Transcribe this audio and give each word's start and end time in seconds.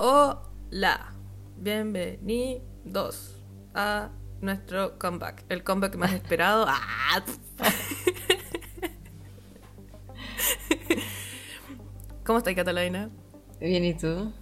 Hola, 0.00 1.12
bienvenidos 1.56 3.34
a 3.74 4.10
nuestro 4.40 4.96
comeback, 4.96 5.44
el 5.48 5.64
comeback 5.64 5.96
más 5.96 6.12
esperado. 6.12 6.66
¡Ah! 6.68 7.24
¿Cómo 12.24 12.38
estás, 12.38 12.54
Catalina? 12.54 13.10
Bien, 13.60 13.84
¿y 13.84 13.94
tú? 13.94 14.32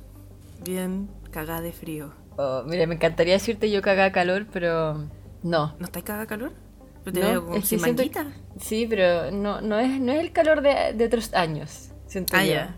Bien, 0.63 1.09
cagada 1.31 1.63
de 1.63 1.73
frío. 1.73 2.13
Oh, 2.37 2.63
mira, 2.67 2.87
me 2.87 2.97
encantaría 2.97 3.33
decirte 3.35 3.71
yo 3.71 3.81
cagada 3.81 4.13
calor, 4.13 4.47
pero 4.53 5.09
no. 5.43 5.75
¿No 5.79 5.85
estáis 5.87 6.05
cagada 6.05 6.27
calor? 6.27 6.53
Pero 7.05 7.15
te 7.15 7.21
No, 7.21 7.27
veo 7.29 7.45
como 7.45 7.57
es 7.57 7.69
que 7.71 7.79
siento-. 7.79 8.03
Sí, 8.61 8.87
pero 8.89 9.31
no, 9.31 9.61
no, 9.63 9.79
es, 9.79 10.01
no 10.01 10.13
es 10.13 10.21
el 10.21 10.33
calor 10.33 10.61
de, 10.61 10.93
de 10.93 11.07
otros 11.07 11.33
años, 11.33 11.93
siento 12.07 12.37
Ah, 12.37 12.45
yo. 12.45 12.53
ya. 12.53 12.77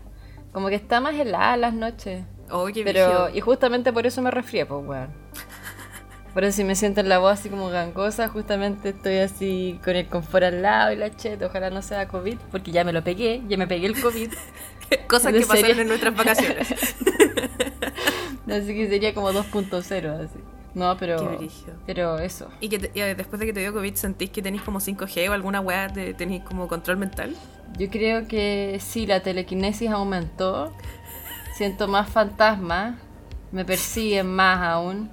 Como 0.53 0.69
que 0.69 0.75
está 0.75 1.01
más 1.01 1.15
helada 1.15 1.57
las 1.57 1.73
noches. 1.73 2.23
Oh, 2.51 2.67
Pero, 2.73 3.29
y 3.29 3.41
justamente 3.41 3.93
por 3.93 4.05
eso 4.07 4.21
me 4.21 4.31
resfrié, 4.31 4.65
pues, 4.65 4.85
weón. 4.85 5.09
Por 6.33 6.43
eso 6.43 6.57
si 6.57 6.63
me 6.63 6.75
siento 6.75 7.01
en 7.01 7.09
la 7.09 7.17
voz 7.17 7.39
así 7.39 7.49
como 7.49 7.69
gangosa, 7.69 8.29
justamente 8.29 8.89
estoy 8.89 9.17
así 9.17 9.79
con 9.83 9.95
el 9.95 10.07
confort 10.07 10.45
al 10.45 10.61
lado 10.61 10.91
y 10.91 10.95
la 10.95 11.15
cheta. 11.15 11.47
Ojalá 11.47 11.69
no 11.71 11.81
sea 11.81 12.07
COVID, 12.07 12.37
porque 12.51 12.71
ya 12.71 12.83
me 12.83 12.93
lo 12.93 13.03
pegué, 13.03 13.41
ya 13.47 13.57
me 13.57 13.67
pegué 13.67 13.87
el 13.87 13.99
COVID. 13.99 14.31
Cosas 15.07 15.33
¿de 15.33 15.39
que 15.39 15.45
pasaron 15.45 15.79
en 15.79 15.87
nuestras 15.87 16.15
vacaciones. 16.15 16.71
así 18.47 18.73
que 18.73 18.87
sería 18.89 19.13
como 19.13 19.31
2.0, 19.31 20.25
así. 20.25 20.39
No, 20.75 20.95
pero. 20.97 21.39
Qué. 21.39 21.49
Pero 21.87 22.19
eso. 22.19 22.47
¿Y 22.59 22.69
que 22.69 22.79
te- 22.79 22.91
y, 22.93 23.01
después 23.15 23.39
de 23.39 23.47
que 23.47 23.53
te 23.53 23.59
dio 23.61 23.73
COVID 23.73 23.95
sentís 23.95 24.29
que 24.29 24.41
tenéis 24.41 24.61
como 24.61 24.79
5G 24.79 25.29
o 25.29 25.33
alguna 25.33 25.61
weá, 25.61 25.91
tenéis 25.91 26.43
como 26.43 26.67
control 26.67 26.97
mental? 26.97 27.35
Yo 27.77 27.89
creo 27.89 28.27
que 28.27 28.79
sí, 28.79 29.07
la 29.07 29.21
telequinesis 29.21 29.89
aumentó. 29.89 30.73
Siento 31.59 31.89
más 31.89 32.09
fantasmas. 32.09 32.95
Me 33.51 33.65
persiguen 33.65 34.33
más 34.33 34.59
aún. 34.59 35.11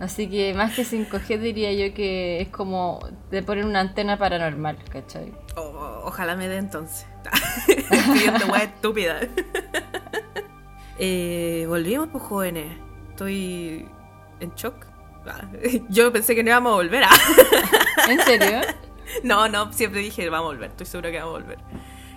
Así 0.00 0.28
que 0.28 0.52
más 0.52 0.74
que 0.74 0.82
5G 0.82 1.38
diría 1.38 1.72
yo 1.72 1.94
que 1.94 2.42
es 2.42 2.48
como 2.48 3.00
de 3.30 3.42
poner 3.42 3.64
una 3.64 3.80
antena 3.80 4.18
paranormal, 4.18 4.76
¿cachai? 4.90 5.32
Oh, 5.56 6.02
ojalá 6.04 6.36
me 6.36 6.46
dé 6.46 6.58
entonces. 6.58 7.06
Pidiendo 8.12 8.48
weá 8.48 8.64
estúpida. 8.64 9.20
eh, 10.98 11.64
volvimos, 11.66 12.08
pues 12.12 12.22
jóvenes. 12.22 12.76
Estoy 13.08 13.88
en 14.40 14.54
shock. 14.54 14.84
Ah, 15.26 15.48
Yo 15.88 16.12
pensé 16.12 16.34
que 16.34 16.42
no 16.42 16.50
íbamos 16.50 16.72
a 16.72 16.76
volver. 16.76 17.04
ah. 17.04 18.10
¿En 18.10 18.20
serio? 18.20 18.60
No, 19.24 19.48
no, 19.48 19.72
siempre 19.72 20.00
dije 20.00 20.28
vamos 20.28 20.50
a 20.50 20.52
volver. 20.52 20.70
Estoy 20.72 20.84
seguro 20.84 21.10
que 21.10 21.18
vamos 21.18 21.34
a 21.34 21.38
volver. 21.40 21.58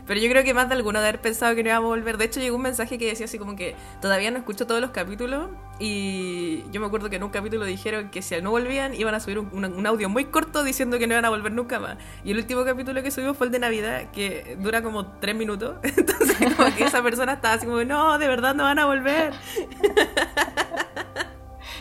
Pero 0.08 0.20
yo 0.20 0.30
creo 0.30 0.44
que 0.44 0.53
más 0.53 0.70
de 0.70 0.75
alguno 0.75 1.02
de 1.02 1.08
haber 1.08 1.20
pensado 1.20 1.56
que 1.56 1.64
no 1.64 1.70
íbamos 1.70 1.86
a 1.86 1.89
volver. 1.89 2.17
De 2.17 2.25
hecho, 2.25 2.39
llegó 2.39 2.56
un 2.58 2.61
mensaje 2.61 3.00
que 3.00 3.08
decía 3.08 3.25
así 3.25 3.39
como 3.39 3.56
que 3.56 3.75
todavía 4.02 4.30
no 4.30 4.38
escucho 4.38 4.67
todos 4.67 4.80
los 4.80 4.92
capítulos. 4.92 5.50
Y 5.80 6.64
yo 6.72 6.80
me 6.80 6.86
acuerdo 6.88 7.09
que 7.09 7.16
en 7.16 7.23
un 7.23 7.31
capítulo 7.31 7.66
dijeron 7.66 8.09
que 8.11 8.22
si 8.22 8.39
no 8.42 8.52
volvían, 8.52 8.94
iban 8.94 9.16
a 9.16 9.20
subir 9.20 9.39
un, 9.39 9.50
un- 9.52 9.66
un 9.73 9.88
audio 9.88 10.08
muy 10.08 10.26
corto 10.26 10.64
diciendo 10.64 11.00
que 11.00 11.08
no 11.08 11.16
iban 11.16 11.26
a 11.26 11.30
volver 11.30 11.52
nunca 11.53 11.80
más. 11.80 11.98
Y 12.23 12.31
el 12.31 12.38
último 12.38 12.64
capítulo 12.66 13.02
que 13.02 13.09
subimos 13.09 13.36
fue 13.36 13.48
el 13.48 13.52
de 13.52 13.59
Navidad, 13.59 14.11
que 14.11 14.56
dura 14.59 14.83
como 14.83 15.08
tres 15.20 15.36
minutos. 15.36 15.78
Entonces, 15.83 16.53
como 16.56 16.73
que 16.76 16.83
esa 16.83 17.02
persona 17.02 17.33
estaba 17.33 17.56
así 17.56 17.66
como, 17.66 17.83
no, 17.83 18.20
de 18.20 18.28
verdad 18.28 18.53
no 18.53 18.64
van 18.64 18.78
a 18.80 18.86
volver. 18.86 19.33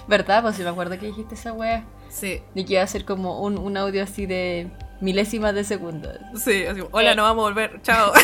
¿Verdad? 0.09 0.43
Pues 0.43 0.57
si 0.57 0.63
me 0.63 0.69
acuerdo 0.69 0.99
que 0.99 1.07
dijiste 1.07 1.35
esa 1.35 1.53
wea. 1.53 1.85
Sí, 2.11 2.43
Y 2.55 2.65
que 2.65 2.75
iba 2.75 2.83
a 2.83 2.87
ser 2.87 3.05
como 3.05 3.41
un, 3.41 3.59
un 3.59 3.77
audio 3.77 4.03
así 4.03 4.27
de 4.27 4.71
milésimas 5.05 5.55
de 5.55 5.65
segundos. 5.65 6.17
Sí, 6.35 6.65
así 6.65 6.81
hola, 6.91 7.15
no 7.15 7.23
vamos 7.23 7.43
a 7.43 7.49
volver, 7.49 7.83
chao. 7.83 8.13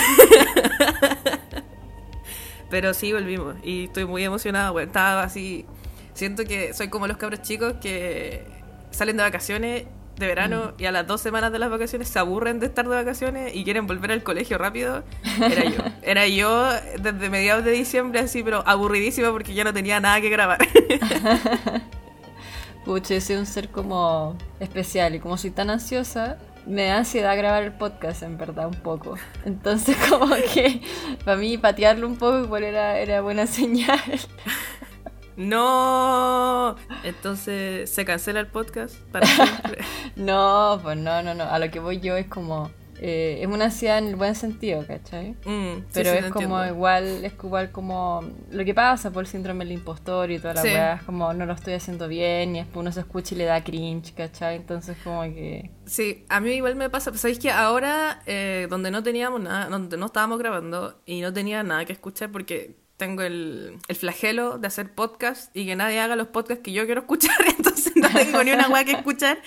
Pero 2.70 2.94
sí, 2.94 3.12
volvimos 3.12 3.56
y 3.62 3.84
estoy 3.84 4.06
muy 4.06 4.24
emocionada, 4.24 4.70
bueno, 4.70 4.86
estaba 4.86 5.22
así, 5.22 5.66
siento 6.14 6.44
que 6.44 6.72
soy 6.72 6.88
como 6.88 7.06
los 7.06 7.18
cabros 7.18 7.42
chicos 7.42 7.74
que 7.80 8.46
salen 8.90 9.16
de 9.16 9.22
vacaciones 9.24 9.84
de 10.16 10.26
verano 10.26 10.72
y 10.78 10.84
a 10.84 10.92
las 10.92 11.06
dos 11.06 11.20
semanas 11.20 11.50
de 11.50 11.58
las 11.58 11.70
vacaciones 11.70 12.08
se 12.08 12.18
aburren 12.18 12.60
de 12.60 12.66
estar 12.66 12.88
de 12.88 12.94
vacaciones 12.94 13.54
y 13.54 13.64
quieren 13.64 13.86
volver 13.86 14.12
al 14.12 14.22
colegio 14.22 14.56
rápido. 14.58 15.02
Era 15.40 15.64
yo, 15.64 15.82
era 16.02 16.26
yo 16.28 16.68
desde 17.00 17.30
mediados 17.30 17.64
de 17.64 17.72
diciembre 17.72 18.20
así, 18.20 18.42
pero 18.42 18.62
aburridísima 18.66 19.30
porque 19.32 19.54
ya 19.54 19.64
no 19.64 19.74
tenía 19.74 19.98
nada 20.00 20.20
que 20.20 20.30
grabar. 20.30 20.58
Pucha, 22.84 23.14
yo 23.14 23.20
soy 23.20 23.36
un 23.36 23.46
ser 23.46 23.68
como 23.68 24.36
especial 24.58 25.14
y 25.14 25.20
como 25.20 25.36
soy 25.36 25.50
tan 25.50 25.70
ansiosa, 25.70 26.38
me 26.66 26.86
da 26.86 26.98
ansiedad 26.98 27.36
grabar 27.36 27.62
el 27.62 27.72
podcast, 27.72 28.22
en 28.22 28.36
verdad, 28.38 28.66
un 28.66 28.74
poco. 28.74 29.16
Entonces, 29.44 29.96
como 30.08 30.34
que 30.52 30.82
para 31.24 31.36
mí 31.36 31.58
patearlo 31.58 32.06
un 32.06 32.16
poco 32.16 32.40
igual 32.40 32.64
era, 32.64 32.98
era 32.98 33.20
buena 33.20 33.46
señal. 33.46 34.00
no, 35.36 36.76
entonces 37.04 37.90
se 37.90 38.04
cancela 38.04 38.40
el 38.40 38.46
podcast 38.46 38.96
para 39.12 39.26
siempre. 39.26 39.84
No, 40.16 40.78
pues 40.82 40.98
no, 40.98 41.22
no, 41.22 41.34
no. 41.34 41.44
A 41.44 41.58
lo 41.58 41.70
que 41.70 41.80
voy 41.80 42.00
yo 42.00 42.16
es 42.16 42.26
como. 42.26 42.70
Eh, 43.02 43.38
es 43.40 43.46
una 43.46 43.64
ansiedad 43.66 43.98
en 43.98 44.08
el 44.08 44.16
buen 44.16 44.34
sentido, 44.34 44.86
¿cachai? 44.86 45.30
Mm, 45.46 45.84
Pero 45.92 46.10
sí, 46.12 46.18
es 46.18 46.24
como 46.32 46.58
entiendo. 46.62 46.66
igual, 46.66 47.24
es 47.24 47.32
igual 47.32 47.70
como 47.72 48.22
lo 48.50 48.64
que 48.64 48.74
pasa 48.74 49.10
por 49.10 49.22
el 49.24 49.26
síndrome 49.26 49.64
del 49.64 49.72
impostor 49.72 50.30
y 50.30 50.38
toda 50.38 50.54
la 50.54 50.62
Sí. 50.62 50.68
weá, 50.68 50.94
es 50.96 51.02
como 51.04 51.32
no 51.32 51.46
lo 51.46 51.54
estoy 51.54 51.72
haciendo 51.74 52.08
bien 52.08 52.56
y 52.56 52.58
después 52.60 52.76
uno 52.82 52.92
se 52.92 53.00
escucha 53.00 53.34
y 53.34 53.38
le 53.38 53.44
da 53.46 53.64
cringe, 53.64 54.12
¿cachai? 54.14 54.56
Entonces 54.56 54.96
como 55.02 55.22
que 55.22 55.70
Sí, 55.86 56.24
a 56.28 56.40
mí 56.40 56.50
igual 56.52 56.76
me 56.76 56.90
pasa. 56.90 57.12
¿Sabéis 57.16 57.38
que 57.38 57.50
ahora, 57.50 58.22
eh, 58.26 58.66
donde 58.70 58.90
no 58.90 59.02
teníamos 59.02 59.40
nada, 59.40 59.68
donde 59.68 59.96
no 59.96 60.06
estábamos 60.06 60.38
grabando 60.38 61.00
y 61.06 61.20
no 61.22 61.32
tenía 61.32 61.62
nada 61.62 61.84
que 61.84 61.92
escuchar 61.94 62.30
porque 62.30 62.76
tengo 62.96 63.22
el, 63.22 63.78
el 63.88 63.96
flagelo 63.96 64.58
de 64.58 64.66
hacer 64.66 64.92
podcast 64.92 65.56
y 65.56 65.64
que 65.64 65.74
nadie 65.74 65.98
haga 66.00 66.16
los 66.16 66.28
podcasts 66.28 66.62
que 66.62 66.72
yo 66.72 66.84
quiero 66.84 67.00
escuchar, 67.00 67.34
entonces 67.56 67.94
no 67.96 68.10
tengo 68.10 68.44
ni 68.44 68.50
una 68.52 68.68
weá 68.68 68.84
que 68.84 68.92
escuchar. 68.92 69.38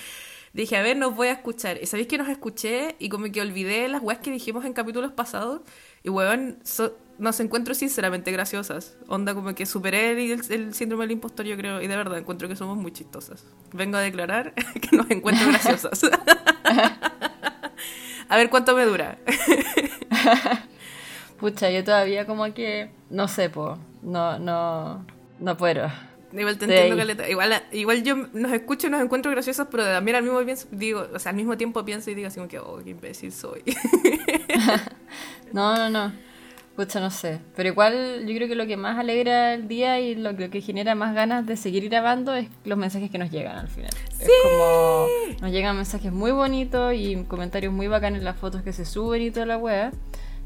Dije, 0.54 0.78
a 0.78 0.82
ver, 0.84 0.98
nos 0.98 1.16
voy 1.16 1.30
a 1.30 1.34
escuchar. 1.34 1.80
Y 1.82 1.88
sabéis 1.88 2.08
que 2.08 2.18
nos 2.18 2.30
escuché 2.30 2.96
y 3.00 3.10
como 3.10 3.32
que 3.32 3.42
olvidé 3.42 3.88
las 3.88 4.02
weas 4.04 4.20
que 4.20 4.30
dijimos 4.32 4.66
en 4.66 4.74
capítulos 4.74 5.12
pasados. 5.12 5.62
Y 6.04 6.10
weón, 6.10 6.60
so- 6.64 6.96
nos 7.18 7.40
encuentro 7.40 7.74
sinceramente 7.74 8.32
graciosas. 8.32 8.96
Onda 9.08 9.34
como 9.34 9.56
que 9.56 9.66
superé 9.66 10.12
el, 10.12 10.42
el 10.52 10.74
síndrome 10.76 11.06
del 11.06 11.12
impostor, 11.14 11.46
yo 11.48 11.58
creo. 11.58 11.82
Y 11.82 11.88
de 11.88 11.98
verdad 11.98 12.20
encuentro 12.20 12.48
que 12.48 12.56
somos 12.56 12.78
muy 12.78 12.92
chistosas. 12.92 13.46
Vengo 13.72 13.98
a 13.98 14.02
declarar 14.02 14.54
que 14.82 14.96
nos 14.96 15.10
encuentro 15.10 15.48
graciosas. 15.48 16.04
a 18.30 18.38
ver 18.38 18.50
cuánto 18.52 18.76
me 18.76 18.86
dura. 18.86 19.18
Pucha, 21.40 21.70
yo 21.72 21.84
todavía 21.84 22.26
como 22.26 22.54
que, 22.54 22.90
no 23.10 23.28
sé, 23.28 23.50
po, 23.50 23.78
no, 24.02 24.40
no, 24.40 25.06
no 25.40 25.58
puedo. 25.58 25.88
Igual 26.36 26.58
te 26.58 26.66
Sí. 26.66 26.72
entiendo, 26.72 26.98
Caleta. 26.98 27.30
Igual, 27.30 27.64
igual 27.72 28.04
yo 28.04 28.16
nos 28.34 28.52
escucho 28.54 28.88
y 28.88 28.90
nos 28.90 29.02
encuentro 29.02 29.32
graciosos, 29.32 29.68
pero 29.70 29.84
también 29.84 30.16
al 30.18 30.24
mismo, 30.24 30.44
pienso, 30.44 30.68
digo, 30.72 31.08
o 31.14 31.20
sea, 31.20 31.30
al 31.30 31.36
mismo 31.36 31.58
tiempo 31.58 31.86
pienso 31.86 32.10
y 32.10 32.16
digo 32.16 32.28
así 32.28 32.38
como 32.38 32.48
que, 32.50 32.60
oh, 32.60 32.80
qué 32.84 32.90
imbécil 32.92 33.32
soy. 33.32 33.62
No, 35.52 35.76
no, 35.76 35.90
no. 35.90 36.12
Pucha, 36.76 37.00
no 37.00 37.12
sé. 37.12 37.40
Pero 37.56 37.70
igual 37.70 38.26
yo 38.26 38.36
creo 38.36 38.48
que 38.48 38.56
lo 38.56 38.66
que 38.66 38.78
más 38.78 38.98
alegra 38.98 39.54
el 39.54 39.68
día 39.68 40.00
y 40.00 40.16
lo, 40.16 40.32
lo 40.32 40.50
que 40.50 40.60
genera 40.62 40.96
más 40.96 41.14
ganas 41.14 41.46
de 41.46 41.56
seguir 41.56 41.88
grabando 41.88 42.34
es 42.34 42.48
los 42.66 42.76
mensajes 42.80 43.12
que 43.12 43.20
nos 43.20 43.30
llegan 43.30 43.58
al 43.58 43.68
final. 43.68 43.92
Es 44.20 44.28
como 44.42 45.06
nos 45.42 45.52
llegan 45.52 45.76
mensajes 45.76 46.12
muy 46.12 46.32
bonitos 46.32 46.96
y 46.96 47.24
comentarios 47.28 47.72
muy 47.72 47.88
bacanes 47.88 48.20
en 48.20 48.26
las 48.26 48.38
fotos 48.38 48.64
que 48.64 48.74
se 48.74 48.86
suben 48.86 49.22
y 49.22 49.30
toda 49.30 49.46
la 49.46 49.58
wea. 49.60 49.92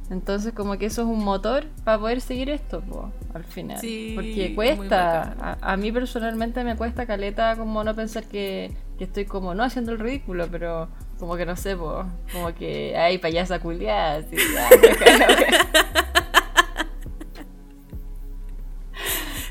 Entonces 0.10 0.54
como 0.54 0.78
que 0.78 0.86
eso 0.86 1.02
es 1.02 1.08
un 1.08 1.24
motor 1.24 1.66
para 1.84 2.00
poder 2.00 2.22
seguir 2.22 2.50
esto, 2.50 2.82
po, 2.82 3.12
al 3.34 3.44
final. 3.44 3.78
Sí, 3.78 4.14
Porque 4.16 4.56
cuesta, 4.56 5.36
a, 5.40 5.74
a 5.74 5.78
mí 5.78 5.92
personalmente 5.92 6.64
me 6.64 6.78
cuesta 6.78 7.06
caleta 7.06 7.56
como 7.58 7.84
no 7.84 7.94
pensar 7.94 8.24
que, 8.24 8.72
que 8.98 9.04
estoy 9.04 9.26
como 9.26 9.54
no 9.54 9.64
haciendo 9.64 9.92
el 9.92 10.00
ridículo, 10.00 10.48
pero 10.50 10.88
como 11.20 11.36
que 11.36 11.46
no 11.46 11.56
sé, 11.58 11.76
po, 11.76 12.06
como 12.32 12.54
que 12.56 12.96
hay 12.98 13.18
payasa 13.18 13.60
culiada, 13.60 14.18
así. 14.20 14.38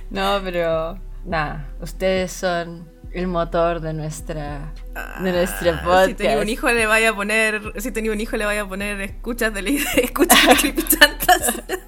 No, 0.09 0.41
pero 0.43 0.99
nada, 1.25 1.69
ustedes 1.81 2.33
son 2.33 2.89
el 3.17 3.27
motor 3.29 3.81
de 3.81 3.93
nuestra 3.95 4.73
de 5.21 5.33
nuestro 5.33 5.71
Ah, 5.73 5.81
podcast. 5.83 6.07
Si 6.09 6.15
tenía 6.15 6.39
un 6.39 6.49
hijo 6.49 6.71
le 6.71 6.87
vaya 6.87 7.11
a 7.11 7.17
poner, 7.17 7.73
si 7.79 7.91
tenía 7.91 8.13
un 8.13 8.21
hijo 8.21 8.37
le 8.37 8.45
vaya 8.45 8.63
a 8.63 8.69
poner 8.69 9.01
escuchas 9.01 9.53
de 9.55 9.61
escuchas 10.05 10.63
de. 10.63 11.79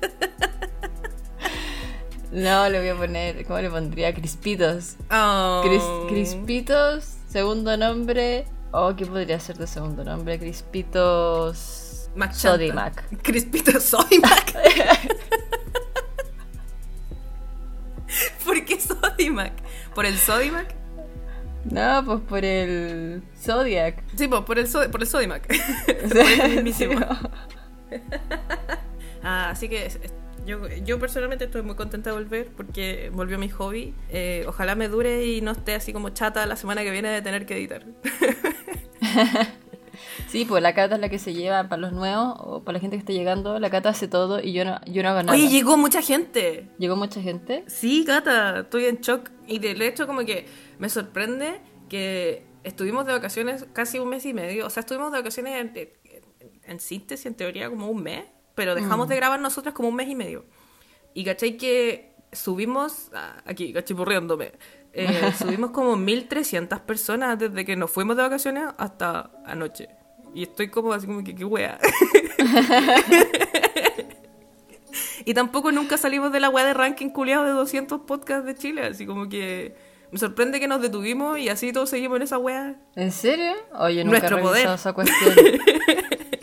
No, 2.30 2.68
le 2.68 2.78
voy 2.78 2.88
a 2.88 2.94
poner, 2.94 3.44
¿cómo 3.46 3.58
le 3.58 3.70
pondría? 3.70 4.12
Crispitos. 4.14 4.96
Oh. 5.10 5.62
Cris- 5.64 6.08
Crispitos, 6.08 7.16
segundo 7.28 7.74
nombre. 7.78 8.44
Oh, 8.70 8.94
¿qué 8.96 9.06
podría 9.06 9.40
ser 9.40 9.56
de 9.56 9.66
segundo 9.66 10.04
nombre? 10.04 10.38
Crispitos 10.38 12.10
Mac. 12.14 12.34
Sodimac. 12.34 13.02
Crispito 13.22 13.80
Sodimac. 13.80 14.52
¿Por 18.44 18.64
qué 18.64 18.80
Sodimac? 18.80 19.52
¿Por 19.94 20.06
el 20.06 20.16
Sodimac? 20.18 20.74
No, 21.64 22.02
pues 22.04 22.20
por 22.20 22.44
el 22.44 23.22
Zodiac. 23.36 24.02
Sí, 24.16 24.28
pues, 24.28 24.42
por 24.42 24.58
el, 24.58 24.68
so- 24.68 24.90
por 24.90 25.02
el. 25.02 25.08
Sí, 26.74 26.88
Ah, 29.22 29.50
así 29.50 29.68
que 29.68 29.88
Yo, 30.46 30.66
yo 30.84 30.98
personalmente 30.98 31.44
estoy 31.46 31.62
muy 31.62 31.74
contenta 31.74 32.10
de 32.10 32.16
volver 32.16 32.48
porque 32.56 33.10
volvió 33.12 33.38
mi 33.38 33.48
hobby. 33.48 33.94
Eh, 34.10 34.44
ojalá 34.46 34.74
me 34.74 34.88
dure 34.88 35.26
y 35.26 35.40
no 35.40 35.50
esté 35.50 35.74
así 35.74 35.92
como 35.92 36.10
chata 36.10 36.46
la 36.46 36.56
semana 36.56 36.82
que 36.82 36.90
viene 36.90 37.08
de 37.10 37.20
tener 37.22 37.44
que 37.44 37.56
editar. 37.56 37.84
Sí, 40.28 40.44
pues 40.44 40.62
la 40.62 40.74
cata 40.74 40.94
es 40.96 41.00
la 41.00 41.08
que 41.08 41.18
se 41.18 41.32
lleva 41.32 41.68
para 41.68 41.80
los 41.80 41.92
nuevos 41.92 42.34
o 42.38 42.62
para 42.62 42.74
la 42.74 42.80
gente 42.80 42.96
que 42.96 43.00
está 43.00 43.12
llegando. 43.12 43.58
La 43.58 43.70
cata 43.70 43.88
hace 43.88 44.08
todo 44.08 44.40
y 44.40 44.52
yo 44.52 44.64
no, 44.64 44.78
yo 44.86 45.02
no 45.02 45.08
hago 45.08 45.22
nada. 45.22 45.32
Oye, 45.32 45.48
llegó 45.48 45.76
mucha 45.76 46.02
gente. 46.02 46.68
¿Llegó 46.78 46.96
mucha 46.96 47.20
gente? 47.22 47.64
Sí, 47.66 48.04
Cata, 48.06 48.60
estoy 48.60 48.84
en 48.86 48.98
shock. 48.98 49.30
Y 49.46 49.58
de 49.58 49.72
hecho, 49.86 50.06
como 50.06 50.20
que 50.24 50.46
me 50.78 50.88
sorprende 50.88 51.60
que 51.88 52.44
estuvimos 52.64 53.06
de 53.06 53.12
vacaciones 53.12 53.66
casi 53.72 53.98
un 53.98 54.08
mes 54.08 54.24
y 54.26 54.34
medio. 54.34 54.66
O 54.66 54.70
sea, 54.70 54.80
estuvimos 54.80 55.12
de 55.12 55.18
vacaciones 55.18 55.54
en, 55.60 55.90
en 56.64 56.80
síntesis, 56.80 57.26
en 57.26 57.34
teoría, 57.34 57.68
como 57.68 57.88
un 57.88 58.02
mes. 58.02 58.24
Pero 58.54 58.74
dejamos 58.74 59.06
Mm. 59.06 59.10
de 59.10 59.16
grabar 59.16 59.40
nosotras 59.40 59.74
como 59.74 59.88
un 59.88 59.94
mes 59.94 60.08
y 60.08 60.14
medio. 60.14 60.44
Y 61.14 61.24
cachai 61.24 61.56
que 61.56 62.12
subimos, 62.32 63.10
ah, 63.14 63.42
aquí, 63.46 63.72
cachipurriéndome, 63.72 64.52
eh, 64.92 65.32
subimos 65.38 65.70
como 65.70 65.96
1300 65.96 66.80
personas 66.80 67.38
desde 67.38 67.64
que 67.64 67.76
nos 67.76 67.90
fuimos 67.90 68.16
de 68.16 68.22
vacaciones 68.22 68.64
hasta 68.76 69.30
anoche. 69.46 69.88
Y 70.34 70.42
estoy 70.42 70.68
como 70.68 70.92
así 70.92 71.06
como 71.06 71.24
que, 71.24 71.34
qué 71.34 71.44
wea. 71.44 71.78
y 75.24 75.34
tampoco 75.34 75.72
nunca 75.72 75.96
salimos 75.96 76.32
de 76.32 76.40
la 76.40 76.48
wea 76.50 76.64
de 76.64 76.74
ranking 76.74 77.10
culiado 77.10 77.44
de 77.44 77.50
200 77.52 78.02
podcasts 78.02 78.44
de 78.46 78.54
Chile. 78.54 78.86
Así 78.86 79.06
como 79.06 79.28
que 79.28 79.74
me 80.10 80.18
sorprende 80.18 80.58
que 80.60 80.68
nos 80.68 80.80
detuvimos 80.80 81.38
y 81.38 81.48
así 81.48 81.72
todos 81.72 81.90
seguimos 81.90 82.16
en 82.16 82.22
esa 82.22 82.38
wea. 82.38 82.76
¿En 82.96 83.12
serio? 83.12 83.52
Oye, 83.78 84.04
nunca 84.04 84.18
Nuestro 84.30 84.38
he 84.38 84.40
revisado 84.40 84.64
poder. 84.64 84.74
esa 84.74 84.92
cuestión. 84.92 85.34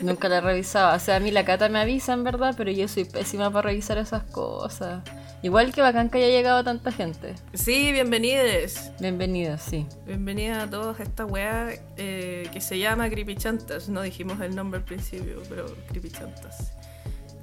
nunca 0.00 0.28
la 0.28 0.38
he 0.38 0.40
revisado. 0.40 0.96
O 0.96 1.00
sea, 1.00 1.16
a 1.16 1.20
mí 1.20 1.30
la 1.30 1.44
cata 1.44 1.68
me 1.68 1.78
avisa, 1.80 2.12
en 2.12 2.24
verdad, 2.24 2.54
pero 2.56 2.70
yo 2.70 2.86
soy 2.88 3.04
pésima 3.04 3.50
para 3.50 3.68
revisar 3.68 3.98
esas 3.98 4.22
cosas. 4.24 5.02
Igual 5.42 5.72
que 5.72 5.82
bacán 5.82 6.08
que 6.10 6.18
haya 6.18 6.28
llegado 6.28 6.64
tanta 6.64 6.90
gente. 6.92 7.34
Sí, 7.54 7.92
bienvenidos. 7.92 8.90
Bienvenidos, 9.00 9.60
sí. 9.62 9.86
Bienvenida 10.06 10.62
a 10.62 10.70
todos 10.70 10.98
a 10.98 11.02
esta 11.02 11.24
wea 11.26 11.68
eh, 11.96 12.48
que 12.52 12.60
se 12.60 12.78
llama 12.78 13.08
Creepy 13.10 13.36
Chantas. 13.36 13.88
No 13.88 14.02
dijimos 14.02 14.40
el 14.40 14.56
nombre 14.56 14.78
al 14.78 14.84
principio, 14.84 15.42
pero 15.48 15.66
Creepy 15.88 16.10
Chantas. 16.10 16.72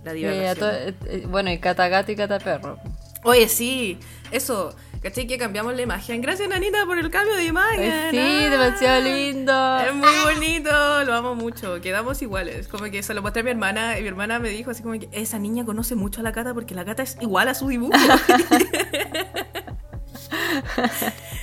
La 0.03 0.13
Eh, 0.13 0.55
to- 0.57 0.69
eh, 0.69 0.93
eh, 1.05 1.25
bueno, 1.29 1.49
y 1.51 1.59
cata 1.59 1.87
gato 1.87 2.11
y 2.11 2.15
cata 2.15 2.39
perro. 2.39 2.77
Oye, 3.23 3.47
sí, 3.47 3.97
eso. 4.31 4.75
¿Cachai? 5.03 5.27
Que 5.27 5.37
cambiamos 5.37 5.75
la 5.75 5.81
imagen. 5.81 6.21
Gracias, 6.21 6.47
Nanita, 6.47 6.85
por 6.85 6.97
el 6.97 7.09
cambio 7.11 7.35
de 7.35 7.43
imagen. 7.45 7.91
Sí, 8.11 8.17
Ah. 8.19 8.47
demasiado 8.49 9.01
lindo. 9.03 9.79
Es 9.79 9.93
muy 9.93 10.09
bonito, 10.23 11.03
lo 11.03 11.13
amo 11.13 11.35
mucho. 11.35 11.81
Quedamos 11.81 12.21
iguales. 12.21 12.69
Como 12.69 12.85
que 12.85 13.03
se 13.03 13.13
lo 13.13 13.21
mostré 13.21 13.41
a 13.41 13.43
mi 13.43 13.51
hermana 13.51 13.99
y 13.99 14.01
mi 14.01 14.07
hermana 14.07 14.39
me 14.39 14.47
dijo 14.49 14.71
así 14.71 14.81
como 14.81 14.97
que 14.97 15.09
esa 15.11 15.39
niña 15.39 15.65
conoce 15.65 15.95
mucho 15.95 16.21
a 16.21 16.23
la 16.23 16.31
Cata 16.31 16.53
porque 16.53 16.73
la 16.73 16.85
Cata 16.85 17.03
es 17.03 17.17
igual 17.19 17.49
a 17.49 17.53
su 17.53 17.67
dibujo. 17.67 17.91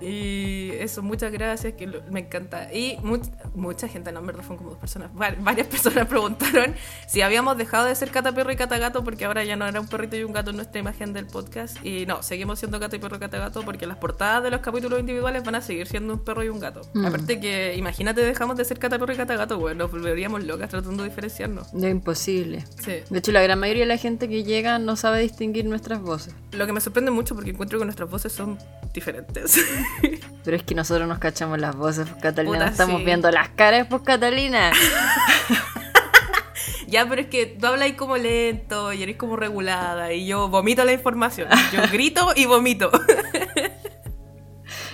y 0.00 0.70
eso, 0.78 1.02
muchas 1.02 1.32
gracias, 1.32 1.74
que 1.74 1.86
lo- 1.86 2.02
me 2.10 2.20
encanta. 2.20 2.72
Y 2.72 2.96
much- 3.02 3.30
mucha 3.54 3.88
gente, 3.88 4.12
no, 4.12 4.20
en 4.20 4.26
verdad 4.26 4.42
fueron 4.42 4.58
como 4.58 4.70
dos 4.70 4.78
personas, 4.78 5.10
va- 5.10 5.34
varias 5.38 5.66
personas 5.68 6.06
preguntaron 6.06 6.74
si 7.06 7.22
habíamos 7.22 7.56
dejado 7.58 7.86
de 7.86 7.94
ser 7.94 8.10
Cata 8.10 8.32
Perro 8.32 8.52
y 8.52 8.56
Cata 8.56 8.78
Gato 8.78 9.04
porque 9.04 9.24
ahora 9.24 9.44
ya 9.44 9.56
no 9.56 9.66
era 9.66 9.80
un 9.80 9.86
perrito 9.88 10.16
y 10.16 10.24
un 10.24 10.32
gato 10.32 10.50
en 10.50 10.56
nuestra 10.56 10.80
imagen 10.80 11.12
del 11.12 11.26
podcast. 11.26 11.76
Y 11.84 12.06
no, 12.06 12.22
seguimos 12.22 12.58
siendo 12.58 12.78
Cata 12.80 12.96
y 12.96 12.98
Perro 12.98 13.16
y 13.16 13.20
Cata 13.20 13.38
Gato 13.38 13.62
porque 13.64 13.86
las 13.86 13.96
portadas 13.98 14.42
de 14.42 14.50
los 14.50 14.60
capítulos 14.60 15.00
individuales 15.00 15.44
van 15.44 15.54
a 15.56 15.60
seguir 15.62 15.86
siendo 15.86 16.14
un 16.14 16.24
perro 16.24 16.42
y 16.44 16.48
un 16.48 16.60
gato. 16.60 16.82
Mm. 16.94 17.06
Aparte 17.06 17.40
que, 17.40 17.74
imagínate, 17.76 18.20
dejamos 18.22 18.56
de 18.56 18.64
ser 18.64 18.78
Cata 18.78 18.98
Perro 18.98 19.12
y 19.12 19.16
Cata 19.16 19.36
Gato, 19.36 19.58
bueno, 19.58 19.84
nos 19.84 19.90
volveríamos 19.90 20.44
locas 20.44 20.70
tratando 20.70 21.02
de 21.02 21.08
diferenciarnos. 21.08 21.72
Es 21.74 21.82
imposible. 21.84 22.64
Sí. 22.84 22.92
De 23.08 23.18
hecho, 23.18 23.32
la 23.32 23.42
gran 23.42 23.58
mayoría 23.58 23.82
de 23.82 23.88
la 23.88 23.96
gente 23.96 24.28
que 24.28 24.44
llega 24.44 24.78
no 24.78 24.96
sabe 24.96 25.20
distinguir 25.20 25.64
nuestras 25.64 26.00
voces. 26.00 26.34
Lo 26.52 26.66
que 26.66 26.72
me 26.72 26.80
sorprende 26.80 27.10
mucho 27.10 27.34
porque 27.34 27.50
encuentro 27.50 27.78
que 27.78 27.84
nuestras 27.84 28.10
voces 28.10 28.32
son 28.32 28.58
diferentes. 28.94 29.60
Pero 30.44 30.56
es 30.56 30.62
que 30.62 30.74
nosotros 30.74 31.06
nos 31.06 31.18
cachamos 31.18 31.58
las 31.58 31.76
voces, 31.76 32.08
pues, 32.08 32.22
Catalina. 32.22 32.58
Puta, 32.58 32.70
estamos 32.70 32.98
sí. 33.00 33.04
viendo 33.04 33.30
las 33.30 33.50
caras, 33.50 33.86
pues, 33.88 34.02
Catalina. 34.02 34.72
ya, 36.88 37.06
pero 37.08 37.20
es 37.20 37.28
que 37.28 37.46
tú 37.46 37.66
hablas 37.66 37.92
como 37.92 38.16
lento 38.16 38.92
y 38.92 39.02
eres 39.02 39.16
como 39.16 39.36
regulada 39.36 40.12
y 40.12 40.26
yo 40.26 40.48
vomito 40.48 40.84
la 40.84 40.92
información. 40.92 41.48
Yo 41.72 41.82
grito 41.92 42.32
y 42.34 42.46
vomito. 42.46 42.90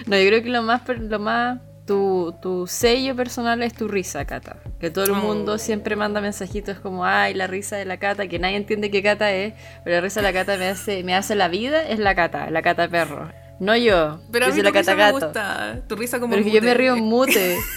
No, 0.07 0.19
yo 0.19 0.27
creo 0.29 0.43
que 0.43 0.51
lo 0.51 0.63
más, 0.63 0.83
lo 0.89 1.19
más 1.19 1.59
tu, 1.87 2.35
tu 2.43 2.67
sello 2.67 3.15
personal 3.17 3.63
es 3.63 3.73
tu 3.73 3.89
risa, 3.89 4.25
Cata. 4.25 4.57
Que 4.81 4.91
todo 4.91 5.05
el 5.05 5.13
Oh. 5.13 5.15
mundo 5.15 5.59
siempre 5.59 5.97
manda 5.97 6.21
mensajitos 6.21 6.79
como, 6.81 7.05
ay, 7.07 7.35
la 7.35 7.47
risa 7.47 7.77
de 7.77 7.85
la 7.85 7.99
Cata, 7.99 8.27
que 8.27 8.39
nadie 8.39 8.57
entiende 8.57 8.91
qué 8.91 9.03
Cata 9.03 9.33
es, 9.33 9.55
pero 9.85 9.97
la 9.97 10.03
risa 10.03 10.21
de 10.21 10.27
la 10.27 10.33
Cata 10.33 10.57
me 10.59 10.69
hace, 10.69 11.03
me 11.05 11.15
hace 11.15 11.35
la 11.35 11.49
vida, 11.49 11.83
es 11.89 11.99
la 11.99 12.15
Cata, 12.15 12.51
la 12.51 12.63
Cata 12.63 12.89
perro. 12.89 13.31
No 13.59 13.75
yo, 13.77 14.21
Pero 14.31 14.47
a 14.47 14.49
yo 14.49 14.55
mí 14.55 14.61
soy 14.61 14.71
tu 14.71 14.75
la 14.75 14.81
risa 14.81 14.97
Cata 14.97 15.07
me 15.07 15.13
gusta. 15.13 15.81
Tu 15.89 15.97
risa 15.97 16.21
como 16.21 16.33
Pero 16.35 16.45
que 16.45 16.51
yo 16.51 16.63
me 16.63 16.75
río 16.75 16.95
en 16.95 17.05
mute. 17.05 17.59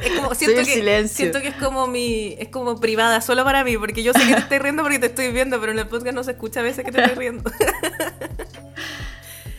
Es 0.00 0.10
como, 0.18 0.34
siento, 0.34 0.60
el 0.60 0.66
que, 0.66 0.72
silencio. 0.74 1.16
siento 1.16 1.40
que 1.42 1.48
es 1.48 1.54
como 1.56 1.86
mi, 1.86 2.34
es 2.38 2.48
como 2.48 2.80
privada, 2.80 3.20
solo 3.20 3.44
para 3.44 3.62
mí, 3.62 3.76
porque 3.76 4.02
yo 4.02 4.14
sé 4.14 4.20
que 4.26 4.32
te 4.34 4.40
estoy 4.40 4.58
riendo 4.58 4.82
porque 4.82 4.98
te 4.98 5.06
estoy 5.06 5.30
viendo, 5.32 5.60
pero 5.60 5.72
en 5.72 5.78
el 5.78 5.86
podcast 5.86 6.14
no 6.14 6.24
se 6.24 6.30
escucha 6.32 6.60
a 6.60 6.62
veces 6.62 6.82
que 6.84 6.90
te 6.92 7.00
estoy 7.02 7.14
riendo. 7.16 7.50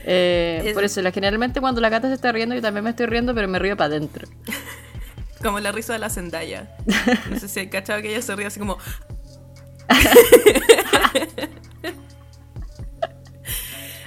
Eh, 0.10 0.62
Es- 0.66 0.74
Por 0.74 0.84
eso, 0.86 1.02
la- 1.02 1.12
generalmente 1.12 1.60
cuando 1.62 1.82
la 1.82 1.90
Cata 1.90 2.08
se 2.08 2.14
está 2.14 2.32
riendo, 2.32 2.56
yo 2.56 2.62
también 2.62 2.84
me 2.84 2.92
estoy 2.92 3.06
riendo, 3.08 3.36
pero 3.36 3.48
me 3.50 3.60
río 3.60 3.76
para 3.78 3.88
adentro. 3.88 4.28
como 5.44 5.60
la 5.60 5.72
risa 5.74 5.94
de 5.94 6.00
la 6.00 6.10
Zendaya. 6.10 6.70
No 7.30 7.38
sé 7.40 7.48
si 7.50 7.60
hay 7.60 7.68
cachado 7.70 8.02
que 8.02 8.10
ella 8.10 8.22
se 8.22 8.36
ríe 8.36 8.48
así 8.48 8.58
como... 8.60 8.78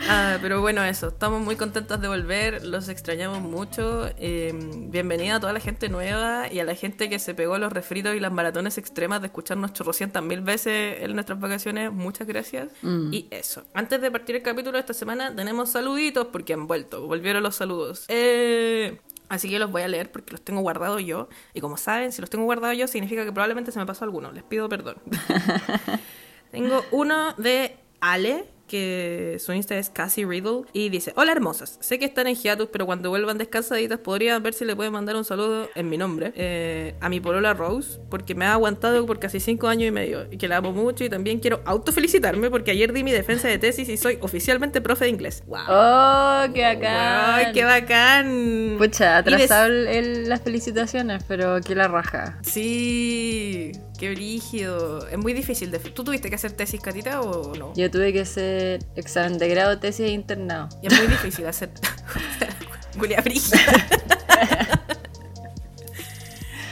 Ah, 0.09 0.39
pero 0.41 0.61
bueno, 0.61 0.83
eso. 0.85 1.09
Estamos 1.09 1.43
muy 1.43 1.57
contentas 1.57 2.01
de 2.01 2.09
volver. 2.09 2.65
Los 2.65 2.89
extrañamos 2.89 3.41
mucho. 3.41 4.09
Eh, 4.19 4.53
bienvenida 4.89 5.37
a 5.37 5.41
toda 5.41 5.53
la 5.53 5.61
gente 5.61 5.89
nueva 5.89 6.51
y 6.51 6.59
a 6.61 6.65
la 6.65 6.75
gente 6.75 7.09
que 7.09 7.19
se 7.19 7.35
pegó 7.35 7.59
los 7.59 7.73
refritos 7.73 8.15
y 8.15 8.21
las 8.21 8.33
maratones 8.33 8.79
extremas 8.79 9.21
de 9.21 9.27
escucharnos 9.27 9.73
chorrocientas 9.73 10.23
mil 10.23 10.41
veces 10.41 11.03
en 11.03 11.15
nuestras 11.15 11.39
vacaciones. 11.39 11.93
Muchas 11.93 12.27
gracias. 12.27 12.69
Mm. 12.83 13.13
Y 13.13 13.29
eso. 13.31 13.65
Antes 13.75 14.01
de 14.01 14.11
partir 14.11 14.37
el 14.37 14.43
capítulo 14.43 14.73
de 14.73 14.81
esta 14.81 14.95
semana, 14.95 15.35
tenemos 15.35 15.71
saluditos 15.71 16.29
porque 16.29 16.55
han 16.55 16.67
vuelto. 16.67 17.07
Volvieron 17.07 17.43
los 17.43 17.57
saludos. 17.57 18.05
Eh, 18.09 19.01
Así 19.31 19.49
que 19.49 19.61
los 19.61 19.71
voy 19.71 19.83
a 19.83 19.89
leer 19.89 20.11
porque 20.11 20.33
los 20.33 20.43
tengo 20.43 20.61
guardados 20.61 21.05
yo. 21.05 21.29
Y 21.55 21.61
como 21.61 21.77
saben, 21.77 22.11
si 22.11 22.21
los 22.21 22.29
tengo 22.29 22.47
guardados 22.47 22.77
yo, 22.77 22.89
significa 22.89 23.25
que 23.25 23.31
probablemente 23.31 23.71
se 23.71 23.79
me 23.79 23.87
pasó 23.87 24.05
alguno. 24.05 24.33
Les 24.33 24.43
pido 24.43 24.69
perdón. 24.69 24.97
Tengo 26.51 26.85
uno 26.91 27.33
de 27.35 27.77
Ale, 28.01 28.45
que 28.71 29.37
su 29.41 29.53
Insta 29.53 29.77
es 29.77 29.91
Cassie 29.91 30.25
Riddle, 30.25 30.63
y 30.73 30.89
dice, 30.91 31.13
hola 31.17 31.33
hermosas, 31.33 31.77
sé 31.81 31.99
que 31.99 32.05
están 32.05 32.29
en 32.29 32.37
hiatus, 32.37 32.69
pero 32.73 32.87
cuando 32.87 33.11
vuelvan 33.11 33.37
descansaditas 33.37 33.99
podrían 33.99 34.43
ver 34.43 34.55
si 34.55 34.65
le 34.65 34.77
pueden 34.77 34.93
mandar 34.93 35.17
un 35.17 35.25
saludo 35.25 35.69
en 35.75 35.89
mi 35.89 35.99
nombre 35.99 36.33
eh, 36.37 36.95
a 37.01 37.09
mi 37.09 37.19
polola 37.21 37.53
Rose, 37.53 37.99
porque 38.09 38.35
me 38.37 38.45
ha 38.47 38.53
aguantado 38.53 39.05
por 39.07 39.19
casi 39.19 39.41
cinco 39.41 39.67
años 39.67 39.89
y 39.89 39.91
medio, 39.91 40.27
y 40.31 40.37
que 40.37 40.47
la 40.47 40.59
amo 40.59 40.73
mucho, 40.73 41.03
y 41.05 41.09
también 41.09 41.41
quiero 41.41 41.61
autofelicitarme 41.65 42.49
porque 42.49 42.71
ayer 42.71 42.93
di 42.93 43.03
mi 43.03 43.11
defensa 43.11 43.49
de 43.49 43.59
tesis 43.59 43.89
y 43.89 43.97
soy 43.97 44.19
oficialmente 44.21 44.81
profe 44.81 45.07
de 45.07 45.11
inglés. 45.11 45.43
¡Wow! 45.49 45.59
¡Oh, 45.69 46.43
qué 46.55 46.63
bacán! 46.63 47.35
¡Ay, 47.35 47.47
qué 47.53 47.65
bacán! 47.65 48.77
Pucha, 48.79 49.23
des- 49.23 49.35
atrasado 49.35 49.67
el- 49.67 49.87
el- 49.89 50.29
las 50.29 50.41
felicitaciones, 50.43 51.25
pero 51.27 51.61
que 51.61 51.75
la 51.75 51.89
raja. 51.89 52.39
Sí, 52.43 53.73
qué 54.01 54.11
brígido. 54.11 55.07
Es 55.09 55.19
muy 55.19 55.35
difícil. 55.35 55.71
¿Tú 55.95 56.03
tuviste 56.05 56.31
que 56.31 56.37
hacer 56.37 56.53
tesis, 56.53 56.81
Catita, 56.81 57.21
o 57.21 57.55
no? 57.55 57.75
Yo 57.77 57.91
tuve 57.91 58.13
que 58.15 58.23
hacer 58.23 58.83
examen 58.97 59.37
de 59.37 59.47
grado, 59.49 59.79
tesis 59.79 60.07
e 60.07 60.09
internado. 60.09 60.71
Y 60.83 60.87
es 60.87 60.99
muy 60.99 61.07
difícil 61.07 61.47
hacer. 61.47 61.71
Julia 62.99 63.21
brígida. 63.21 63.59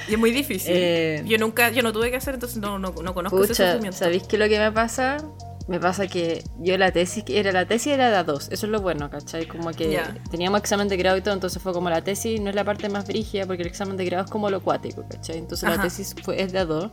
y 0.08 0.14
es 0.14 0.18
muy 0.18 0.30
difícil. 0.30 0.72
Eh, 0.74 1.22
Yo 1.26 1.36
nunca, 1.36 1.68
yo 1.70 1.82
no 1.82 1.92
tuve 1.92 2.10
que 2.10 2.16
hacer, 2.16 2.34
entonces 2.34 2.58
no, 2.58 2.78
no, 2.78 2.92
no 2.92 3.14
conozco 3.14 3.44
ese 3.44 3.52
Pucha, 3.52 3.66
sufrimiento. 3.72 3.98
¿sabéis 3.98 4.22
qué 4.22 4.36
es 4.36 4.40
lo 4.40 4.48
que 4.48 4.58
me 4.58 4.72
pasa? 4.72 5.18
Me 5.68 5.78
pasa 5.78 6.06
que 6.06 6.42
yo 6.58 6.76
la 6.78 6.90
tesis, 6.92 7.22
era 7.28 7.52
la 7.52 7.66
tesis 7.66 7.92
era 7.92 8.10
de 8.10 8.16
a 8.16 8.24
dos, 8.24 8.48
eso 8.50 8.64
es 8.66 8.72
lo 8.72 8.80
bueno, 8.80 9.10
¿cachai? 9.10 9.46
Como 9.46 9.70
que 9.72 9.90
Ya. 9.90 10.14
teníamos 10.30 10.60
examen 10.60 10.88
de 10.88 10.96
grado 10.96 11.18
y 11.18 11.20
todo, 11.20 11.34
entonces 11.34 11.62
fue 11.62 11.72
como 11.74 11.90
la 11.90 12.02
tesis 12.02 12.40
no 12.40 12.48
es 12.48 12.56
la 12.56 12.64
parte 12.64 12.88
más 12.88 13.06
brígida 13.06 13.44
porque 13.46 13.62
el 13.62 13.68
examen 13.68 13.96
de 13.98 14.04
grado 14.06 14.24
es 14.24 14.30
como 14.30 14.48
lo 14.48 14.62
cuático, 14.62 15.04
¿cachai? 15.08 15.36
Entonces 15.38 15.68
Ajá. 15.68 15.76
la 15.76 15.82
tesis 15.82 16.14
fue, 16.24 16.40
es 16.42 16.52
de 16.52 16.58
a 16.60 16.64
dos. 16.64 16.90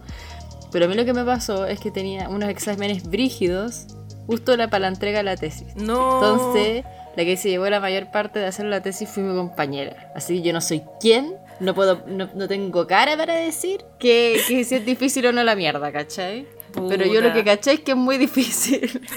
Pero 0.73 0.85
a 0.85 0.87
mí 0.89 0.95
lo 0.95 1.05
que 1.05 1.13
me 1.13 1.23
pasó 1.23 1.65
es 1.65 1.79
que 1.79 1.89
tenía 1.89 2.27
unos 2.27 2.49
exámenes 2.49 3.03
brígidos 3.09 3.87
justo 4.27 4.57
la, 4.57 4.67
para 4.69 4.81
la 4.81 4.87
entrega 4.89 5.19
de 5.19 5.23
la 5.23 5.37
tesis. 5.37 5.73
No. 5.77 6.15
Entonces, 6.15 6.83
la 7.15 7.23
que 7.23 7.37
se 7.37 7.49
llevó 7.49 7.69
la 7.69 7.79
mayor 7.79 8.11
parte 8.11 8.39
de 8.39 8.47
hacer 8.47 8.65
la 8.65 8.81
tesis 8.81 9.07
fue 9.07 9.23
mi 9.23 9.33
compañera. 9.37 10.11
Así 10.15 10.35
que 10.41 10.47
yo 10.47 10.51
no 10.51 10.59
soy 10.59 10.83
quién, 10.99 11.33
no 11.61 11.73
puedo, 11.73 12.03
no, 12.07 12.29
no 12.35 12.47
tengo 12.49 12.85
cara 12.87 13.15
para 13.15 13.35
decir 13.35 13.85
que, 13.99 14.41
que 14.49 14.65
si 14.65 14.75
es 14.75 14.85
difícil 14.85 15.25
o 15.27 15.31
no 15.31 15.43
la 15.45 15.55
mierda, 15.55 15.93
¿cachai? 15.93 16.45
Pero 16.89 17.05
yo 17.05 17.21
lo 17.21 17.33
que 17.33 17.43
caché 17.43 17.73
es 17.73 17.79
que 17.81 17.91
es 17.91 17.97
muy 17.97 18.17
difícil. 18.17 19.01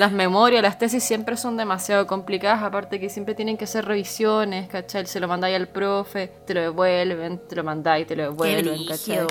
las 0.00 0.12
memorias, 0.12 0.62
las 0.62 0.78
tesis 0.78 1.04
siempre 1.04 1.36
son 1.36 1.58
demasiado 1.58 2.06
complicadas, 2.06 2.62
aparte 2.62 2.98
que 2.98 3.10
siempre 3.10 3.34
tienen 3.34 3.58
que 3.58 3.64
hacer 3.64 3.84
revisiones, 3.84 4.66
¿cachai? 4.68 5.04
Se 5.06 5.20
lo 5.20 5.28
mandáis 5.28 5.56
al 5.56 5.68
profe, 5.68 6.32
te 6.46 6.54
lo 6.54 6.62
devuelven, 6.62 7.38
te 7.46 7.54
lo 7.54 7.64
mandáis, 7.64 8.06
te 8.06 8.16
lo 8.16 8.22
devuelven, 8.22 8.86
¿cachai? 8.86 9.26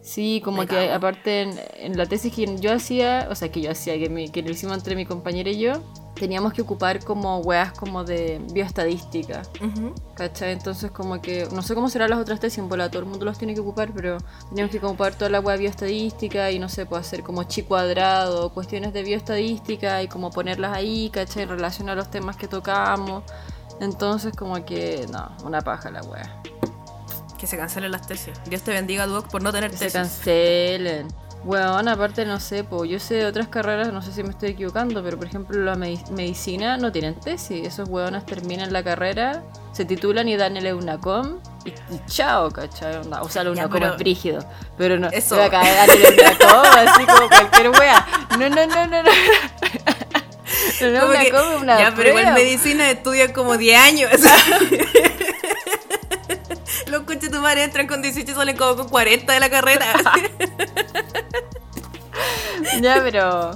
Sí, 0.00 0.40
como 0.42 0.64
que 0.66 0.90
aparte 0.90 1.42
en, 1.76 1.98
la 1.98 2.06
tesis 2.06 2.34
que 2.34 2.56
yo 2.58 2.72
hacía, 2.72 3.28
o 3.30 3.34
sea, 3.34 3.52
que 3.52 3.60
yo 3.60 3.70
hacía, 3.70 3.98
que, 3.98 4.08
mi, 4.08 4.30
que 4.30 4.42
lo 4.42 4.50
hicimos 4.50 4.78
entre 4.78 4.96
mi 4.96 5.04
compañera 5.04 5.50
y 5.50 5.58
yo, 5.58 5.82
teníamos 6.14 6.52
que 6.52 6.62
ocupar 6.62 7.02
como 7.04 7.38
weas 7.38 7.72
como 7.72 8.04
de 8.04 8.40
bioestadística. 8.52 9.42
¿Cachai? 10.14 10.52
Entonces 10.52 10.90
como 10.90 11.20
que, 11.20 11.48
no 11.52 11.62
sé 11.62 11.74
cómo 11.74 11.88
serán 11.88 12.10
las 12.10 12.18
otras 12.18 12.40
tesis, 12.40 12.58
en 12.58 12.68
bola 12.68 12.90
todo 12.90 13.02
el 13.02 13.08
mundo 13.08 13.24
los 13.24 13.38
tiene 13.38 13.54
que 13.54 13.60
ocupar, 13.60 13.92
pero 13.94 14.18
teníamos 14.48 14.70
que 14.70 14.78
ocupar 14.78 15.14
toda 15.14 15.30
la 15.30 15.40
wea 15.40 15.56
bioestadística 15.56 16.50
y 16.50 16.58
no 16.58 16.68
sé, 16.68 16.86
puede 16.86 17.00
hacer 17.00 17.22
como 17.22 17.44
chi 17.44 17.62
cuadrado, 17.62 18.52
cuestiones 18.52 18.92
de 18.92 19.02
bioestadística 19.02 20.02
y 20.02 20.08
como 20.08 20.30
ponerlas 20.30 20.76
ahí, 20.76 21.10
¿cachai? 21.10 21.44
En 21.44 21.48
relación 21.48 21.88
a 21.88 21.94
los 21.94 22.10
temas 22.10 22.36
que 22.36 22.48
tocamos. 22.48 23.22
Entonces 23.80 24.34
como 24.36 24.62
que, 24.64 25.06
no, 25.10 25.30
una 25.44 25.62
paja 25.62 25.90
la 25.90 26.02
wea. 26.02 26.42
Que 27.38 27.46
se 27.46 27.56
cancelen 27.56 27.90
las 27.90 28.06
tesis. 28.06 28.34
Dios 28.46 28.60
te 28.60 28.72
bendiga, 28.72 29.06
Duoc, 29.06 29.28
por 29.28 29.42
no 29.42 29.50
tener 29.50 29.70
tesis. 29.70 29.92
Se 29.92 29.98
cancelen. 29.98 31.08
Bueno, 31.42 31.78
aparte 31.90 32.26
no 32.26 32.38
sé, 32.38 32.64
pues 32.64 32.90
yo 32.90 32.98
sé 33.00 33.14
de 33.14 33.26
otras 33.26 33.48
carreras, 33.48 33.92
no 33.92 34.02
sé 34.02 34.12
si 34.12 34.22
me 34.22 34.30
estoy 34.30 34.50
equivocando, 34.50 35.02
pero 35.02 35.16
por 35.16 35.26
ejemplo 35.26 35.58
la 35.58 35.74
medicina 35.74 36.76
no 36.76 36.92
tienen 36.92 37.14
tesis. 37.18 37.66
Esos 37.66 37.88
huevones 37.88 38.26
terminan 38.26 38.72
la 38.72 38.84
carrera, 38.84 39.42
se 39.72 39.86
titulan 39.86 40.28
y 40.28 40.36
dan 40.36 40.56
el 40.58 40.66
EUNACOM 40.66 41.38
y, 41.64 41.72
chao, 42.06 42.50
¿cachai? 42.50 42.96
O 43.20 43.28
sea, 43.28 43.42
el 43.42 43.48
EUNACOM 43.48 43.82
es 43.84 43.96
brígido, 43.96 44.44
pero 44.76 44.98
no 44.98 45.08
eso. 45.08 45.36
el 45.36 45.50
EUNACOM 45.50 46.66
así 46.88 47.06
como 47.06 47.28
cualquier 47.28 47.70
wea. 47.70 48.06
No, 48.38 48.48
no, 48.48 48.66
no, 48.66 48.86
no, 48.86 49.02
no. 49.02 49.10
No, 50.80 50.90
no, 50.90 51.12
que, 51.12 51.32
una 51.60 51.78
ya, 51.78 51.94
pero 51.94 52.10
igual 52.10 52.32
medicina 52.34 52.90
estudia 52.90 53.32
como 53.32 53.56
10 53.56 53.80
años. 53.80 54.10
Tu 57.40 57.44
madre 57.44 57.64
entran 57.64 57.86
con 57.86 58.02
18 58.02 58.30
y 58.30 58.34
salen 58.34 58.54
como 58.54 58.76
con 58.76 58.90
40 58.90 59.32
de 59.32 59.40
la 59.40 59.48
carrera. 59.48 59.94
ya, 62.82 63.00
pero. 63.02 63.52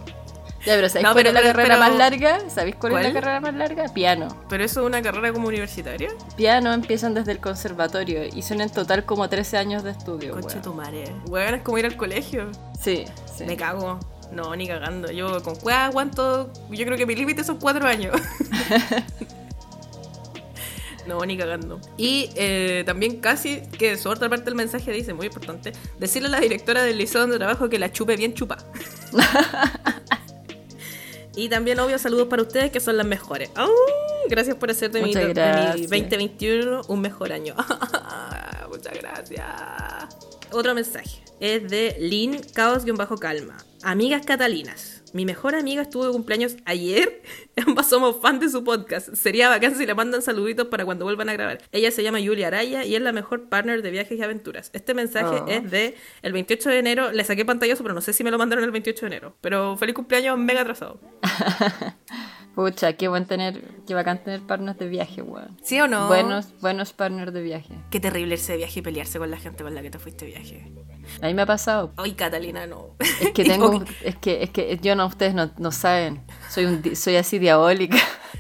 Ya, 0.64 0.74
pero 0.74 0.88
¿sabéis 0.88 1.12
cuál 1.12 1.26
es 1.26 1.34
la 1.34 1.42
carrera 1.42 1.76
más 1.76 1.94
larga? 1.94 2.48
¿Sabéis 2.48 2.76
cuál, 2.76 2.96
es 2.96 3.08
la 3.08 3.12
carrera 3.12 3.40
más 3.40 3.52
larga? 3.52 3.84
Piano. 3.92 4.28
¿Pero 4.48 4.64
eso 4.64 4.80
es 4.80 4.86
una 4.86 5.02
carrera 5.02 5.34
como 5.34 5.48
universitaria? 5.48 6.08
Piano 6.34 6.72
empiezan 6.72 7.12
desde 7.12 7.32
el 7.32 7.40
conservatorio 7.40 8.24
y 8.24 8.40
son 8.40 8.62
en 8.62 8.70
total 8.70 9.04
como 9.04 9.28
13 9.28 9.58
años 9.58 9.82
de 9.82 9.90
estudio. 9.90 10.32
Coche 10.32 10.60
tu 10.60 10.72
madre. 10.72 11.14
Weón, 11.26 11.56
es 11.56 11.60
como 11.60 11.76
ir 11.76 11.84
al 11.84 11.98
colegio. 11.98 12.50
Sí, 12.80 13.04
sí. 13.36 13.44
Me 13.44 13.58
cago. 13.58 14.00
No, 14.32 14.56
ni 14.56 14.66
cagando. 14.66 15.12
Yo 15.12 15.42
con 15.42 15.56
cueva 15.56 15.84
aguanto. 15.84 16.50
Yo 16.70 16.86
creo 16.86 16.96
que 16.96 17.04
mi 17.04 17.16
límite 17.16 17.44
son 17.44 17.58
4 17.58 17.86
años. 17.86 18.16
No, 21.06 21.20
ni 21.20 21.36
cagando. 21.36 21.80
Y 21.96 22.30
eh, 22.36 22.82
también 22.86 23.20
casi 23.20 23.62
que 23.78 23.96
su 23.96 24.08
otra 24.08 24.28
parte 24.28 24.46
del 24.46 24.54
mensaje 24.54 24.92
dice, 24.92 25.14
muy 25.14 25.26
importante, 25.26 25.72
decirle 25.98 26.28
a 26.28 26.32
la 26.32 26.40
directora 26.40 26.82
del 26.82 26.98
liceo 26.98 27.20
donde 27.20 27.36
trabajo 27.36 27.68
que 27.68 27.78
la 27.78 27.92
chupe 27.92 28.16
bien 28.16 28.34
chupa. 28.34 28.58
y 31.36 31.48
también, 31.48 31.78
obvio, 31.80 31.98
saludos 31.98 32.28
para 32.28 32.42
ustedes 32.42 32.70
que 32.70 32.80
son 32.80 32.96
las 32.96 33.06
mejores. 33.06 33.50
gracias 34.28 34.56
por 34.56 34.70
hacer 34.70 34.90
de 34.90 35.02
mi, 35.02 35.12
2021 35.12 36.82
un 36.88 37.00
mejor 37.00 37.32
año. 37.32 37.54
Muchas 38.70 38.94
gracias. 38.94 39.46
Otro 40.50 40.74
mensaje 40.74 41.22
es 41.40 41.68
de 41.68 41.96
Lynn 42.00 42.40
Caos-Calma. 42.54 43.58
Amigas 43.82 44.24
Catalinas. 44.24 44.93
Mi 45.14 45.24
mejor 45.24 45.54
amiga 45.54 45.80
estuvo 45.80 46.04
de 46.04 46.10
cumpleaños 46.10 46.56
ayer. 46.64 47.22
Ambas 47.68 47.88
somos 47.88 48.20
fan 48.20 48.40
de 48.40 48.48
su 48.48 48.64
podcast. 48.64 49.14
Sería 49.14 49.48
bacán 49.48 49.76
si 49.76 49.86
le 49.86 49.94
mandan 49.94 50.22
saluditos 50.22 50.66
para 50.66 50.84
cuando 50.84 51.04
vuelvan 51.04 51.28
a 51.28 51.34
grabar. 51.34 51.62
Ella 51.70 51.92
se 51.92 52.02
llama 52.02 52.18
Julia 52.18 52.48
Araya 52.48 52.84
y 52.84 52.96
es 52.96 53.00
la 53.00 53.12
mejor 53.12 53.48
partner 53.48 53.80
de 53.80 53.92
viajes 53.92 54.18
y 54.18 54.22
aventuras. 54.22 54.70
Este 54.72 54.92
mensaje 54.92 55.40
oh. 55.40 55.46
es 55.46 55.70
de 55.70 55.94
el 56.22 56.32
28 56.32 56.68
de 56.68 56.78
enero. 56.80 57.12
Le 57.12 57.22
saqué 57.22 57.44
pantallazo, 57.44 57.84
pero 57.84 57.94
no 57.94 58.00
sé 58.00 58.12
si 58.12 58.24
me 58.24 58.32
lo 58.32 58.38
mandaron 58.38 58.64
el 58.64 58.72
28 58.72 59.02
de 59.02 59.06
enero. 59.06 59.36
Pero 59.40 59.76
feliz 59.76 59.94
cumpleaños 59.94 60.36
mega 60.36 60.62
atrasado. 60.62 60.98
Pucha, 62.54 62.92
qué 62.92 63.08
buen 63.08 63.26
tener, 63.26 63.62
qué 63.86 63.94
bacán 63.94 64.22
tener 64.22 64.40
partners 64.40 64.78
de 64.78 64.88
viaje, 64.88 65.22
weón. 65.22 65.56
¿Sí 65.62 65.80
o 65.80 65.88
no? 65.88 66.06
Buenos, 66.06 66.54
buenos 66.60 66.92
partners 66.92 67.32
de 67.32 67.42
viaje. 67.42 67.74
Qué 67.90 67.98
terrible 67.98 68.34
irse 68.34 68.52
de 68.52 68.58
viaje 68.58 68.78
y 68.78 68.82
pelearse 68.82 69.18
con 69.18 69.30
la 69.30 69.38
gente 69.38 69.64
con 69.64 69.74
la 69.74 69.82
que 69.82 69.90
te 69.90 69.98
fuiste 69.98 70.24
de 70.24 70.32
viaje. 70.32 70.72
A 71.20 71.26
mí 71.26 71.34
me 71.34 71.42
ha 71.42 71.46
pasado. 71.46 71.92
Ay, 71.96 72.12
Catalina, 72.12 72.66
no. 72.66 72.94
Es 73.20 73.32
que 73.32 73.44
tengo, 73.44 73.82
es 74.02 74.16
que, 74.16 74.44
es 74.44 74.50
que 74.50 74.78
yo 74.80 74.94
no, 74.94 75.06
ustedes 75.06 75.34
no, 75.34 75.50
no 75.58 75.72
saben. 75.72 76.24
Soy 76.48 76.66
un, 76.66 76.96
soy 76.96 77.16
así 77.16 77.40
diabólica. 77.40 77.98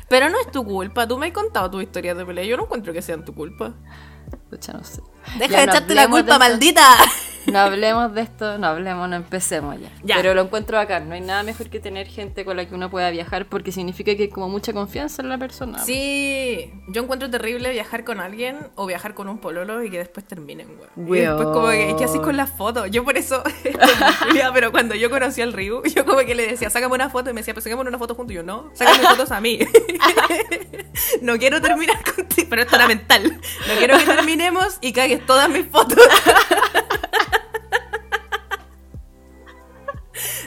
Pero 0.08 0.28
no 0.30 0.38
es 0.40 0.50
tu 0.50 0.64
culpa. 0.64 1.08
Tú 1.08 1.18
me 1.18 1.26
has 1.26 1.32
contado 1.32 1.70
tu 1.70 1.80
historia 1.80 2.14
de 2.14 2.24
pelea. 2.24 2.44
Yo 2.44 2.56
no 2.56 2.64
encuentro 2.64 2.92
que 2.92 3.02
sean 3.02 3.24
tu 3.24 3.34
culpa. 3.34 3.74
Pucha, 4.54 4.72
no 4.72 4.84
sé. 4.84 5.02
Deja 5.36 5.56
de 5.56 5.64
echarte 5.64 5.94
la 5.96 6.08
culpa, 6.08 6.38
maldita. 6.38 6.96
No 7.46 7.58
hablemos 7.58 8.14
de 8.14 8.22
esto, 8.22 8.56
no 8.56 8.68
hablemos, 8.68 9.08
no 9.08 9.16
empecemos 9.16 9.76
ya. 9.78 10.16
Pero 10.16 10.32
lo 10.32 10.42
encuentro 10.42 10.78
acá. 10.78 11.00
No 11.00 11.14
hay 11.14 11.20
nada 11.20 11.42
mejor 11.42 11.68
que 11.68 11.80
tener 11.80 12.06
gente 12.06 12.44
con 12.44 12.56
la 12.56 12.66
que 12.66 12.74
uno 12.74 12.88
pueda 12.88 13.10
viajar 13.10 13.46
porque 13.46 13.72
significa 13.72 14.14
que 14.14 14.24
hay 14.24 14.28
como 14.28 14.48
mucha 14.48 14.72
confianza 14.72 15.22
en 15.22 15.28
la 15.28 15.38
persona. 15.38 15.78
Sí, 15.80 16.72
yo 16.88 17.02
encuentro 17.02 17.28
terrible 17.30 17.70
viajar 17.72 18.04
con 18.04 18.20
alguien 18.20 18.58
o 18.76 18.86
viajar 18.86 19.14
con 19.14 19.28
un 19.28 19.38
pololo 19.38 19.82
y 19.82 19.90
que 19.90 19.98
después 19.98 20.26
terminen, 20.26 20.68
güey. 20.96 21.20
Y 21.20 21.24
después 21.24 21.48
como 21.48 21.68
que, 21.68 21.94
¿qué 21.98 22.04
haces 22.04 22.20
con 22.20 22.36
las 22.36 22.50
fotos? 22.50 22.90
Yo 22.90 23.04
por 23.04 23.18
eso, 23.18 23.42
pero 24.54 24.70
cuando 24.70 24.94
yo 24.94 25.10
conocí 25.10 25.42
al 25.42 25.52
Ryu, 25.52 25.82
yo 25.94 26.06
como 26.06 26.20
que 26.20 26.34
le 26.34 26.46
decía, 26.46 26.70
sácame 26.70 26.94
una 26.94 27.10
foto 27.10 27.30
y 27.30 27.32
me 27.34 27.40
decía, 27.40 27.52
pues 27.52 27.64
sácame 27.64 27.82
una 27.82 27.98
foto 27.98 28.14
junto 28.14 28.32
y 28.32 28.36
yo, 28.36 28.42
no, 28.42 28.70
sácame 28.74 28.98
fotos 29.08 29.32
a 29.32 29.40
mí. 29.40 29.58
no 31.20 31.36
quiero 31.38 31.60
terminar 31.60 32.02
contigo, 32.04 32.46
pero 32.48 32.62
esto 32.62 32.76
era 32.76 32.88
mental. 32.88 33.40
No 33.68 33.74
quiero 33.78 33.98
que 33.98 34.06
terminemos 34.44 34.78
y 34.80 34.92
cagues 34.92 35.24
todas 35.26 35.48
mis 35.48 35.66
fotos. 35.66 35.98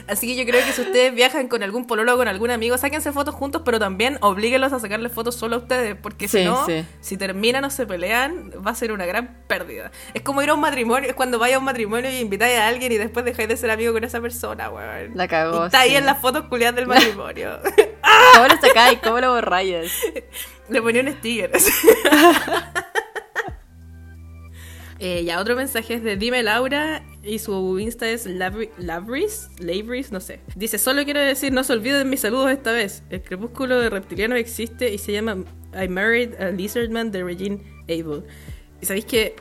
Así 0.06 0.26
que 0.26 0.36
yo 0.36 0.50
creo 0.50 0.64
que 0.64 0.72
si 0.72 0.80
ustedes 0.80 1.14
viajan 1.14 1.48
con 1.48 1.62
algún 1.62 1.86
pololo 1.86 2.14
o 2.14 2.16
con 2.16 2.28
algún 2.28 2.50
amigo, 2.50 2.78
sáquense 2.78 3.12
fotos 3.12 3.34
juntos, 3.34 3.60
pero 3.62 3.78
también 3.78 4.16
oblíguenlos 4.22 4.72
a 4.72 4.80
sacarle 4.80 5.10
fotos 5.10 5.34
solo 5.34 5.56
a 5.56 5.58
ustedes, 5.58 5.96
porque 6.00 6.28
si 6.28 6.46
no, 6.46 6.66
si 7.00 7.18
terminan 7.18 7.62
o 7.64 7.70
se 7.70 7.84
pelean, 7.86 8.50
va 8.66 8.70
a 8.70 8.74
ser 8.74 8.90
una 8.92 9.04
gran 9.04 9.42
pérdida. 9.46 9.90
Es 10.14 10.22
como 10.22 10.40
ir 10.40 10.48
a 10.48 10.54
un 10.54 10.60
matrimonio, 10.60 11.10
es 11.10 11.14
cuando 11.14 11.38
vaya 11.38 11.56
a 11.56 11.58
un 11.58 11.66
matrimonio 11.66 12.10
y 12.10 12.20
invitáis 12.20 12.58
a 12.58 12.68
alguien 12.68 12.90
y 12.90 12.96
después 12.96 13.22
dejáis 13.26 13.50
de 13.50 13.58
ser 13.58 13.70
amigo 13.70 13.92
con 13.92 14.02
esa 14.02 14.18
persona, 14.18 14.70
weón. 14.70 15.10
La 15.14 15.28
cagó. 15.28 15.66
está 15.66 15.80
ahí 15.80 15.94
en 15.94 16.06
las 16.06 16.18
fotos 16.18 16.46
culiadas 16.46 16.76
del 16.76 16.86
matrimonio. 16.94 17.60
¿Cómo 18.34 18.48
lo 18.48 18.60
sacáis? 18.62 19.00
¿Cómo 19.02 19.20
lo 19.20 19.34
borráis? 19.34 19.92
Le 20.70 20.80
ponía 20.80 21.02
un 21.02 21.12
sticker. 21.12 21.50
Eh, 25.00 25.24
ya, 25.24 25.40
otro 25.40 25.54
mensaje 25.54 25.94
es 25.94 26.02
de 26.02 26.16
Dime 26.16 26.42
Laura 26.42 27.04
y 27.22 27.38
su 27.38 27.78
Insta 27.78 28.08
es 28.08 28.26
Labris, 28.26 29.48
Labris, 29.58 30.10
no 30.10 30.20
sé. 30.20 30.40
Dice, 30.56 30.78
solo 30.78 31.04
quiero 31.04 31.20
decir, 31.20 31.52
no 31.52 31.62
se 31.62 31.72
olviden 31.72 32.10
mis 32.10 32.20
saludos 32.20 32.50
esta 32.50 32.72
vez. 32.72 33.04
El 33.10 33.22
crepúsculo 33.22 33.78
de 33.78 33.90
reptiliano 33.90 34.34
existe 34.34 34.92
y 34.92 34.98
se 34.98 35.12
llama 35.12 35.44
I 35.80 35.88
Married 35.88 36.34
a 36.40 36.50
Lizardman 36.50 37.12
de 37.12 37.22
Regine 37.22 37.62
Abel. 37.84 38.24
Y 38.80 38.86
sabéis 38.86 39.04
que 39.04 39.36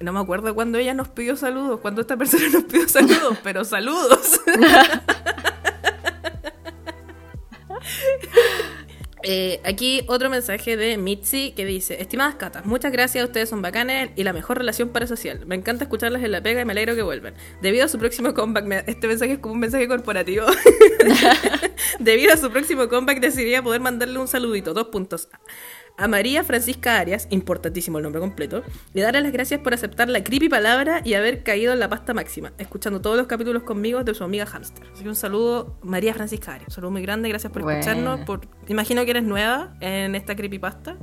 no 0.00 0.12
me 0.12 0.20
acuerdo 0.20 0.54
cuando 0.54 0.76
ella 0.76 0.92
nos 0.92 1.08
pidió 1.08 1.36
saludos, 1.36 1.80
cuando 1.80 2.02
esta 2.02 2.16
persona 2.16 2.48
nos 2.52 2.64
pidió 2.64 2.88
saludos, 2.88 3.38
pero 3.42 3.64
saludos. 3.64 4.40
Eh, 9.24 9.60
aquí 9.64 10.02
otro 10.06 10.28
mensaje 10.30 10.76
de 10.76 10.98
Mitzi 10.98 11.52
que 11.52 11.64
dice: 11.64 12.00
Estimadas 12.00 12.34
catas, 12.36 12.66
muchas 12.66 12.92
gracias, 12.92 13.24
ustedes 13.24 13.48
son 13.48 13.62
bacanes 13.62 14.10
y 14.16 14.22
la 14.22 14.32
mejor 14.32 14.58
relación 14.58 14.90
parasocial. 14.90 15.46
Me 15.46 15.54
encanta 15.54 15.84
escucharlas 15.84 16.22
en 16.22 16.32
la 16.32 16.42
pega 16.42 16.60
y 16.60 16.64
me 16.64 16.72
alegro 16.72 16.94
que 16.94 17.02
vuelvan. 17.02 17.34
Debido 17.62 17.84
a 17.86 17.88
su 17.88 17.98
próximo 17.98 18.34
comeback, 18.34 18.84
este 18.86 19.08
mensaje 19.08 19.32
es 19.32 19.38
como 19.38 19.54
un 19.54 19.60
mensaje 19.60 19.88
corporativo. 19.88 20.46
Debido 21.98 22.32
a 22.32 22.36
su 22.36 22.50
próximo 22.50 22.88
comeback, 22.88 23.20
decidí 23.20 23.60
poder 23.62 23.80
mandarle 23.80 24.18
un 24.18 24.28
saludito. 24.28 24.74
Dos 24.74 24.88
puntos 24.88 25.28
a 25.96 26.08
María 26.08 26.42
Francisca 26.44 26.98
Arias, 26.98 27.28
importantísimo 27.30 27.98
el 27.98 28.04
nombre 28.04 28.20
completo, 28.20 28.62
le 28.92 29.02
daré 29.02 29.20
las 29.20 29.32
gracias 29.32 29.60
por 29.60 29.74
aceptar 29.74 30.08
la 30.08 30.24
creepy 30.24 30.48
palabra 30.48 31.00
y 31.04 31.14
haber 31.14 31.42
caído 31.42 31.72
en 31.72 31.78
la 31.78 31.88
pasta 31.88 32.14
máxima, 32.14 32.52
escuchando 32.58 33.00
todos 33.00 33.16
los 33.16 33.26
capítulos 33.26 33.62
conmigo 33.62 34.02
de 34.02 34.14
su 34.14 34.24
amiga 34.24 34.46
Hamster. 34.46 34.86
Así 34.92 35.02
que 35.02 35.08
un 35.08 35.14
saludo, 35.14 35.78
María 35.82 36.14
Francisca 36.14 36.54
Arias. 36.54 36.68
Un 36.68 36.74
saludo 36.74 36.90
muy 36.90 37.02
grande, 37.02 37.28
gracias 37.28 37.52
por 37.52 37.70
escucharnos. 37.70 38.20
Por... 38.20 38.48
Imagino 38.68 39.04
que 39.04 39.10
eres 39.10 39.24
nueva 39.24 39.74
en 39.80 40.14
esta 40.14 40.34
creepypasta. 40.34 40.94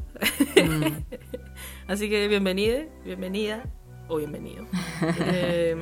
Mm. 0.55 1.03
Así 1.87 2.09
que 2.09 2.27
bienvenida, 2.27 2.85
bienvenida. 3.05 3.63
O 4.11 4.17
bienvenido. 4.17 4.65
Eh, 5.33 5.75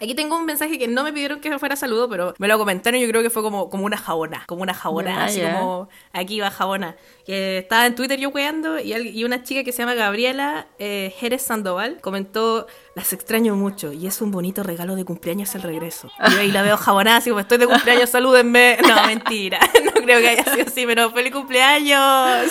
aquí 0.00 0.14
tengo 0.14 0.36
un 0.36 0.44
mensaje 0.44 0.78
que 0.78 0.86
no 0.86 1.02
me 1.02 1.12
pidieron 1.12 1.40
que 1.40 1.58
fuera 1.58 1.74
saludo, 1.74 2.08
pero 2.08 2.34
me 2.38 2.46
lo 2.46 2.56
comentaron 2.58 3.00
y 3.00 3.02
yo 3.02 3.08
creo 3.08 3.22
que 3.22 3.30
fue 3.30 3.42
como, 3.42 3.68
como 3.68 3.84
una 3.84 3.96
jabona, 3.96 4.44
como 4.46 4.62
una 4.62 4.74
jabona, 4.74 5.24
así 5.24 5.40
como 5.40 5.88
aquí 6.12 6.38
va 6.40 6.50
jabona. 6.50 6.96
Que 7.26 7.58
estaba 7.58 7.86
en 7.86 7.94
Twitter 7.94 8.18
yo 8.18 8.28
weando 8.28 8.78
y, 8.78 9.24
una 9.24 9.42
chica 9.42 9.64
que 9.64 9.72
se 9.72 9.78
llama 9.78 9.94
Gabriela 9.94 10.68
eh, 10.78 11.12
Jerez 11.18 11.42
Sandoval 11.42 12.00
comentó, 12.00 12.66
las 12.94 13.12
extraño 13.12 13.56
mucho 13.56 13.92
y 13.92 14.06
es 14.06 14.20
un 14.20 14.30
bonito 14.30 14.62
regalo 14.62 14.94
de 14.94 15.04
cumpleaños 15.04 15.54
el 15.54 15.62
regreso. 15.62 16.10
Y 16.28 16.32
yo 16.32 16.40
ahí 16.40 16.52
la 16.52 16.62
veo 16.62 16.76
jabonada, 16.76 17.16
así 17.16 17.30
como 17.30 17.40
estoy 17.40 17.58
de 17.58 17.66
cumpleaños, 17.66 18.10
salúdenme. 18.10 18.78
No, 18.90 19.06
mentira, 19.06 19.60
no 19.84 19.92
creo 19.92 20.20
que 20.20 20.28
haya 20.28 20.44
sido 20.44 20.66
así, 20.66 20.84
pero 20.86 21.10
feliz 21.10 21.32
cumpleaños. 21.32 22.50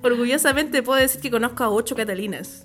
orgullosamente 0.02 0.82
puedo 0.82 0.98
decir 1.00 1.20
que 1.20 1.30
conozco 1.30 1.62
a 1.64 1.70
ocho 1.70 1.96
Catalinas. 1.96 2.64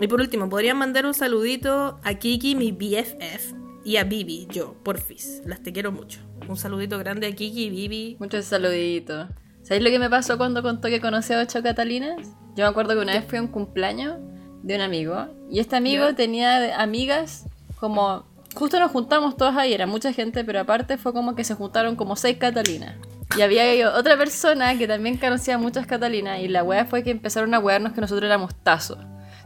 Y 0.00 0.06
por 0.06 0.20
último, 0.20 0.48
podrían 0.48 0.76
mandar 0.76 1.06
un 1.06 1.14
saludito 1.14 1.98
a 2.04 2.14
Kiki, 2.14 2.54
mi 2.54 2.72
BFF, 2.72 3.54
y 3.84 3.96
a 3.96 4.04
Bibi, 4.04 4.46
yo, 4.50 4.74
porfis. 4.82 5.42
Las 5.44 5.62
te 5.62 5.72
quiero 5.72 5.92
mucho. 5.92 6.20
Un 6.46 6.56
saludito 6.56 6.98
grande 6.98 7.26
a 7.26 7.32
Kiki 7.34 7.64
y 7.64 7.70
Bibi. 7.70 8.16
Muchos 8.20 8.44
saluditos. 8.44 9.28
¿Sabéis 9.62 9.82
lo 9.82 9.90
que 9.90 9.98
me 9.98 10.10
pasó 10.10 10.38
cuando 10.38 10.62
contó 10.62 10.88
que 10.88 11.00
conocí 11.00 11.32
a 11.32 11.40
ocho 11.40 11.62
Catalinas? 11.62 12.18
Yo 12.54 12.64
me 12.64 12.70
acuerdo 12.70 12.94
que 12.94 13.00
una 13.00 13.12
vez 13.12 13.24
fui 13.24 13.38
a 13.38 13.42
un 13.42 13.48
cumpleaños 13.48 14.16
de 14.62 14.74
un 14.74 14.80
amigo 14.80 15.26
y 15.50 15.60
este 15.60 15.76
amigo 15.76 16.14
tenía 16.14 16.80
amigas 16.80 17.46
como... 17.80 18.26
Justo 18.54 18.80
nos 18.80 18.90
juntamos 18.90 19.36
todas 19.36 19.56
ahí, 19.56 19.72
era 19.72 19.86
mucha 19.86 20.12
gente, 20.12 20.44
pero 20.44 20.60
aparte 20.60 20.98
fue 20.98 21.12
como 21.12 21.34
que 21.34 21.44
se 21.44 21.54
juntaron 21.54 21.96
como 21.96 22.16
seis 22.16 22.38
Catalinas. 22.38 22.96
Y 23.36 23.42
había 23.42 23.94
otra 23.94 24.16
persona 24.16 24.76
que 24.78 24.88
también 24.88 25.18
conocía 25.18 25.56
a 25.56 25.58
muchas 25.58 25.86
Catalinas 25.86 26.40
y 26.40 26.48
la 26.48 26.62
wea 26.62 26.86
fue 26.86 27.02
que 27.02 27.10
empezaron 27.10 27.54
a 27.54 27.58
wearnos 27.58 27.92
que 27.92 28.00
nosotros 28.00 28.26
éramos 28.26 28.54
tazos. 28.62 28.98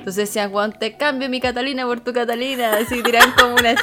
Entonces 0.03 0.29
decían, 0.29 0.51
Juan, 0.51 0.73
te 0.79 0.97
cambio 0.97 1.29
mi 1.29 1.41
Catalina 1.41 1.85
por 1.87 2.01
tu 2.01 2.13
Catalina. 2.13 2.75
Así 2.77 3.03
tiran 3.03 3.31
como 3.39 3.55
unas, 3.55 3.77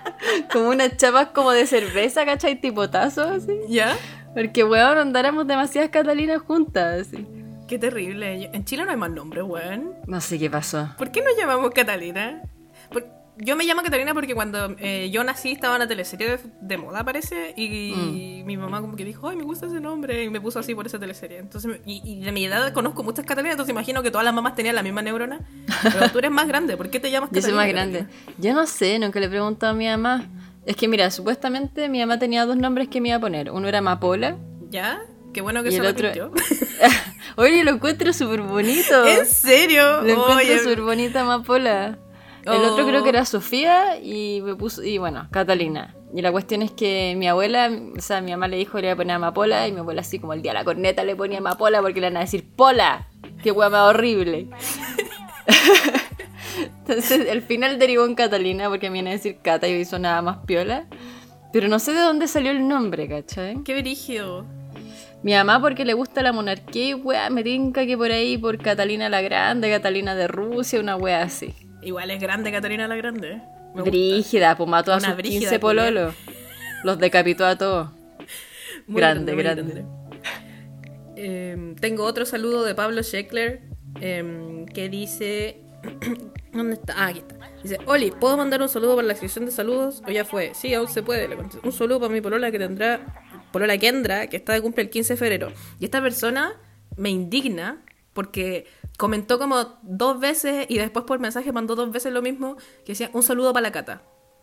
como 0.52 0.68
unas 0.68 0.96
chapas 0.96 1.28
como 1.28 1.50
de 1.50 1.66
cerveza, 1.66 2.24
¿cachai? 2.24 2.60
Tipo 2.60 2.88
tazos, 2.88 3.26
así. 3.26 3.58
¿Ya? 3.68 3.96
Porque, 4.34 4.62
weón, 4.64 4.98
andáramos 4.98 5.46
demasiadas 5.46 5.90
Catalinas 5.90 6.40
juntas. 6.42 7.08
así. 7.08 7.26
Qué 7.66 7.78
terrible. 7.80 8.48
En 8.52 8.64
Chile 8.64 8.84
no 8.84 8.92
hay 8.92 8.96
más 8.96 9.10
nombres, 9.10 9.42
weón. 9.44 9.94
No 10.06 10.20
sé 10.20 10.38
qué 10.38 10.48
pasó. 10.48 10.90
¿Por 10.96 11.10
qué 11.10 11.20
nos 11.22 11.36
llamamos 11.36 11.70
Catalina? 11.72 12.42
Por- 12.90 13.06
Yo 13.38 13.54
me 13.54 13.64
llamo 13.64 13.82
Catalina 13.82 14.14
porque 14.14 14.34
cuando 14.34 14.74
eh, 14.78 15.10
yo 15.12 15.22
nací 15.22 15.52
estaba 15.52 15.74
en 15.76 15.82
una 15.82 15.88
teleserie 15.88 16.26
de, 16.28 16.38
de 16.60 16.78
moda, 16.78 17.04
parece, 17.04 17.52
y, 17.56 18.42
mi 18.46 18.56
mamá 18.56 18.80
como 18.80 18.96
que 18.96 19.04
dijo, 19.04 19.28
ay, 19.28 19.36
me 19.36 19.42
gusta 19.44 19.66
ese 19.66 19.80
nombre, 19.80 20.24
y 20.24 20.30
me 20.30 20.40
puso 20.40 20.58
así 20.58 20.74
por 20.74 20.86
esa 20.86 20.98
teleserie. 20.98 21.38
Entonces, 21.38 21.80
y, 21.84 22.00
y 22.04 22.24
de 22.24 22.32
mi 22.32 22.46
edad 22.46 22.72
conozco 22.72 23.02
muchas 23.02 23.26
Catalinas, 23.26 23.52
entonces 23.54 23.72
imagino 23.72 24.02
que 24.02 24.10
todas 24.10 24.24
las 24.24 24.32
mamás 24.32 24.54
tenían 24.54 24.74
la 24.74 24.82
misma 24.82 25.02
neurona. 25.02 25.40
Pero 25.82 26.10
tú 26.10 26.18
eres 26.18 26.30
más 26.30 26.48
grande, 26.48 26.76
¿por 26.76 26.88
qué 26.88 26.98
te 26.98 27.10
llamas 27.10 27.30
Yo 27.32 27.40
Catalina? 27.40 27.48
soy 27.48 27.66
más 27.66 27.68
grande. 27.68 28.06
Yo 28.38 28.54
no 28.54 28.66
sé, 28.66 28.98
nunca 28.98 29.20
le 29.20 29.26
he 29.26 29.28
preguntado 29.28 29.72
a 29.72 29.76
mi 29.76 29.86
mamá. 29.86 30.24
Es 30.64 30.76
que, 30.76 30.88
mira, 30.88 31.10
supuestamente 31.10 31.88
mi 31.88 32.00
mamá 32.00 32.18
tenía 32.18 32.46
dos 32.46 32.56
nombres 32.56 32.88
que 32.88 33.00
me 33.00 33.08
iba 33.08 33.18
a 33.18 33.20
poner. 33.20 33.50
Uno 33.50 33.68
era 33.68 33.78
Amapola. 33.78 34.36
¿Ya? 34.70 35.00
Qué 35.32 35.42
bueno 35.42 35.62
que 35.62 35.68
Y 35.68 35.72
se 35.72 35.78
el 35.78 35.84
lo 35.84 35.90
otro-. 35.90 36.32
Oye, 37.36 37.62
lo 37.64 37.72
encuentro 37.72 38.12
súper 38.12 38.40
bonito. 38.40 39.06
¿En 39.06 39.26
serio? 39.26 40.02
Lo 40.02 40.08
encuentro 40.08 40.58
súper 40.58 40.80
bonita 40.80 41.20
Amapola. 41.20 41.98
El 42.46 42.62
Oh. 42.62 42.72
otro 42.72 42.86
creo 42.86 43.02
que 43.02 43.08
era 43.08 43.24
Sofía 43.24 43.98
y 44.00 44.40
me 44.42 44.54
puso, 44.54 44.82
y 44.82 44.98
bueno, 44.98 45.26
Catalina. 45.30 45.94
Y 46.14 46.22
la 46.22 46.30
cuestión 46.32 46.62
es 46.62 46.70
que 46.70 47.14
mi 47.16 47.26
abuela, 47.26 47.70
o 47.96 48.00
sea, 48.00 48.20
mi 48.20 48.30
mamá 48.30 48.46
le 48.48 48.56
dijo 48.56 48.76
que 48.76 48.82
le 48.82 48.86
iba 48.88 48.94
a 48.94 48.96
poner 48.96 49.16
Amapola 49.16 49.66
y 49.68 49.72
mi 49.72 49.80
abuela 49.80 50.00
así 50.02 50.18
como 50.18 50.32
el 50.32 50.42
día 50.42 50.52
de 50.52 50.58
la 50.58 50.64
corneta 50.64 51.04
le 51.04 51.16
ponía 51.16 51.38
Amapola 51.38 51.82
porque 51.82 52.00
le 52.00 52.06
van 52.06 52.16
a 52.18 52.20
decir 52.20 52.46
Pola. 52.56 53.08
Qué 53.42 53.50
hueá 53.50 53.68
más 53.68 53.90
horrible. 53.90 54.48
Entonces 56.78 57.26
el 57.28 57.42
final 57.42 57.78
derivó 57.78 58.04
en 58.06 58.14
Catalina 58.14 58.68
porque 58.68 58.90
me 58.90 58.98
iban 58.98 59.08
a 59.08 59.12
decir 59.12 59.38
Cata 59.42 59.68
y 59.68 59.84
sonaba 59.84 60.22
más 60.22 60.38
piola. 60.46 60.86
Pero 61.52 61.68
no 61.68 61.78
sé 61.78 61.92
de 61.92 62.00
dónde 62.00 62.28
salió 62.28 62.50
el 62.50 62.66
nombre, 62.66 63.08
¿cachai? 63.08 63.62
Qué 63.64 63.80
brígido. 63.80 64.44
Mi 65.22 65.32
mamá 65.32 65.60
porque 65.60 65.84
le 65.84 65.94
gusta 65.94 66.22
la 66.22 66.32
monarquía 66.32 66.90
y 66.90 66.94
weá, 66.94 67.30
me 67.30 67.42
tinca 67.42 67.84
que 67.86 67.96
por 67.96 68.10
ahí 68.10 68.38
por 68.38 68.58
Catalina 68.58 69.08
la 69.08 69.22
Grande, 69.22 69.70
Catalina 69.70 70.14
de 70.14 70.28
Rusia, 70.28 70.78
una 70.80 70.96
weá 70.96 71.22
así. 71.22 71.54
Igual 71.82 72.10
es 72.10 72.20
grande 72.20 72.50
Catalina 72.52 72.88
la 72.88 72.96
Grande. 72.96 73.32
¿eh? 73.32 73.42
Brígida, 73.74 74.56
pues 74.56 74.68
mató 74.68 74.92
a 74.92 74.96
Una 74.96 75.08
sus 75.08 75.16
brígida 75.16 75.40
15 75.50 75.60
culia. 75.60 75.82
pololos. 75.84 76.14
Los 76.84 76.98
decapitó 76.98 77.46
a 77.46 77.56
todos. 77.56 77.90
Muy 78.86 79.00
Grande, 79.00 79.34
muy 79.34 79.42
grande. 79.42 79.84
Eh, 81.16 81.74
tengo 81.80 82.04
otro 82.04 82.24
saludo 82.26 82.64
de 82.64 82.74
Pablo 82.74 83.02
Scheckler 83.02 83.62
eh, 84.00 84.64
que 84.72 84.88
dice... 84.88 85.60
¿Dónde 86.52 86.74
está? 86.74 86.94
Ah, 86.96 87.06
aquí 87.08 87.18
está. 87.20 87.36
Dice, 87.62 87.78
Oli, 87.86 88.10
¿puedo 88.12 88.36
mandar 88.36 88.62
un 88.62 88.68
saludo 88.68 88.96
para 88.96 89.08
la 89.08 89.14
sección 89.14 89.44
de 89.44 89.50
saludos? 89.50 90.02
¿O 90.06 90.10
ya 90.10 90.24
fue? 90.24 90.52
Sí, 90.54 90.72
aún 90.74 90.88
se 90.88 91.02
puede. 91.02 91.28
Un 91.62 91.72
saludo 91.72 92.00
para 92.00 92.12
mi 92.12 92.20
polola 92.20 92.50
que 92.50 92.58
tendrá... 92.58 93.00
Polola 93.52 93.78
Kendra, 93.78 94.26
que 94.26 94.36
está 94.36 94.52
de 94.52 94.60
cumple 94.60 94.82
el 94.84 94.90
15 94.90 95.14
de 95.14 95.16
febrero. 95.16 95.52
Y 95.80 95.84
esta 95.86 96.02
persona 96.02 96.52
me 96.96 97.10
indigna 97.10 97.82
porque 98.12 98.66
comentó 98.96 99.38
como 99.38 99.78
dos 99.82 100.20
veces 100.20 100.66
y 100.68 100.78
después 100.78 101.04
por 101.04 101.18
mensaje 101.18 101.52
mandó 101.52 101.76
dos 101.76 101.90
veces 101.90 102.12
lo 102.12 102.22
mismo 102.22 102.56
que 102.84 102.92
decía 102.92 103.10
un 103.12 103.22
saludo 103.22 103.52
para 103.52 103.64
la 103.64 103.72
cata. 103.72 104.02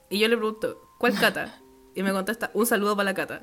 Y 0.09 0.19
yo 0.19 0.27
le 0.27 0.37
pregunto, 0.37 0.81
¿cuál 0.99 1.17
cata? 1.19 1.59
Y 1.95 2.03
me 2.03 2.11
contesta, 2.11 2.51
un 2.53 2.65
saludo 2.65 2.95
para 2.95 3.11
la 3.11 3.15
cata. 3.15 3.41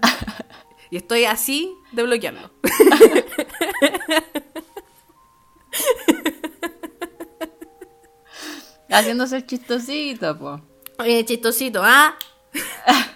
Y 0.91 0.97
estoy 0.97 1.25
así 1.25 1.73
de 1.93 2.03
bloquearlo. 2.03 2.51
Haciéndose 8.91 9.37
el 9.37 9.47
chistosito, 9.47 10.37
po. 10.37 10.61
Oye, 10.99 11.25
chistosito, 11.25 11.81
¿ah? 11.83 12.17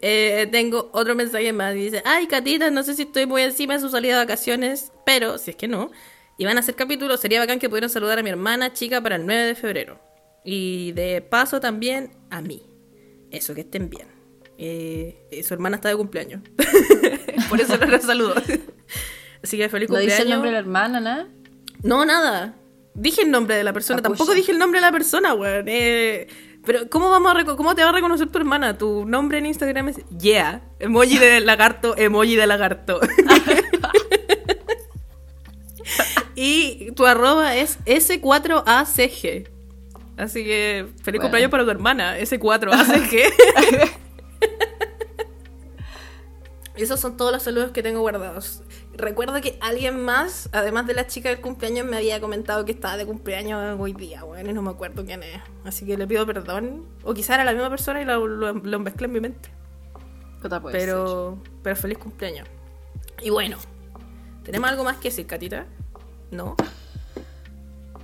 Eh, 0.00 0.46
tengo 0.52 0.90
otro 0.92 1.16
mensaje 1.16 1.52
más. 1.52 1.74
Dice, 1.74 2.04
ay, 2.04 2.28
Catita, 2.28 2.70
no 2.70 2.84
sé 2.84 2.94
si 2.94 3.02
estoy 3.02 3.26
muy 3.26 3.42
encima 3.42 3.74
de 3.74 3.80
su 3.80 3.90
salida 3.90 4.12
de 4.12 4.24
vacaciones, 4.24 4.92
pero 5.04 5.38
si 5.38 5.50
es 5.50 5.56
que 5.56 5.66
no, 5.66 5.90
y 6.38 6.44
van 6.44 6.56
a 6.56 6.60
hacer 6.60 6.76
capítulos, 6.76 7.20
sería 7.20 7.40
bacán 7.40 7.58
que 7.58 7.68
pudieran 7.68 7.90
saludar 7.90 8.20
a 8.20 8.22
mi 8.22 8.30
hermana 8.30 8.72
chica 8.72 9.00
para 9.02 9.16
el 9.16 9.26
9 9.26 9.42
de 9.42 9.54
febrero. 9.56 10.00
Y 10.44 10.92
de 10.92 11.20
paso 11.20 11.60
también 11.60 12.12
a 12.30 12.40
mí. 12.40 12.62
Eso, 13.32 13.54
que 13.56 13.62
estén 13.62 13.90
bien. 13.90 14.06
Eh, 14.56 15.26
eh, 15.32 15.42
su 15.42 15.52
hermana 15.52 15.76
está 15.76 15.88
de 15.88 15.96
cumpleaños. 15.96 16.40
Por 17.48 17.60
eso 17.60 17.76
no 17.76 17.86
la 17.86 18.00
saludo. 18.00 18.34
Así 19.42 19.58
que 19.58 19.68
feliz 19.68 19.90
No 19.90 19.96
cumpleaños. 19.96 20.16
dice 20.16 20.22
el 20.22 20.30
nombre 20.30 20.50
de 20.50 20.52
la 20.52 20.58
hermana, 20.60 21.00
nada. 21.00 21.28
No, 21.82 22.04
nada. 22.04 22.54
Dije 22.94 23.22
el 23.22 23.32
nombre 23.32 23.56
de 23.56 23.64
la 23.64 23.72
persona. 23.72 24.00
Tampoco 24.00 24.32
dije 24.32 24.52
el 24.52 24.58
nombre 24.58 24.80
de 24.80 24.86
la 24.86 24.92
persona, 24.92 25.34
weón. 25.34 25.66
Eh, 25.68 26.28
pero, 26.64 26.88
¿cómo, 26.88 27.10
vamos 27.10 27.34
a 27.34 27.56
¿cómo 27.56 27.74
te 27.74 27.82
va 27.82 27.90
a 27.90 27.92
reconocer 27.92 28.28
tu 28.28 28.38
hermana? 28.38 28.78
Tu 28.78 29.04
nombre 29.06 29.38
en 29.38 29.46
Instagram 29.46 29.88
es 29.88 29.96
Yeah. 30.20 30.62
Emoji 30.78 31.18
de 31.18 31.40
lagarto, 31.40 31.96
emoji 31.96 32.36
de 32.36 32.46
lagarto. 32.46 33.00
y 36.40 36.92
tu 36.92 37.04
arroba 37.04 37.56
es 37.56 37.80
S4ACG. 37.84 39.48
Así 40.16 40.44
que, 40.44 40.86
feliz 41.02 41.04
Bueno. 41.04 41.22
cumpleaños 41.22 41.50
para 41.50 41.64
tu 41.64 41.70
hermana, 41.70 42.16
S4ACG. 42.18 43.22
Esos 46.76 47.00
son 47.00 47.16
todos 47.16 47.32
los 47.32 47.42
saludos 47.42 47.72
que 47.72 47.82
tengo 47.82 48.00
guardados. 48.00 48.62
Recuerdo 48.94 49.40
que 49.40 49.58
alguien 49.60 50.00
más, 50.04 50.48
además 50.52 50.86
de 50.86 50.94
la 50.94 51.08
chica 51.08 51.28
del 51.28 51.40
cumpleaños, 51.40 51.84
me 51.86 51.96
había 51.96 52.20
comentado 52.20 52.64
que 52.64 52.70
estaba 52.70 52.96
de 52.96 53.04
cumpleaños 53.04 53.76
hoy 53.80 53.92
día, 53.94 54.22
bueno, 54.22 54.50
y 54.50 54.52
no 54.52 54.62
me 54.62 54.70
acuerdo 54.70 55.04
quién 55.04 55.24
es. 55.24 55.40
Así 55.64 55.86
que 55.86 55.96
le 55.96 56.06
pido 56.06 56.24
perdón. 56.24 56.86
O 57.02 57.14
quizá 57.14 57.34
era 57.34 57.44
la 57.44 57.52
misma 57.52 57.68
persona 57.68 58.00
y 58.00 58.04
lo, 58.04 58.28
lo, 58.28 58.52
lo 58.52 58.78
mezclé 58.78 59.06
en 59.06 59.12
mi 59.12 59.20
mente. 59.20 59.50
Ser. 60.40 60.60
Pero, 60.70 61.42
pero 61.64 61.74
feliz 61.74 61.98
cumpleaños. 61.98 62.46
Y 63.22 63.30
bueno, 63.30 63.58
¿tenemos 64.44 64.70
algo 64.70 64.84
más 64.84 64.98
que 64.98 65.08
decir, 65.08 65.26
Catita? 65.26 65.66
¿No? 66.30 66.56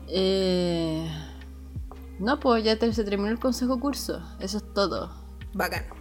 Eh... 0.09 1.09
No, 2.19 2.39
pues 2.41 2.63
ya 2.65 2.77
te- 2.79 2.93
se 2.93 3.05
terminó 3.05 3.29
el 3.31 3.39
consejo 3.41 3.79
curso. 3.81 4.23
Eso 4.41 4.59
es 4.59 4.75
todo. 4.75 5.11
Bacano. 5.53 5.95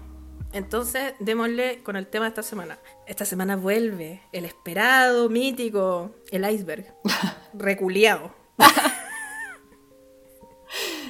Entonces, 0.52 1.14
démosle 1.20 1.82
con 1.82 1.96
el 1.96 2.06
tema 2.08 2.26
de 2.26 2.30
esta 2.30 2.44
semana. 2.44 2.78
Esta 3.08 3.26
semana 3.26 3.56
vuelve 3.56 4.22
el 4.32 4.46
esperado, 4.46 5.28
mítico, 5.30 6.12
el 6.32 6.48
iceberg. 6.50 6.94
Reculeado. 7.54 8.32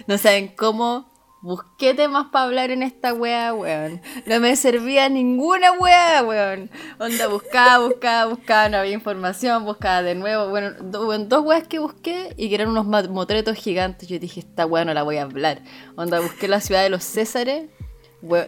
No 0.07 0.17
saben 0.17 0.49
cómo 0.57 1.12
Busqué 1.43 1.93
temas 1.93 2.27
para 2.31 2.45
hablar 2.45 2.71
en 2.71 2.83
esta 2.83 3.13
wea, 3.13 3.53
weón. 3.53 4.01
No 4.25 4.39
me 4.39 4.55
servía 4.55 5.09
ninguna 5.09 5.73
wea, 5.73 6.23
weón. 6.23 6.71
Onda, 6.99 7.27
buscaba, 7.27 7.85
buscaba, 7.85 8.33
buscaba, 8.33 8.69
no 8.69 8.77
había 8.77 8.93
información, 8.93 9.65
buscaba 9.65 10.03
de 10.03 10.15
nuevo. 10.15 10.49
Bueno, 10.49 10.71
dos 10.79 11.45
weas 11.45 11.67
que 11.67 11.79
busqué 11.79 12.33
y 12.37 12.47
que 12.47 12.55
eran 12.55 12.69
unos 12.69 12.85
motretos 13.09 13.57
gigantes. 13.57 14.07
Yo 14.07 14.19
dije, 14.19 14.39
esta 14.39 14.65
wea 14.65 14.85
no 14.85 14.93
la 14.93 15.03
voy 15.03 15.17
a 15.17 15.23
hablar. 15.23 15.61
Onda, 15.97 16.21
busqué 16.21 16.47
la 16.47 16.61
ciudad 16.61 16.81
de 16.81 16.89
los 16.89 17.03
Césares. 17.03 17.65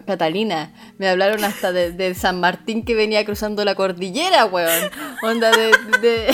Catalina, 0.07 0.73
me 0.97 1.09
hablaron 1.09 1.43
hasta 1.43 1.73
de, 1.73 2.15
San 2.15 2.39
Martín 2.39 2.85
que 2.85 2.95
venía 2.95 3.25
cruzando 3.25 3.65
la 3.65 3.75
cordillera, 3.75 4.45
weón. 4.45 4.89
Onda 5.21 5.51
de, 5.51 5.73
de, 5.99 6.33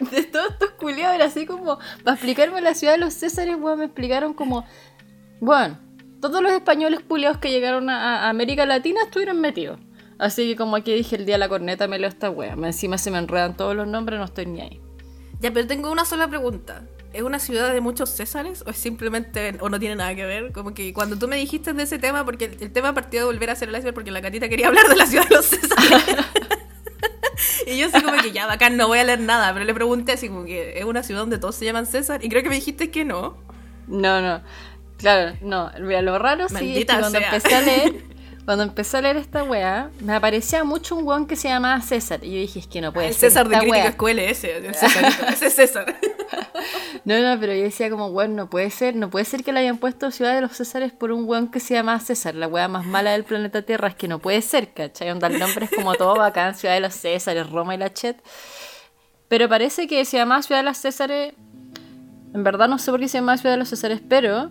de 0.10 0.22
todos 0.24 0.50
estos 0.50 0.72
culiados, 0.72 1.22
así 1.22 1.46
como, 1.46 1.78
para 2.04 2.16
explicarme 2.16 2.60
la 2.60 2.74
ciudad 2.74 2.92
de 2.92 2.98
los 2.98 3.14
Césares, 3.14 3.56
weón, 3.56 3.78
me 3.78 3.86
explicaron 3.86 4.34
como, 4.34 4.66
bueno, 5.40 5.78
todos 6.22 6.40
los 6.40 6.52
españoles 6.52 7.00
culiados 7.06 7.38
que 7.38 7.50
llegaron 7.50 7.90
a, 7.90 8.28
América 8.28 8.64
Latina 8.64 9.00
estuvieron 9.02 9.40
metidos. 9.40 9.80
Así 10.18 10.48
que 10.48 10.56
como 10.56 10.76
aquí 10.76 10.94
dije 10.94 11.16
el 11.16 11.26
día 11.26 11.34
de 11.34 11.40
la 11.40 11.48
corneta 11.48 11.88
me 11.88 11.98
leo 11.98 12.08
esta 12.08 12.30
wea. 12.30 12.52
Encima 12.52 12.96
se 12.96 13.10
me 13.10 13.18
enredan 13.18 13.56
todos 13.56 13.74
los 13.74 13.88
nombres, 13.88 14.20
no 14.20 14.24
estoy 14.24 14.46
ni 14.46 14.60
ahí. 14.60 14.80
Ya, 15.40 15.52
pero 15.52 15.66
tengo 15.66 15.90
una 15.90 16.04
sola 16.04 16.28
pregunta. 16.28 16.84
¿Es 17.12 17.22
una 17.22 17.40
ciudad 17.40 17.72
de 17.72 17.80
muchos 17.80 18.08
Césares 18.08 18.62
o 18.64 18.70
es 18.70 18.76
simplemente 18.76 19.56
o 19.60 19.68
no 19.68 19.80
tiene 19.80 19.96
nada 19.96 20.14
que 20.14 20.24
ver? 20.24 20.52
Como 20.52 20.72
que 20.72 20.94
cuando 20.94 21.18
tú 21.18 21.26
me 21.26 21.36
dijiste 21.36 21.72
de 21.72 21.82
ese 21.82 21.98
tema, 21.98 22.24
porque 22.24 22.44
el, 22.44 22.72
tema 22.72 22.94
partió 22.94 23.20
de 23.20 23.26
volver 23.26 23.50
a 23.50 23.54
hacer 23.54 23.68
el 23.68 23.74
iceberg 23.74 23.94
porque 23.94 24.12
la 24.12 24.22
catita 24.22 24.48
quería 24.48 24.68
hablar 24.68 24.86
de 24.88 24.94
la 24.94 25.06
ciudad 25.06 25.28
de 25.28 25.34
los 25.34 25.44
Césares. 25.44 26.16
y 27.66 27.76
yo 27.78 27.88
así 27.88 28.00
como 28.00 28.22
que 28.22 28.30
ya, 28.30 28.46
bacán, 28.46 28.76
no 28.76 28.86
voy 28.86 29.00
a 29.00 29.04
leer 29.04 29.18
nada, 29.18 29.52
pero 29.52 29.64
le 29.64 29.74
pregunté 29.74 30.12
así 30.12 30.28
como 30.28 30.44
que 30.44 30.78
es 30.78 30.84
una 30.84 31.02
ciudad 31.02 31.22
donde 31.22 31.38
todos 31.38 31.56
se 31.56 31.64
llaman 31.64 31.86
César 31.86 32.24
y 32.24 32.28
creo 32.28 32.44
que 32.44 32.48
me 32.48 32.54
dijiste 32.54 32.92
que 32.92 33.04
no. 33.04 33.36
No, 33.88 34.20
no. 34.20 34.40
Claro, 35.02 35.36
no, 35.40 35.70
lo 35.78 36.18
raro 36.18 36.48
sí 36.48 36.78
es 36.78 36.86
que 36.86 36.98
cuando 36.98 37.18
empecé 37.18 37.54
a 37.54 37.60
leer, 37.62 37.94
cuando 38.44 38.64
empecé 38.64 38.96
a 38.96 39.02
leer 39.02 39.16
esta 39.16 39.42
weá, 39.42 39.90
me 40.00 40.14
aparecía 40.14 40.64
mucho 40.64 40.96
un 40.96 41.06
weón 41.06 41.26
que 41.26 41.36
se 41.36 41.48
llamaba 41.48 41.80
César. 41.80 42.24
Y 42.24 42.32
yo 42.32 42.38
dije, 42.38 42.60
es 42.60 42.66
que 42.68 42.80
no 42.80 42.92
puede 42.92 43.08
el 43.08 43.14
ser. 43.14 43.30
César 43.30 43.48
de 43.48 43.58
Crítica 43.58 43.88
Escuela 43.88 44.22
ese, 44.22 44.68
ese 44.68 45.46
es 45.46 45.54
César. 45.54 45.96
no, 47.04 47.20
no, 47.20 47.38
pero 47.40 47.52
yo 47.52 47.62
decía 47.62 47.90
como, 47.90 48.06
weón, 48.08 48.36
no 48.36 48.48
puede 48.48 48.70
ser, 48.70 48.94
no 48.94 49.10
puede 49.10 49.24
ser 49.24 49.44
que 49.44 49.52
le 49.52 49.60
hayan 49.60 49.78
puesto 49.78 50.10
Ciudad 50.10 50.34
de 50.34 50.40
los 50.40 50.56
Césares 50.56 50.92
por 50.92 51.12
un 51.12 51.24
weón 51.24 51.50
que 51.50 51.60
se 51.60 51.74
llama 51.74 51.98
César, 52.00 52.34
la 52.36 52.46
weá 52.46 52.68
más 52.68 52.86
mala 52.86 53.12
del 53.12 53.24
planeta 53.24 53.62
Tierra, 53.62 53.88
es 53.88 53.94
que 53.96 54.08
no 54.08 54.20
puede 54.20 54.40
ser, 54.42 54.72
¿cachai? 54.72 55.10
Onda, 55.10 55.26
el 55.26 55.38
nombre 55.38 55.66
es 55.66 55.70
como 55.70 55.94
todo 55.94 56.16
bacán, 56.16 56.54
Ciudad 56.54 56.74
de 56.74 56.80
los 56.80 56.94
Césares, 56.94 57.50
Roma 57.50 57.74
y 57.74 57.78
la 57.78 57.92
Chet. 57.92 58.22
Pero 59.28 59.48
parece 59.48 59.86
que 59.86 60.04
se 60.04 60.16
llama 60.16 60.42
Ciudad 60.42 60.60
de 60.60 60.68
los 60.68 60.78
Césares, 60.78 61.34
en 62.34 62.44
verdad 62.44 62.68
no 62.68 62.78
sé 62.78 62.90
por 62.90 62.98
qué 63.00 63.08
se 63.08 63.18
llama 63.18 63.36
Ciudad 63.36 63.54
de 63.54 63.58
los 63.58 63.68
Césares, 63.68 64.00
pero 64.08 64.50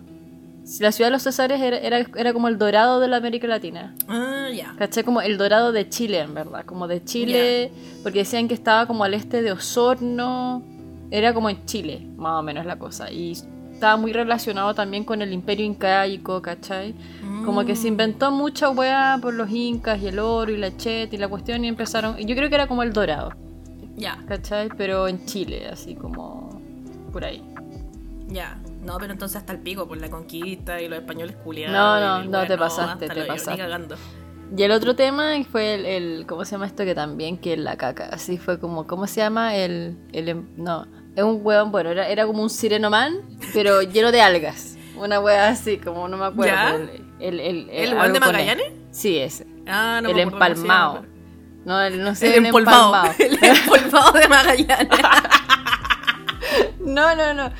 la 0.80 0.92
ciudad 0.92 1.08
de 1.08 1.12
los 1.12 1.22
Césares 1.22 1.60
era, 1.60 1.78
era, 1.98 2.32
como 2.32 2.48
el 2.48 2.58
dorado 2.58 3.00
de 3.00 3.08
la 3.08 3.16
América 3.16 3.46
Latina. 3.46 3.94
Ah, 4.08 4.48
ya. 4.54 4.74
¿Caché? 4.78 5.04
Como 5.04 5.20
el 5.20 5.36
dorado 5.36 5.72
de 5.72 5.88
Chile, 5.88 6.20
en 6.20 6.34
verdad. 6.34 6.64
Como 6.64 6.88
de 6.88 7.04
Chile, 7.04 7.70
porque 8.02 8.20
decían 8.20 8.48
que 8.48 8.54
estaba 8.54 8.86
como 8.86 9.04
al 9.04 9.14
este 9.14 9.42
de 9.42 9.52
Osorno. 9.52 10.62
Era 11.10 11.34
como 11.34 11.50
en 11.50 11.66
Chile, 11.66 12.06
más 12.16 12.40
o 12.40 12.42
menos 12.42 12.64
la 12.64 12.78
cosa. 12.78 13.10
Y 13.10 13.32
estaba 13.82 13.96
muy 13.96 14.12
relacionado 14.12 14.74
también 14.74 15.04
con 15.04 15.20
el 15.20 15.32
imperio 15.32 15.66
incaico, 15.66 16.40
¿cachai? 16.40 16.94
Como 17.44 17.64
que 17.64 17.74
se 17.74 17.88
mm. 17.88 17.92
inventó 17.92 18.30
mucha 18.30 18.70
weá 18.70 19.18
por 19.20 19.34
los 19.34 19.50
incas 19.50 20.00
y 20.00 20.06
el 20.06 20.20
oro 20.20 20.52
y 20.52 20.56
la 20.56 20.76
chet 20.76 21.12
y 21.12 21.16
la 21.18 21.28
cuestión 21.28 21.64
y 21.64 21.68
empezaron... 21.68 22.16
Yo 22.16 22.34
creo 22.36 22.48
que 22.48 22.54
era 22.54 22.66
como 22.66 22.82
el 22.82 22.92
dorado. 22.92 23.32
Ya. 23.96 24.22
¿Cachai? 24.26 24.68
Pero 24.76 25.08
en 25.08 25.26
Chile, 25.26 25.66
así 25.66 25.94
como 25.96 26.62
por 27.12 27.24
ahí. 27.24 27.42
Ya. 28.28 28.56
No, 28.82 28.98
pero 28.98 29.12
entonces 29.12 29.36
hasta 29.36 29.52
el 29.52 29.60
pico 29.60 29.86
por 29.86 29.96
la 29.96 30.10
conquista 30.10 30.80
y 30.80 30.88
los 30.88 30.98
españoles 30.98 31.36
culiados. 31.36 31.72
No, 31.72 32.00
no, 32.00 32.24
no, 32.24 32.46
te 32.46 32.58
pasaste, 32.58 33.08
te 33.08 33.24
pasaste. 33.24 33.62
Y 34.54 34.62
el 34.62 34.70
otro 34.72 34.94
tema 34.94 35.32
fue 35.50 35.74
el, 35.74 35.86
el, 35.86 36.26
¿cómo 36.26 36.44
se 36.44 36.52
llama 36.52 36.66
esto? 36.66 36.84
Que 36.84 36.94
también, 36.94 37.38
que 37.38 37.54
es 37.54 37.58
la 37.58 37.76
caca. 37.76 38.10
Así 38.12 38.36
fue 38.36 38.58
como, 38.58 38.86
¿cómo 38.86 39.06
se 39.06 39.20
llama? 39.20 39.56
El, 39.56 39.96
el 40.12 40.28
em, 40.28 40.46
no, 40.56 40.86
es 41.16 41.24
un 41.24 41.40
hueón, 41.42 41.72
bueno, 41.72 41.90
era, 41.90 42.08
era 42.08 42.26
como 42.26 42.42
un 42.42 42.50
sirenoman, 42.50 43.20
pero 43.54 43.82
lleno 43.92 44.12
de 44.12 44.20
algas. 44.20 44.76
Una 44.96 45.20
hueá 45.20 45.48
así, 45.48 45.78
como 45.78 46.06
no 46.08 46.16
me 46.16 46.26
acuerdo. 46.26 46.88
El, 47.18 47.40
el, 47.40 47.70
el, 47.70 47.70
¿El, 47.70 48.12
de 48.12 48.20
Magallanes? 48.20 48.72
Sí, 48.90 49.18
ese. 49.18 49.46
Ah, 49.66 50.00
no 50.02 50.10
El 50.10 50.18
empalmado. 50.18 51.06
No, 51.64 51.80
el, 51.80 52.02
no 52.02 52.14
sé, 52.14 52.36
el 52.36 52.46
empolvado. 52.46 53.10
El 53.18 53.38
empolvado 53.42 54.12
de 54.18 54.28
Magallanes. 54.28 55.00
No, 56.80 57.14
no, 57.14 57.32
no. 57.32 57.50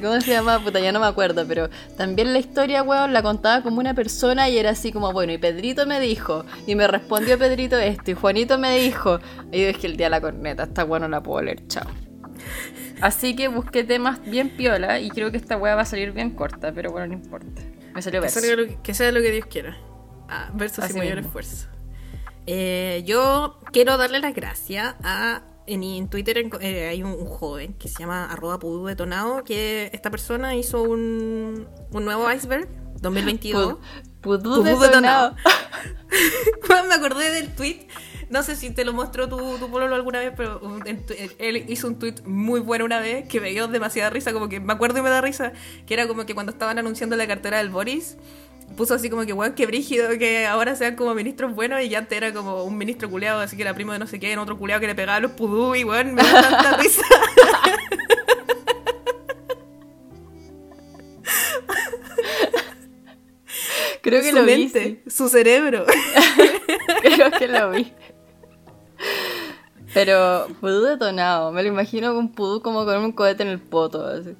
¿Cómo 0.00 0.20
se 0.20 0.30
llama? 0.30 0.58
Puta, 0.58 0.80
ya 0.80 0.90
no 0.90 0.98
me 0.98 1.06
acuerdo, 1.06 1.46
pero 1.46 1.68
también 1.96 2.32
la 2.32 2.38
historia, 2.38 2.82
weón, 2.82 3.12
la 3.12 3.22
contaba 3.22 3.62
como 3.62 3.78
una 3.78 3.94
persona 3.94 4.48
y 4.48 4.58
era 4.58 4.70
así 4.70 4.90
como, 4.90 5.12
bueno, 5.12 5.32
y 5.32 5.38
Pedrito 5.38 5.86
me 5.86 6.00
dijo, 6.00 6.44
y 6.66 6.74
me 6.74 6.86
respondió 6.86 7.38
Pedrito 7.38 7.78
esto, 7.78 8.10
y 8.10 8.14
Juanito 8.14 8.58
me 8.58 8.78
dijo, 8.78 9.20
y 9.52 9.60
yo 9.60 9.66
dije 9.68 9.86
el 9.86 9.96
día 9.96 10.06
de 10.06 10.10
la 10.10 10.20
corneta, 10.20 10.64
esta 10.64 10.84
weón 10.84 11.02
no 11.02 11.08
la 11.08 11.22
puedo 11.22 11.42
leer, 11.42 11.66
chao. 11.68 11.86
Así 13.00 13.36
que 13.36 13.48
busqué 13.48 13.84
temas 13.84 14.22
bien 14.24 14.50
piola 14.50 15.00
y 15.00 15.10
creo 15.10 15.30
que 15.30 15.36
esta 15.36 15.56
weá 15.56 15.74
va 15.74 15.82
a 15.82 15.86
salir 15.86 16.12
bien 16.12 16.30
corta, 16.30 16.72
pero 16.72 16.90
bueno, 16.90 17.08
no 17.08 17.12
importa. 17.14 17.62
Me 17.94 18.02
salió 18.02 18.20
verso. 18.20 18.40
Que, 18.82 18.94
sea 18.94 19.12
lo 19.12 19.20
que 19.20 19.30
Dios 19.30 19.46
quiera. 19.46 19.76
Ah, 20.28 20.50
verso 20.54 20.82
sin 20.82 20.98
mayor 20.98 21.18
esfuerzo. 21.18 21.68
Eh, 22.46 23.02
yo 23.06 23.58
quiero 23.72 23.96
darle 23.96 24.20
las 24.20 24.34
gracias 24.34 24.94
a 25.02 25.42
en, 25.66 26.08
Twitter 26.08 26.50
eh, 26.60 26.88
hay 26.88 27.02
un, 27.02 27.24
joven 27.26 27.74
que 27.74 27.88
se 27.88 28.00
llama 28.00 28.30
arroba 28.30 28.58
pudú 28.58 28.86
detonado, 28.86 29.44
que 29.44 29.90
esta 29.92 30.10
persona 30.10 30.54
hizo 30.54 30.82
un, 30.82 31.66
un 31.90 32.04
nuevo 32.04 32.30
iceberg 32.30 32.68
2022. 33.00 33.78
Pudú, 34.20 34.62
detonado. 34.62 35.36
me 36.88 36.94
acordé 36.94 37.30
del 37.30 37.54
tweet. 37.54 37.86
No 38.30 38.42
sé 38.42 38.56
si 38.56 38.70
te 38.70 38.84
lo 38.84 38.94
mostró 38.94 39.28
tu, 39.28 39.36
tu 39.58 39.70
pololo 39.70 39.94
alguna 39.94 40.18
vez, 40.18 40.32
pero 40.34 40.60
él 41.38 41.64
hizo 41.68 41.86
un 41.86 41.98
tweet 41.98 42.16
muy 42.24 42.60
bueno 42.60 42.86
una 42.86 42.98
vez 43.00 43.28
que 43.28 43.40
me 43.40 43.50
dio 43.50 43.68
demasiada 43.68 44.10
risa, 44.10 44.32
como 44.32 44.48
que 44.48 44.60
me 44.60 44.72
acuerdo 44.72 44.98
y 44.98 45.02
me 45.02 45.10
da 45.10 45.20
risa, 45.20 45.52
que 45.86 45.94
era 45.94 46.08
como 46.08 46.24
que 46.24 46.34
cuando 46.34 46.50
estaban 46.52 46.78
anunciando 46.78 47.16
la 47.16 47.26
cartera 47.26 47.58
del 47.58 47.68
Boris, 47.68 48.16
puso 48.76 48.94
así 48.94 49.08
como 49.08 49.24
que, 49.24 49.32
weón, 49.32 49.54
qué 49.54 49.66
brígido 49.66 50.08
que 50.18 50.46
ahora 50.46 50.74
sean 50.76 50.96
como 50.96 51.14
ministros 51.14 51.54
buenos 51.54 51.80
y 51.82 51.88
ya 51.88 51.98
antes 51.98 52.16
era 52.16 52.32
como 52.32 52.64
un 52.64 52.76
ministro 52.76 53.08
culeado, 53.08 53.40
así 53.40 53.56
que 53.56 53.62
era 53.62 53.74
primo 53.74 53.92
de 53.92 53.98
no 53.98 54.06
sé 54.06 54.18
qué, 54.18 54.32
en 54.32 54.38
otro 54.38 54.58
culeado 54.58 54.80
que 54.80 54.86
le 54.86 54.94
pegaba 54.94 55.20
los 55.20 55.32
pudú 55.32 55.74
y 55.74 55.84
weón, 55.84 56.14
me 56.14 56.22
da 56.22 56.42
tanta 56.50 56.76
risa. 56.76 57.02
Creo 64.02 64.20
que 64.20 64.30
su 64.30 64.36
lo 64.36 64.42
mente, 64.42 65.02
su 65.06 65.30
cerebro. 65.30 65.86
Creo 67.02 67.30
que 67.30 67.48
lo 67.48 67.70
vi. 67.70 67.90
Pero 69.94 70.48
pudú 70.60 70.82
detonado, 70.82 71.52
me 71.52 71.62
lo 71.62 71.68
imagino 71.68 72.14
con 72.14 72.32
pudú 72.32 72.60
como 72.60 72.84
con 72.84 73.02
un 73.02 73.12
cohete 73.12 73.44
en 73.44 73.48
el 73.48 73.60
poto, 73.60 74.06
así. 74.06 74.36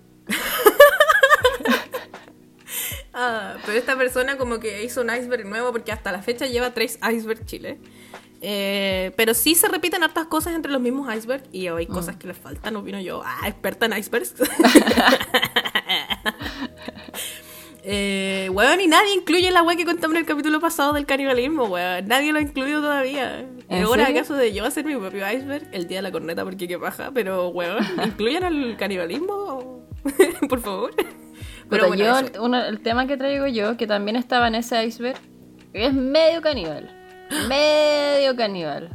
Ah, 3.14 3.54
pero 3.64 3.78
esta 3.78 3.96
persona 3.96 4.36
como 4.36 4.58
que 4.58 4.82
hizo 4.84 5.00
un 5.00 5.14
iceberg 5.14 5.46
nuevo 5.46 5.70
porque 5.70 5.92
hasta 5.92 6.10
la 6.10 6.20
fecha 6.20 6.46
lleva 6.46 6.74
tres 6.74 6.98
iceberg 7.00 7.46
Chile. 7.46 7.78
Eh, 8.46 9.12
pero 9.16 9.32
sí 9.32 9.54
se 9.54 9.68
repiten 9.68 10.02
hartas 10.02 10.26
cosas 10.26 10.54
entre 10.54 10.70
los 10.70 10.80
mismos 10.80 11.14
icebergs 11.14 11.48
y 11.50 11.68
hay 11.68 11.86
cosas 11.86 12.16
mm. 12.16 12.18
que 12.18 12.26
le 12.26 12.34
faltan, 12.34 12.76
opino 12.76 13.00
yo. 13.00 13.22
Ah, 13.24 13.48
experta 13.48 13.86
en 13.86 13.96
icebergs. 13.96 14.34
eh, 17.84 18.50
weón, 18.52 18.80
y 18.80 18.86
nadie 18.88 19.14
incluye 19.14 19.50
la 19.50 19.62
weá 19.62 19.76
que 19.76 19.84
contamos 19.86 20.16
en 20.16 20.22
el 20.22 20.26
capítulo 20.26 20.60
pasado 20.60 20.92
del 20.92 21.06
canibalismo, 21.06 21.64
weón. 21.64 22.06
Nadie 22.06 22.32
lo 22.32 22.38
ha 22.40 22.42
incluido 22.42 22.82
todavía. 22.82 23.46
Ahora, 23.70 24.08
acaso 24.08 24.34
de 24.34 24.52
yo 24.52 24.66
hacer 24.66 24.84
mi 24.84 24.96
propio 24.96 25.24
iceberg 25.30 25.68
el 25.72 25.86
día 25.86 25.98
de 25.98 26.02
la 26.02 26.12
corneta 26.12 26.44
porque 26.44 26.68
qué 26.68 26.78
paja, 26.78 27.12
pero 27.14 27.48
weón, 27.48 27.86
¿incluyen 28.04 28.44
al 28.44 28.76
canibalismo? 28.76 29.86
Por 30.48 30.60
favor. 30.60 30.90
Pero 31.68 31.94
yo, 31.94 32.18
el 32.18 32.80
tema 32.80 33.06
que 33.06 33.16
traigo 33.16 33.46
yo, 33.46 33.76
que 33.76 33.86
también 33.86 34.16
estaba 34.16 34.48
en 34.48 34.56
ese 34.56 34.84
iceberg, 34.84 35.18
es 35.72 35.92
medio 35.92 36.40
caníbal. 36.40 36.90
medio 37.48 38.36
caníbal. 38.36 38.90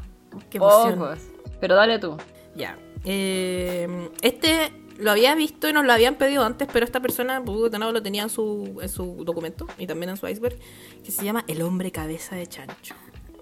Qué 0.49 0.59
Pocos. 0.59 1.19
Pero 1.59 1.75
dale 1.75 1.99
tú. 1.99 2.17
Ya. 2.55 2.77
Eh, 3.05 4.09
este 4.21 4.71
lo 4.99 5.11
había 5.11 5.33
visto 5.33 5.69
y 5.69 5.73
nos 5.73 5.85
lo 5.85 5.93
habían 5.93 6.15
pedido 6.15 6.43
antes, 6.43 6.67
pero 6.71 6.85
esta 6.85 6.99
persona 6.99 7.39
no 7.39 7.91
lo 7.91 8.03
tenía 8.03 8.23
en 8.23 8.29
su, 8.29 8.79
en 8.81 8.89
su 8.89 9.23
documento 9.23 9.65
y 9.77 9.87
también 9.87 10.09
en 10.09 10.17
su 10.17 10.27
iceberg, 10.27 10.57
que 11.03 11.11
se 11.11 11.23
llama 11.23 11.45
El 11.47 11.61
hombre 11.61 11.91
cabeza 11.91 12.35
de 12.35 12.47
chancho. 12.47 12.95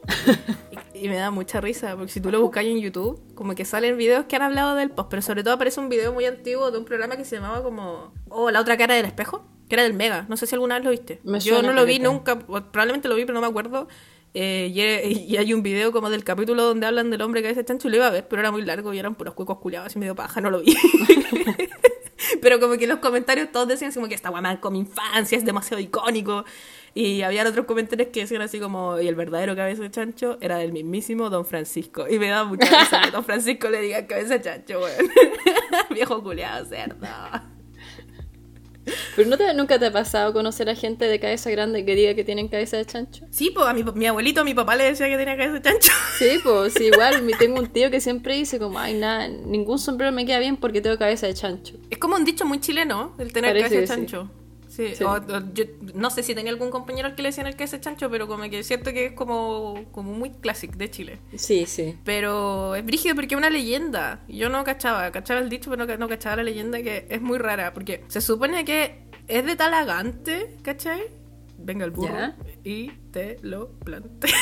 y, 0.93 1.09
me 1.09 1.15
da 1.15 1.31
mucha 1.31 1.61
risa, 1.61 1.95
porque 1.95 2.11
si 2.11 2.21
tú 2.21 2.31
lo 2.31 2.41
buscas 2.41 2.65
en 2.65 2.79
YouTube, 2.79 3.19
como 3.35 3.55
que 3.55 3.65
salen 3.65 3.97
videos 3.97 4.25
que 4.25 4.35
han 4.35 4.41
hablado 4.41 4.75
del 4.75 4.89
post, 4.89 5.09
pero 5.09 5.21
sobre 5.21 5.43
todo 5.43 5.53
aparece 5.53 5.79
un 5.79 5.89
video 5.89 6.13
muy 6.13 6.25
antiguo 6.25 6.71
de 6.71 6.77
un 6.77 6.85
programa 6.85 7.17
que 7.17 7.25
se 7.25 7.37
llamaba 7.37 7.63
como... 7.63 8.13
Oh, 8.29 8.51
la 8.51 8.61
otra 8.61 8.77
cara 8.77 8.95
del 8.95 9.05
espejo, 9.05 9.45
que 9.69 9.75
era 9.75 9.83
del 9.83 9.93
Mega. 9.93 10.25
No 10.29 10.37
sé 10.37 10.47
si 10.47 10.55
alguna 10.55 10.75
vez 10.75 10.85
lo 10.85 10.91
viste. 10.91 11.21
Yo 11.41 11.61
no 11.61 11.73
lo 11.73 11.85
vi 11.85 11.99
nunca, 11.99 12.39
probablemente 12.39 13.07
lo 13.07 13.15
vi, 13.15 13.25
pero 13.25 13.35
no 13.35 13.41
me 13.41 13.47
acuerdo. 13.47 13.87
Eh, 14.33 14.71
y, 15.27 15.37
hay 15.37 15.53
un 15.53 15.63
video 15.63 15.91
como 15.91 16.09
del 16.09 16.23
capítulo 16.23 16.63
donde 16.63 16.85
hablan 16.85 17.09
del 17.09 17.21
hombre 17.21 17.41
que 17.41 17.47
veces 17.47 17.65
chancho 17.65 17.87
y 17.87 17.91
lo 17.91 17.97
iba 17.97 18.07
a 18.07 18.11
ver, 18.11 18.27
pero 18.27 18.41
era 18.41 18.51
muy 18.51 18.61
largo 18.61 18.93
y 18.93 18.99
eran 18.99 19.15
puros 19.15 19.33
cuecos 19.33 19.57
culiados 19.57 19.87
así 19.87 19.99
medio 19.99 20.15
paja, 20.15 20.41
no 20.41 20.49
lo 20.49 20.61
vi. 20.61 20.75
Pero 22.41 22.59
como 22.59 22.77
que 22.77 22.83
en 22.83 22.89
los 22.89 22.99
comentarios 22.99 23.51
todos 23.51 23.67
decían 23.67 23.91
como 23.91 24.07
que 24.07 24.15
esta 24.15 24.29
guay 24.29 24.57
con 24.57 24.73
mi 24.73 24.79
infancia, 24.79 25.37
es 25.37 25.45
demasiado 25.45 25.81
icónico. 25.81 26.45
Y 26.93 27.21
había 27.21 27.47
otros 27.47 27.65
comentarios 27.65 28.09
que 28.11 28.21
decían 28.21 28.41
así 28.41 28.59
como, 28.59 28.99
y 28.99 29.07
el 29.07 29.15
verdadero 29.15 29.55
cabeza 29.55 29.83
de 29.83 29.91
chancho 29.91 30.37
era 30.41 30.57
del 30.57 30.71
mismísimo 30.73 31.29
Don 31.29 31.45
Francisco. 31.45 32.07
Y 32.09 32.17
me 32.17 32.27
da 32.29 32.43
mucha 32.43 32.65
risa 32.65 33.01
que 33.03 33.11
Don 33.11 33.23
Francisco 33.23 33.69
le 33.69 33.81
diga 33.81 34.07
cabeza 34.07 34.35
de 34.35 34.41
chancho, 34.41 34.79
weón. 34.81 35.11
Viejo 35.91 36.23
culiado, 36.23 36.65
cerdo. 36.65 36.97
¿Pero 39.17 39.29
no 39.29 39.37
te, 39.37 39.53
nunca 39.53 39.77
te 39.77 39.87
ha 39.87 39.91
pasado 39.91 40.31
conocer 40.31 40.69
a 40.69 40.75
gente 40.75 41.05
de 41.05 41.19
cabeza 41.19 41.49
grande 41.51 41.83
que 41.83 41.93
diga 41.93 42.13
que 42.15 42.23
tienen 42.23 42.47
cabeza 42.47 42.77
de 42.77 42.85
chancho? 42.85 43.25
Sí, 43.31 43.51
pues 43.53 43.67
a 43.67 43.73
mi, 43.73 43.83
mi 43.83 44.05
abuelito, 44.05 44.39
a 44.41 44.43
mi 44.45 44.53
papá 44.53 44.77
le 44.77 44.85
decía 44.85 45.09
que 45.09 45.17
tenía 45.17 45.35
cabeza 45.35 45.53
de 45.55 45.61
chancho. 45.61 45.91
Sí, 46.17 46.39
pues 46.41 46.73
sí, 46.73 46.85
igual 46.85 47.21
mi- 47.23 47.33
tengo 47.33 47.59
un 47.59 47.67
tío 47.67 47.91
que 47.91 47.99
siempre 47.99 48.35
dice 48.35 48.59
como, 48.59 48.79
ay, 48.79 48.93
nada, 48.93 49.27
ningún 49.27 49.77
sombrero 49.77 50.13
me 50.13 50.25
queda 50.25 50.39
bien 50.39 50.55
porque 50.55 50.79
tengo 50.79 50.97
cabeza 50.97 51.27
de 51.27 51.33
chancho. 51.33 51.75
Es 51.89 51.97
como 51.97 52.15
un 52.15 52.23
dicho 52.23 52.45
muy 52.45 52.61
chileno, 52.61 53.13
el 53.19 53.33
tener 53.33 53.51
Parece 53.51 53.75
cabeza 53.75 53.95
de 53.97 54.01
sí. 54.01 54.05
Chancho. 54.77 54.89
Sí, 54.89 54.95
Sí. 54.95 55.03
o- 55.03 55.11
o 55.11 55.53
yo 55.53 55.63
no 55.95 56.09
sé 56.09 56.23
si 56.23 56.35
tenía 56.35 56.51
algún 56.51 56.69
compañero 56.69 57.07
al 57.07 57.15
que 57.15 57.21
le 57.23 57.29
decían 57.29 57.47
el 57.47 57.55
cabeza 57.55 57.77
de 57.77 57.81
chancho, 57.83 58.09
pero 58.09 58.27
como 58.27 58.43
que 58.49 58.63
siento 58.63 58.91
que 58.93 59.07
es 59.07 59.11
como, 59.13 59.85
como 59.91 60.11
muy 60.13 60.31
clásico 60.31 60.75
de 60.77 60.89
Chile. 60.91 61.19
Sí, 61.35 61.65
sí. 61.65 61.97
Pero 62.03 62.75
es 62.75 62.85
brígido 62.85 63.15
porque 63.15 63.35
es 63.35 63.39
una 63.39 63.49
leyenda. 63.49 64.21
Yo 64.27 64.49
no 64.49 64.63
cachaba, 64.63 65.11
cachaba 65.11 65.39
el 65.39 65.49
dicho, 65.49 65.69
pero 65.69 65.85
no, 65.85 65.97
no 65.97 66.07
cachaba 66.07 66.37
la 66.37 66.43
leyenda 66.43 66.81
que 66.81 67.07
es 67.09 67.21
muy 67.21 67.37
rara. 67.37 67.73
Porque 67.73 68.03
se 68.07 68.21
supone 68.21 68.65
que 68.65 69.03
es 69.27 69.45
de 69.45 69.55
Talagante, 69.55 70.55
¿cachai? 70.61 71.01
Venga 71.59 71.85
el 71.85 71.91
burro 71.91 72.13
Ya. 72.13 72.35
y 72.63 72.89
te 73.11 73.37
lo 73.41 73.69
plante. 73.79 74.27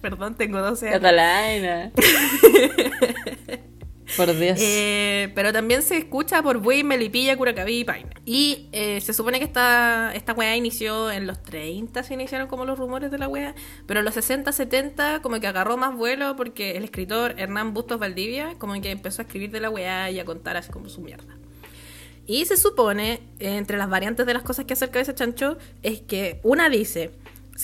Perdón, 0.00 0.34
tengo 0.36 0.60
12 0.60 0.88
años. 0.88 1.00
Catalana. 1.00 1.92
Por 4.16 4.36
Dios. 4.36 4.58
Eh, 4.60 5.30
pero 5.34 5.52
también 5.52 5.82
se 5.82 5.96
escucha 5.96 6.42
por 6.42 6.58
Buey, 6.58 6.82
Melipilla, 6.82 7.36
Curacaví 7.36 7.80
y 7.80 7.84
Paine. 7.84 8.10
Y 8.24 8.68
eh, 8.72 9.00
se 9.00 9.12
supone 9.12 9.38
que 9.38 9.44
esta, 9.44 10.12
esta 10.14 10.32
weá 10.32 10.56
inició 10.56 11.10
en 11.10 11.26
los 11.26 11.42
30, 11.42 12.02
se 12.02 12.14
iniciaron 12.14 12.48
como 12.48 12.64
los 12.64 12.78
rumores 12.78 13.10
de 13.10 13.18
la 13.18 13.28
weá, 13.28 13.54
pero 13.86 14.00
en 14.00 14.04
los 14.04 14.14
60, 14.14 14.52
70 14.52 15.22
como 15.22 15.40
que 15.40 15.46
agarró 15.46 15.76
más 15.76 15.96
vuelo 15.96 16.36
porque 16.36 16.76
el 16.76 16.84
escritor 16.84 17.34
Hernán 17.38 17.74
Bustos 17.74 17.98
Valdivia 17.98 18.54
como 18.58 18.80
que 18.80 18.90
empezó 18.90 19.22
a 19.22 19.24
escribir 19.24 19.50
de 19.50 19.60
la 19.60 19.70
weá 19.70 20.10
y 20.10 20.18
a 20.18 20.24
contar 20.24 20.56
así 20.56 20.70
como 20.70 20.88
su 20.88 21.00
mierda. 21.00 21.36
Y 22.26 22.44
se 22.44 22.56
supone, 22.56 23.22
entre 23.40 23.76
las 23.76 23.88
variantes 23.88 24.24
de 24.24 24.34
las 24.34 24.42
cosas 24.42 24.64
que 24.64 24.74
hace 24.74 24.84
el 24.84 24.90
cabeza 24.92 25.14
chancho, 25.14 25.58
es 25.82 26.00
que 26.00 26.38
una 26.44 26.68
dice, 26.68 27.10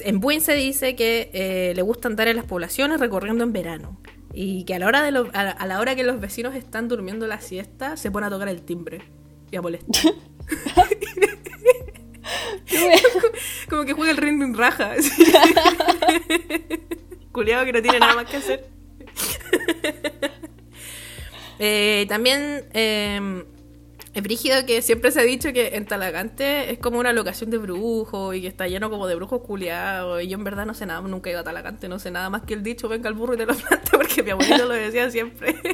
en 0.00 0.20
Buin 0.20 0.40
se 0.40 0.54
dice 0.54 0.96
que 0.96 1.30
eh, 1.32 1.72
le 1.74 1.82
gusta 1.82 2.08
andar 2.08 2.28
en 2.28 2.36
las 2.36 2.46
poblaciones 2.46 3.00
recorriendo 3.00 3.44
en 3.44 3.52
verano. 3.52 4.00
Y 4.38 4.64
que 4.64 4.74
a 4.74 4.78
la, 4.78 4.86
hora 4.86 5.00
de 5.02 5.12
lo- 5.12 5.30
a, 5.32 5.44
la- 5.44 5.50
a 5.52 5.66
la 5.66 5.80
hora 5.80 5.96
que 5.96 6.04
los 6.04 6.20
vecinos 6.20 6.54
están 6.54 6.88
durmiendo 6.88 7.26
la 7.26 7.40
siesta, 7.40 7.96
se 7.96 8.10
pone 8.10 8.26
a 8.26 8.30
tocar 8.30 8.48
el 8.48 8.60
timbre 8.60 9.00
y 9.50 9.56
a 9.56 9.62
molestar. 9.62 9.96
Como 13.70 13.84
que 13.84 13.92
juega 13.94 14.10
el 14.12 14.18
ring 14.18 14.40
ring 14.42 14.56
raja. 14.56 14.92
Culeado 17.32 17.64
que 17.64 17.72
no 17.72 17.82
tiene 17.82 17.98
nada 17.98 18.14
más 18.14 18.26
que 18.26 18.36
hacer. 18.36 18.68
Eh, 21.58 22.04
también 22.08 22.64
eh, 22.74 23.44
es 24.16 24.22
brígido 24.22 24.64
que 24.66 24.80
siempre 24.82 25.10
se 25.12 25.20
ha 25.20 25.24
dicho 25.24 25.52
que 25.52 25.76
en 25.76 25.84
Talagante 25.84 26.70
es 26.72 26.78
como 26.78 26.98
una 26.98 27.12
locación 27.12 27.50
de 27.50 27.58
brujos 27.58 28.34
y 28.34 28.40
que 28.40 28.48
está 28.48 28.66
lleno 28.66 28.88
como 28.90 29.06
de 29.06 29.14
brujos 29.14 29.42
culiados. 29.42 30.22
Y 30.22 30.28
yo 30.28 30.38
en 30.38 30.44
verdad 30.44 30.64
no 30.64 30.72
sé 30.74 30.86
nada, 30.86 31.02
nunca 31.02 31.28
he 31.28 31.32
ido 31.32 31.40
a 31.40 31.44
Talagante, 31.44 31.86
no 31.88 31.98
sé 31.98 32.10
nada 32.10 32.30
más 32.30 32.42
que 32.42 32.54
el 32.54 32.62
dicho 32.62 32.88
venga 32.88 33.08
el 33.08 33.14
burro 33.14 33.34
y 33.34 33.36
te 33.36 33.44
lo 33.46 33.54
plante 33.54 33.90
porque 33.92 34.22
mi 34.22 34.30
abuelito 34.30 34.64
lo 34.64 34.72
decía 34.74 35.10
siempre. 35.10 35.54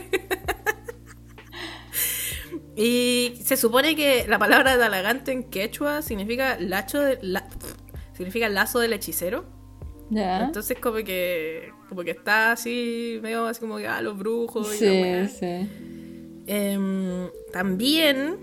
y 2.77 3.35
se 3.45 3.57
supone 3.57 3.95
que 3.95 4.27
la 4.29 4.39
palabra 4.39 4.77
Talagante 4.79 5.33
en 5.33 5.45
quechua 5.45 6.03
significa 6.03 6.57
lacho 6.59 7.01
de, 7.01 7.19
la- 7.23 7.49
significa 8.17 8.49
lazo 8.49 8.81
del 8.81 8.93
hechicero. 8.93 9.45
ya. 10.11 10.45
Entonces 10.47 10.79
como 10.81 10.97
que 11.05 11.71
como 11.89 12.03
que 12.03 12.11
está 12.13 12.53
así 12.53 13.19
medio 13.23 13.45
así 13.47 13.61
como 13.61 13.77
que 13.77 13.87
ah, 13.87 14.01
los 14.01 14.17
brujos 14.19 14.69
y 14.81 14.85
la 14.85 14.91
Sí, 14.93 15.01
weá. 15.03 15.29
sí. 15.29 15.69
Em, 16.47 17.29
también, 17.53 18.37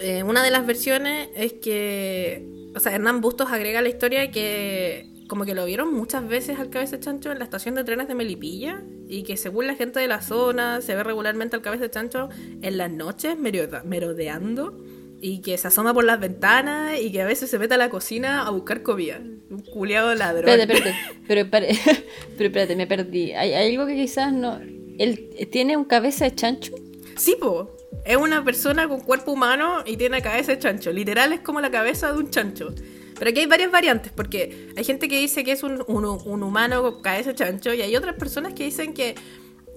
eh, 0.00 0.22
una 0.22 0.42
de 0.42 0.50
las 0.50 0.66
versiones 0.66 1.28
es 1.34 1.54
que, 1.54 2.70
o 2.74 2.80
sea, 2.80 2.94
Hernán 2.94 3.20
Bustos 3.20 3.50
agrega 3.50 3.82
la 3.82 3.88
historia 3.88 4.30
que 4.30 5.10
como 5.30 5.44
que 5.44 5.54
lo 5.54 5.64
vieron 5.64 5.94
muchas 5.94 6.26
veces 6.26 6.58
al 6.58 6.70
cabeza 6.70 6.96
de 6.96 7.04
chancho 7.04 7.30
en 7.30 7.38
la 7.38 7.44
estación 7.44 7.76
de 7.76 7.84
trenes 7.84 8.08
de 8.08 8.16
Melipilla 8.16 8.82
y 9.08 9.22
que 9.22 9.36
según 9.36 9.68
la 9.68 9.76
gente 9.76 10.00
de 10.00 10.08
la 10.08 10.22
zona 10.22 10.80
se 10.80 10.96
ve 10.96 11.04
regularmente 11.04 11.54
al 11.54 11.62
cabeza 11.62 11.84
de 11.84 11.90
chancho 11.90 12.28
en 12.60 12.76
las 12.76 12.90
noches 12.90 13.36
merodeando 13.38 14.84
y 15.20 15.40
que 15.40 15.56
se 15.56 15.68
asoma 15.68 15.94
por 15.94 16.04
las 16.04 16.18
ventanas 16.18 17.00
y 17.00 17.12
que 17.12 17.22
a 17.22 17.26
veces 17.26 17.48
se 17.48 17.60
mete 17.60 17.74
a 17.74 17.76
la 17.78 17.90
cocina 17.90 18.44
a 18.44 18.50
buscar 18.50 18.82
comida. 18.82 19.20
Un 19.50 19.62
culiado 19.72 20.12
ladrón. 20.16 20.48
Espérate, 20.48 20.74
espérate. 20.74 20.98
Pero, 21.28 21.40
espérate, 21.42 21.78
pero 22.36 22.48
espérate, 22.48 22.76
me 22.76 22.86
perdí. 22.88 23.32
Hay, 23.32 23.52
hay 23.52 23.72
algo 23.72 23.86
que 23.86 23.94
quizás 23.94 24.32
no. 24.32 24.58
¿Él 24.98 25.30
tiene 25.52 25.76
un 25.76 25.84
cabeza 25.84 26.24
de 26.24 26.34
chancho? 26.34 26.74
Sí, 27.16 27.36
po. 27.38 27.76
Es 28.04 28.16
una 28.16 28.44
persona 28.44 28.88
con 28.88 29.00
cuerpo 29.00 29.32
humano 29.32 29.78
y 29.84 29.96
tiene 29.96 30.22
cabeza 30.22 30.52
de 30.52 30.58
chancho. 30.58 30.92
Literal 30.92 31.32
es 31.32 31.40
como 31.40 31.60
la 31.60 31.70
cabeza 31.70 32.12
de 32.12 32.18
un 32.18 32.30
chancho. 32.30 32.74
Pero 33.18 33.30
aquí 33.30 33.40
hay 33.40 33.46
varias 33.46 33.70
variantes, 33.70 34.12
porque 34.14 34.68
hay 34.76 34.84
gente 34.84 35.06
que 35.08 35.18
dice 35.18 35.44
que 35.44 35.52
es 35.52 35.62
un, 35.62 35.84
un- 35.88 36.04
un 36.06 36.42
humano 36.42 36.82
con 36.82 37.02
cabeza 37.02 37.30
de 37.30 37.34
chancho 37.36 37.74
y 37.74 37.82
hay 37.82 37.94
otras 37.94 38.14
personas 38.16 38.54
que 38.54 38.64
dicen 38.64 38.94
que 38.94 39.14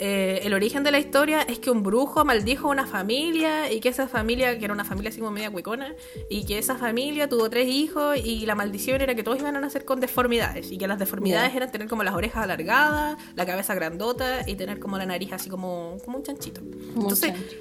eh, 0.06 0.42
el 0.44 0.54
origen 0.54 0.84
de 0.84 0.92
la 0.92 1.00
historia 1.00 1.44
es 1.44 1.60
que 1.60 1.72
un 1.72 1.82
brujo 1.82 2.26
maldijo 2.26 2.68
a 2.68 2.72
una 2.72 2.86
familia 2.86 3.72
y 3.72 3.80
que 3.80 3.88
esa 3.88 4.10
familia, 4.10 4.58
que 4.60 4.66
era 4.66 4.74
una 4.74 4.84
familia 4.84 5.10
así 5.12 5.20
como 5.20 5.32
media 5.32 5.50
cuicona, 5.50 5.96
y 6.30 6.46
que 6.46 6.58
esa 6.58 6.76
familia 6.76 7.30
tuvo 7.30 7.50
tres 7.50 7.68
hijos 7.70 8.18
y 8.18 8.46
la 8.46 8.56
maldición 8.56 9.00
era 9.02 9.16
que 9.16 9.24
todos 9.24 9.40
iban 9.40 9.56
a 9.56 9.62
nacer 9.62 9.86
con 9.86 10.02
deformidades 10.02 10.72
y 10.74 10.78
que 10.78 10.88
las 10.88 11.00
deformidades 11.00 11.56
eran 11.56 11.72
tener 11.72 11.88
como 11.88 12.04
las 12.04 12.16
orejas 12.16 12.44
alargadas, 12.44 13.18
la 13.36 13.46
cabeza 13.46 13.74
grandota 13.76 14.42
y 14.46 14.56
tener 14.56 14.80
como 14.80 14.98
la 14.98 15.06
nariz 15.06 15.32
así 15.32 15.50
como, 15.50 15.98
como 16.04 16.18
un 16.18 16.24
chanchito. 16.24 16.60
Como 16.62 16.74
un 16.82 17.02
Entonces, 17.04 17.32
chancho. 17.34 17.56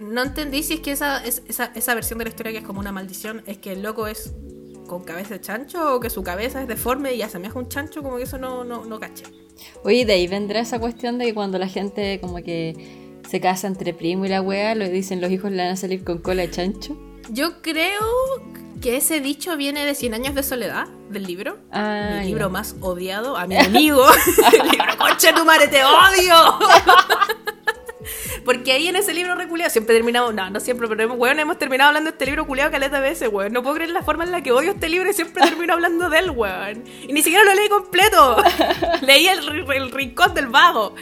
no 0.00 0.22
entendí 0.22 0.62
si 0.62 0.74
es 0.74 0.80
que 0.80 0.92
esa, 0.92 1.24
es- 1.24 1.42
esa, 1.48 1.72
esa 1.74 1.94
versión 1.94 2.18
de 2.18 2.26
la 2.26 2.30
historia 2.30 2.52
que 2.52 2.58
es 2.58 2.64
como 2.64 2.80
una 2.80 2.92
maldición 2.92 3.42
es 3.46 3.56
que 3.58 3.72
el 3.72 3.82
loco 3.82 4.06
es 4.06 4.32
con 4.88 5.04
cabeza 5.04 5.34
de 5.34 5.40
chancho 5.40 5.94
o 5.94 6.00
que 6.00 6.10
su 6.10 6.24
cabeza 6.24 6.60
es 6.60 6.66
deforme 6.66 7.14
y 7.14 7.22
asemeja 7.22 7.54
a 7.54 7.62
un 7.62 7.68
chancho, 7.68 8.02
como 8.02 8.16
que 8.16 8.24
eso 8.24 8.38
no, 8.38 8.64
no, 8.64 8.84
no 8.84 8.98
caché. 8.98 9.24
Oye, 9.84 10.04
de 10.04 10.14
ahí 10.14 10.26
vendrá 10.26 10.58
esa 10.58 10.80
cuestión 10.80 11.18
de 11.18 11.26
que 11.26 11.34
cuando 11.34 11.58
la 11.58 11.68
gente 11.68 12.18
como 12.20 12.36
que 12.42 13.08
se 13.28 13.40
casa 13.40 13.68
entre 13.68 13.94
primo 13.94 14.24
y 14.24 14.28
la 14.28 14.42
wea, 14.42 14.74
lo 14.74 14.88
dicen 14.88 15.20
los 15.20 15.30
hijos 15.30 15.52
le 15.52 15.58
van 15.58 15.72
a 15.72 15.76
salir 15.76 16.02
con 16.02 16.18
cola 16.18 16.42
de 16.42 16.50
chancho. 16.50 16.96
Yo 17.30 17.60
creo 17.62 18.00
que 18.80 18.96
ese 18.96 19.20
dicho 19.20 19.56
viene 19.56 19.84
de 19.84 19.94
Cien 19.94 20.14
años 20.14 20.34
de 20.34 20.42
soledad, 20.42 20.86
del 21.10 21.24
libro. 21.24 21.58
Ah, 21.70 22.08
mi 22.12 22.16
ya. 22.16 22.24
libro 22.24 22.50
más 22.50 22.76
odiado 22.80 23.36
a 23.36 23.46
mi 23.46 23.56
amigo. 23.56 24.04
el 24.52 24.68
libro, 24.70 24.98
concha 24.98 25.34
tu 25.34 25.44
madre, 25.44 25.68
te 25.68 25.84
odio. 25.84 26.58
Porque 28.44 28.72
ahí 28.72 28.88
en 28.88 28.96
ese 28.96 29.12
libro 29.14 29.34
reculeado 29.34 29.70
siempre 29.70 29.94
terminamos, 29.94 30.34
no, 30.34 30.50
no 30.50 30.60
siempre, 30.60 30.88
pero 30.88 31.02
hemos, 31.02 31.18
hemos 31.38 31.58
terminado 31.58 31.88
hablando 31.88 32.10
de 32.10 32.14
este 32.14 32.26
libro 32.26 32.46
culeado 32.46 32.70
caleta 32.70 33.00
veces, 33.00 33.28
weón. 33.30 33.52
No 33.52 33.62
puedo 33.62 33.76
creer 33.76 33.90
la 33.90 34.02
forma 34.02 34.24
en 34.24 34.32
la 34.32 34.42
que 34.42 34.52
odio 34.52 34.70
este 34.72 34.88
libro 34.88 35.10
y 35.10 35.12
siempre 35.14 35.42
termino 35.44 35.72
hablando 35.74 36.08
de 36.08 36.18
él, 36.18 36.30
weón. 36.30 36.84
Y 37.02 37.12
ni 37.12 37.22
siquiera 37.22 37.44
lo 37.44 37.54
leí 37.54 37.68
completo. 37.68 38.36
Leí 39.02 39.28
el, 39.28 39.40
ri- 39.46 39.74
el 39.76 39.90
rincón 39.90 40.34
del 40.34 40.46
vago. 40.48 40.94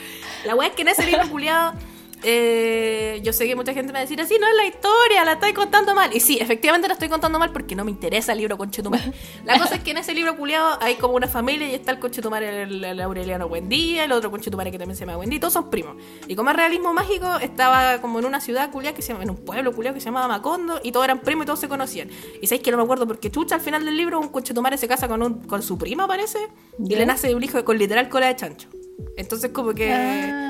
La 0.44 0.54
weón 0.54 0.70
es 0.70 0.76
que 0.76 0.82
en 0.82 0.88
ese 0.88 1.06
libro 1.06 1.28
culeado. 1.28 1.74
Eh, 2.22 3.20
yo 3.22 3.32
sé 3.32 3.46
que 3.46 3.54
mucha 3.54 3.74
gente 3.74 3.92
me 3.92 3.98
va 3.98 3.98
a 4.00 4.02
decir 4.02 4.20
así, 4.20 4.36
no 4.38 4.46
es 4.46 4.56
la 4.56 4.66
historia, 4.66 5.24
la 5.24 5.32
estoy 5.32 5.52
contando 5.52 5.94
mal. 5.94 6.14
Y 6.14 6.20
sí, 6.20 6.38
efectivamente 6.40 6.88
la 6.88 6.94
estoy 6.94 7.08
contando 7.08 7.38
mal 7.38 7.52
porque 7.52 7.74
no 7.74 7.84
me 7.84 7.90
interesa 7.90 8.32
el 8.32 8.38
libro 8.38 8.56
Conchetumar. 8.56 9.00
La 9.44 9.58
cosa 9.58 9.76
es 9.76 9.82
que 9.82 9.90
en 9.90 9.98
ese 9.98 10.14
libro 10.14 10.36
culiado 10.36 10.78
hay 10.80 10.96
como 10.96 11.14
una 11.14 11.28
familia 11.28 11.68
y 11.68 11.74
está 11.74 11.92
el 11.92 11.98
Conchetumar, 11.98 12.42
el, 12.42 12.82
el 12.82 13.00
Aureliano 13.00 13.48
Buendía, 13.48 14.04
el 14.04 14.12
otro 14.12 14.30
Conchetumar 14.30 14.70
que 14.70 14.78
también 14.78 14.96
se 14.96 15.04
llama 15.04 15.16
Buendía, 15.16 15.36
y 15.36 15.40
todos 15.40 15.52
son 15.52 15.70
primos. 15.70 15.96
Y 16.26 16.34
como 16.34 16.50
es 16.50 16.56
realismo 16.56 16.92
mágico, 16.92 17.36
estaba 17.36 18.00
como 18.00 18.18
en 18.18 18.24
una 18.24 18.40
ciudad 18.40 18.70
culiada 18.70 18.96
que 18.96 19.02
se 19.02 19.12
llama, 19.12 19.24
en 19.24 19.30
un 19.30 19.36
pueblo 19.36 19.72
culiado 19.72 19.94
que 19.94 20.00
se 20.00 20.06
llamaba 20.06 20.28
Macondo, 20.28 20.80
y 20.82 20.92
todos 20.92 21.04
eran 21.04 21.20
primos 21.20 21.44
y 21.44 21.46
todos 21.46 21.60
se 21.60 21.68
conocían. 21.68 22.08
Y 22.40 22.46
sabéis 22.46 22.62
que 22.62 22.70
no 22.70 22.76
me 22.76 22.82
acuerdo 22.82 23.06
porque 23.06 23.30
Chucha 23.30 23.56
al 23.56 23.60
final 23.60 23.84
del 23.84 23.96
libro, 23.96 24.18
un 24.18 24.28
Conchetumare 24.28 24.78
se 24.78 24.88
casa 24.88 25.08
con, 25.08 25.22
un, 25.22 25.46
con 25.46 25.62
su 25.62 25.78
prima, 25.78 26.06
parece, 26.08 26.38
y 26.78 26.90
¿Ya? 26.90 26.98
le 26.98 27.06
nace 27.06 27.34
un 27.34 27.42
hijo 27.42 27.64
con 27.64 27.78
literal 27.78 28.08
cola 28.08 28.28
de 28.28 28.36
chancho. 28.36 28.68
Entonces, 29.16 29.50
como 29.50 29.74
que. 29.74 29.92
Ah, 29.92 30.45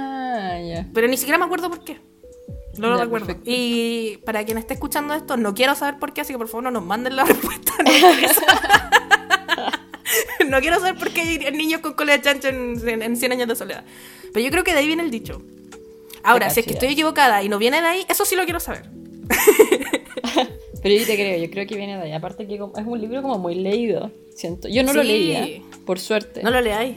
Pero 0.95 1.09
ni 1.09 1.17
siquiera 1.17 1.39
me 1.39 1.45
acuerdo 1.45 1.69
por 1.71 1.85
qué. 1.85 1.99
No 2.79 2.91
lo 2.91 2.99
recuerdo. 2.99 3.27
perfecto. 3.29 3.51
Y 3.51 4.19
para 4.27 4.45
quien 4.45 4.59
esté 4.59 4.75
escuchando 4.75 5.15
esto, 5.15 5.37
no 5.39 5.55
quiero 5.55 5.75
saber 5.75 5.99
por 5.99 6.13
qué, 6.13 6.21
así 6.21 6.33
que 6.35 6.39
por 6.39 6.49
favor 6.49 6.65
no 6.65 6.71
nos 6.71 6.85
manden 6.85 7.17
la 7.17 7.25
respuesta. 7.27 7.73
No. 7.85 7.91
No 10.49 10.61
quiero 10.61 10.79
saber 10.79 10.95
por 10.97 11.11
qué 11.11 11.21
hay 11.23 11.53
niños 11.53 11.81
con 11.81 11.95
cola 11.95 12.13
de 12.13 12.23
chancho 12.23 12.49
en, 12.49 12.77
en, 12.89 13.03
en 13.03 13.17
100 13.17 13.33
años 13.33 13.49
de 13.49 13.57
soledad. 13.57 13.85
Pero 14.33 14.45
yo 14.45 14.51
creo 14.53 14.63
que 14.65 14.73
de 14.73 14.79
ahí 14.79 14.87
viene 14.87 15.03
el 15.03 15.11
dicho. 15.11 15.43
Ahora, 16.23 16.51
si 16.51 16.61
es 16.61 16.67
que 16.67 16.73
estoy 16.75 16.91
equivocada 16.91 17.43
y 17.43 17.49
no 17.49 17.59
viene 17.59 17.81
de 17.81 17.87
ahí, 17.87 18.07
eso 18.09 18.25
sí 18.25 18.37
lo 18.37 18.45
quiero 18.45 18.61
saber. 18.61 18.85
Pero 20.83 20.95
yo 20.95 21.05
te 21.07 21.15
creo, 21.17 21.39
yo 21.45 21.51
creo 21.51 21.67
que 21.67 21.77
viene 21.77 21.97
de 21.97 22.03
ahí. 22.05 22.13
Aparte 22.13 22.47
que 22.47 22.55
es 22.55 22.61
un 22.87 23.01
libro 23.01 23.23
como 23.23 23.39
muy 23.39 23.57
leído, 23.57 24.13
siento. 24.37 24.69
Yo 24.69 24.83
no 24.85 24.93
lo 24.93 25.03
Sí. 25.03 25.09
leía, 25.09 25.63
por 25.85 25.99
suerte. 25.99 26.43
No 26.45 26.51
lo 26.51 26.61
leáis. 26.61 26.97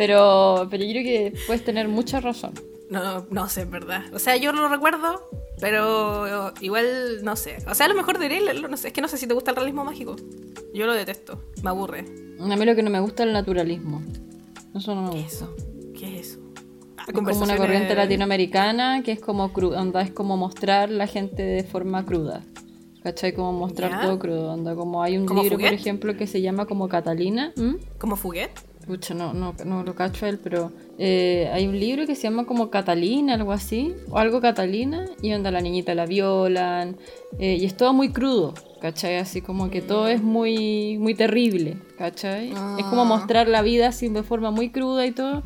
Pero, 0.00 0.66
pero 0.70 0.82
yo 0.82 0.92
creo 0.92 1.04
que 1.04 1.34
puedes 1.46 1.62
tener 1.62 1.86
mucha 1.86 2.20
razón. 2.20 2.54
No, 2.88 3.26
no 3.30 3.50
sé, 3.50 3.60
en 3.60 3.70
verdad. 3.70 4.02
O 4.14 4.18
sea, 4.18 4.34
yo 4.38 4.50
lo 4.50 4.66
recuerdo, 4.68 5.28
pero 5.60 6.54
igual 6.62 7.22
no 7.22 7.36
sé. 7.36 7.58
O 7.68 7.74
sea, 7.74 7.84
a 7.84 7.88
lo 7.90 7.94
mejor 7.94 8.18
diré, 8.18 8.40
no 8.66 8.76
sé, 8.78 8.88
es 8.88 8.94
que 8.94 9.02
no 9.02 9.08
sé 9.08 9.18
si 9.18 9.26
te 9.26 9.34
gusta 9.34 9.50
el 9.50 9.56
realismo 9.58 9.84
mágico. 9.84 10.16
Yo 10.72 10.86
lo 10.86 10.94
detesto, 10.94 11.42
me 11.62 11.68
aburre. 11.68 12.06
A 12.40 12.56
mí 12.56 12.64
lo 12.64 12.74
que 12.74 12.82
no 12.82 12.88
me 12.88 12.98
gusta 13.00 13.24
es 13.24 13.26
el 13.26 13.34
naturalismo. 13.34 14.00
Eso 14.74 14.94
no 14.94 15.02
me 15.02 15.10
¿Qué 15.10 15.22
gusta. 15.22 15.26
es 15.28 15.34
eso? 15.34 15.54
¿Qué 15.98 16.18
es 16.18 16.28
eso? 16.28 16.40
Ah, 16.96 17.04
Es 17.06 17.12
como 17.12 17.30
una 17.30 17.56
corriente 17.58 17.94
latinoamericana 17.94 19.02
que 19.02 19.12
es 19.12 19.20
como 19.20 19.52
cru 19.52 19.74
onda, 19.74 20.00
es 20.00 20.12
como 20.12 20.38
mostrar 20.38 20.88
la 20.90 21.06
gente 21.08 21.42
de 21.42 21.62
forma 21.62 22.06
cruda. 22.06 22.42
¿Cachai? 23.02 23.34
Como 23.34 23.52
mostrar 23.52 23.90
¿Ya? 23.90 24.00
todo 24.00 24.18
crudo. 24.18 24.52
Onda, 24.52 24.74
como 24.74 25.02
hay 25.02 25.18
un 25.18 25.26
¿Como 25.26 25.42
libro, 25.42 25.58
por 25.58 25.66
Fuguet? 25.66 25.78
ejemplo, 25.78 26.16
que 26.16 26.26
se 26.26 26.40
llama 26.40 26.64
como 26.64 26.88
Catalina. 26.88 27.52
¿Mm? 27.56 27.74
¿Como 27.98 28.16
Fuguet? 28.16 28.50
Pucha, 28.90 29.14
no, 29.14 29.32
no, 29.32 29.54
no 29.64 29.84
lo 29.84 29.94
cacho 29.94 30.26
él, 30.26 30.40
pero 30.42 30.72
eh, 30.98 31.48
hay 31.52 31.68
un 31.68 31.78
libro 31.78 32.06
que 32.08 32.16
se 32.16 32.22
llama 32.22 32.44
como 32.44 32.70
Catalina, 32.70 33.34
algo 33.34 33.52
así, 33.52 33.94
o 34.10 34.18
algo 34.18 34.40
Catalina, 34.40 35.06
y 35.22 35.32
onda 35.32 35.52
la 35.52 35.60
niñita 35.60 35.94
la 35.94 36.06
violan, 36.06 36.96
eh, 37.38 37.56
y 37.60 37.66
es 37.66 37.76
todo 37.76 37.92
muy 37.92 38.10
crudo, 38.10 38.52
¿cachai? 38.80 39.18
Así 39.18 39.42
como 39.42 39.70
que 39.70 39.80
todo 39.80 40.08
es 40.08 40.20
muy, 40.24 40.98
muy 40.98 41.14
terrible, 41.14 41.76
¿cachai? 41.98 42.48
Es 42.48 42.84
como 42.86 43.02
Ah. 43.02 43.04
mostrar 43.04 43.46
la 43.46 43.62
vida 43.62 43.86
así 43.86 44.08
de 44.08 44.24
forma 44.24 44.50
muy 44.50 44.70
cruda 44.70 45.06
y 45.06 45.12
todo, 45.12 45.44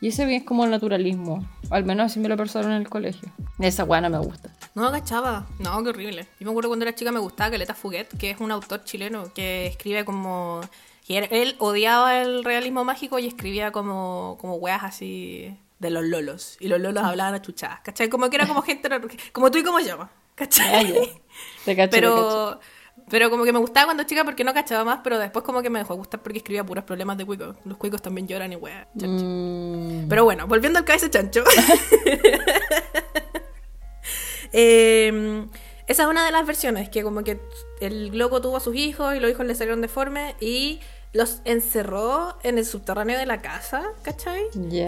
y 0.00 0.08
ese 0.08 0.24
bien 0.24 0.40
es 0.40 0.46
como 0.46 0.64
el 0.64 0.70
naturalismo, 0.70 1.46
al 1.68 1.84
menos 1.84 2.06
así 2.06 2.18
me 2.18 2.30
lo 2.30 2.38
pasaron 2.38 2.70
en 2.72 2.78
el 2.78 2.88
colegio. 2.88 3.28
Esa 3.58 3.84
weá 3.84 4.00
no 4.00 4.08
me 4.08 4.18
gusta. 4.20 4.48
No, 4.74 4.90
cachaba. 4.90 5.46
No, 5.58 5.82
qué 5.82 5.90
horrible. 5.90 6.26
Yo 6.40 6.46
me 6.46 6.50
acuerdo 6.50 6.70
cuando 6.70 6.86
era 6.86 6.94
chica 6.94 7.12
me 7.12 7.20
gustaba 7.20 7.50
Caleta 7.50 7.74
Fuguet, 7.74 8.08
que 8.18 8.30
es 8.30 8.40
un 8.40 8.50
autor 8.52 8.84
chileno 8.84 9.24
que 9.34 9.66
escribe 9.66 10.06
como... 10.06 10.62
era- 11.14 11.26
él 11.26 11.54
odiaba 11.58 12.20
el 12.20 12.42
realismo 12.42 12.84
mágico 12.84 13.18
y 13.18 13.26
escribía 13.26 13.70
como, 13.70 14.36
como 14.40 14.56
weas 14.56 14.82
así 14.82 15.56
de 15.78 15.90
los 15.90 16.04
lolos. 16.04 16.56
Y 16.58 16.68
los 16.68 16.80
lolos 16.80 17.04
hablaban 17.04 17.34
a 17.34 17.42
chuchadas, 17.42 17.80
¿cachai? 17.80 18.08
Como 18.08 18.28
que 18.30 18.36
era 18.36 18.46
como 18.48 18.62
gente... 18.62 18.88
como 19.32 19.50
tú 19.50 19.58
y 19.58 19.62
como 19.62 19.78
yo, 19.80 20.00
Ah, 20.02 20.10
¿cachai? 20.34 20.92
Te 21.64 21.76
cacho, 21.76 21.90
te. 21.90 21.96
Pero, 21.96 22.60
pero 23.08 23.30
como 23.30 23.44
que 23.44 23.52
me 23.52 23.58
gustaba 23.58 23.86
cuando 23.86 24.02
chica 24.04 24.24
porque 24.24 24.42
no 24.42 24.52
cachaba 24.52 24.84
más, 24.84 25.00
pero 25.04 25.18
después 25.18 25.44
como 25.44 25.62
que 25.62 25.70
me 25.70 25.78
dejó 25.78 25.94
de 25.94 25.98
gustar 25.98 26.22
porque 26.22 26.38
escribía 26.38 26.64
puros 26.64 26.84
problemas 26.84 27.16
de 27.18 27.24
cuicos. 27.24 27.56
Los 27.64 27.76
cuicos 27.78 28.02
también 28.02 28.26
lloran 28.26 28.52
y 28.52 28.56
weas. 28.56 28.86
Mm, 28.94 30.08
Pero 30.08 30.24
bueno, 30.24 30.46
volviendo 30.46 30.78
al 30.78 30.84
cabeza 30.84 31.08
chancho. 31.10 31.44
Eh, 34.52 35.46
esa 35.86 36.02
es 36.04 36.08
una 36.08 36.24
de 36.24 36.32
las 36.32 36.46
versiones, 36.46 36.88
que 36.88 37.02
como 37.02 37.22
que 37.24 37.40
el 37.80 38.16
loco 38.16 38.40
tuvo 38.40 38.56
a 38.56 38.60
sus 38.60 38.74
hijos 38.76 39.14
y 39.14 39.20
los 39.20 39.30
hijos 39.30 39.46
le 39.46 39.54
salieron 39.54 39.80
deformes 39.80 40.34
y 40.40 40.80
los 41.12 41.40
encerró 41.44 42.36
en 42.42 42.58
el 42.58 42.66
subterráneo 42.66 43.18
de 43.18 43.24
la 43.26 43.40
casa, 43.40 43.82
¿cachai? 44.02 44.42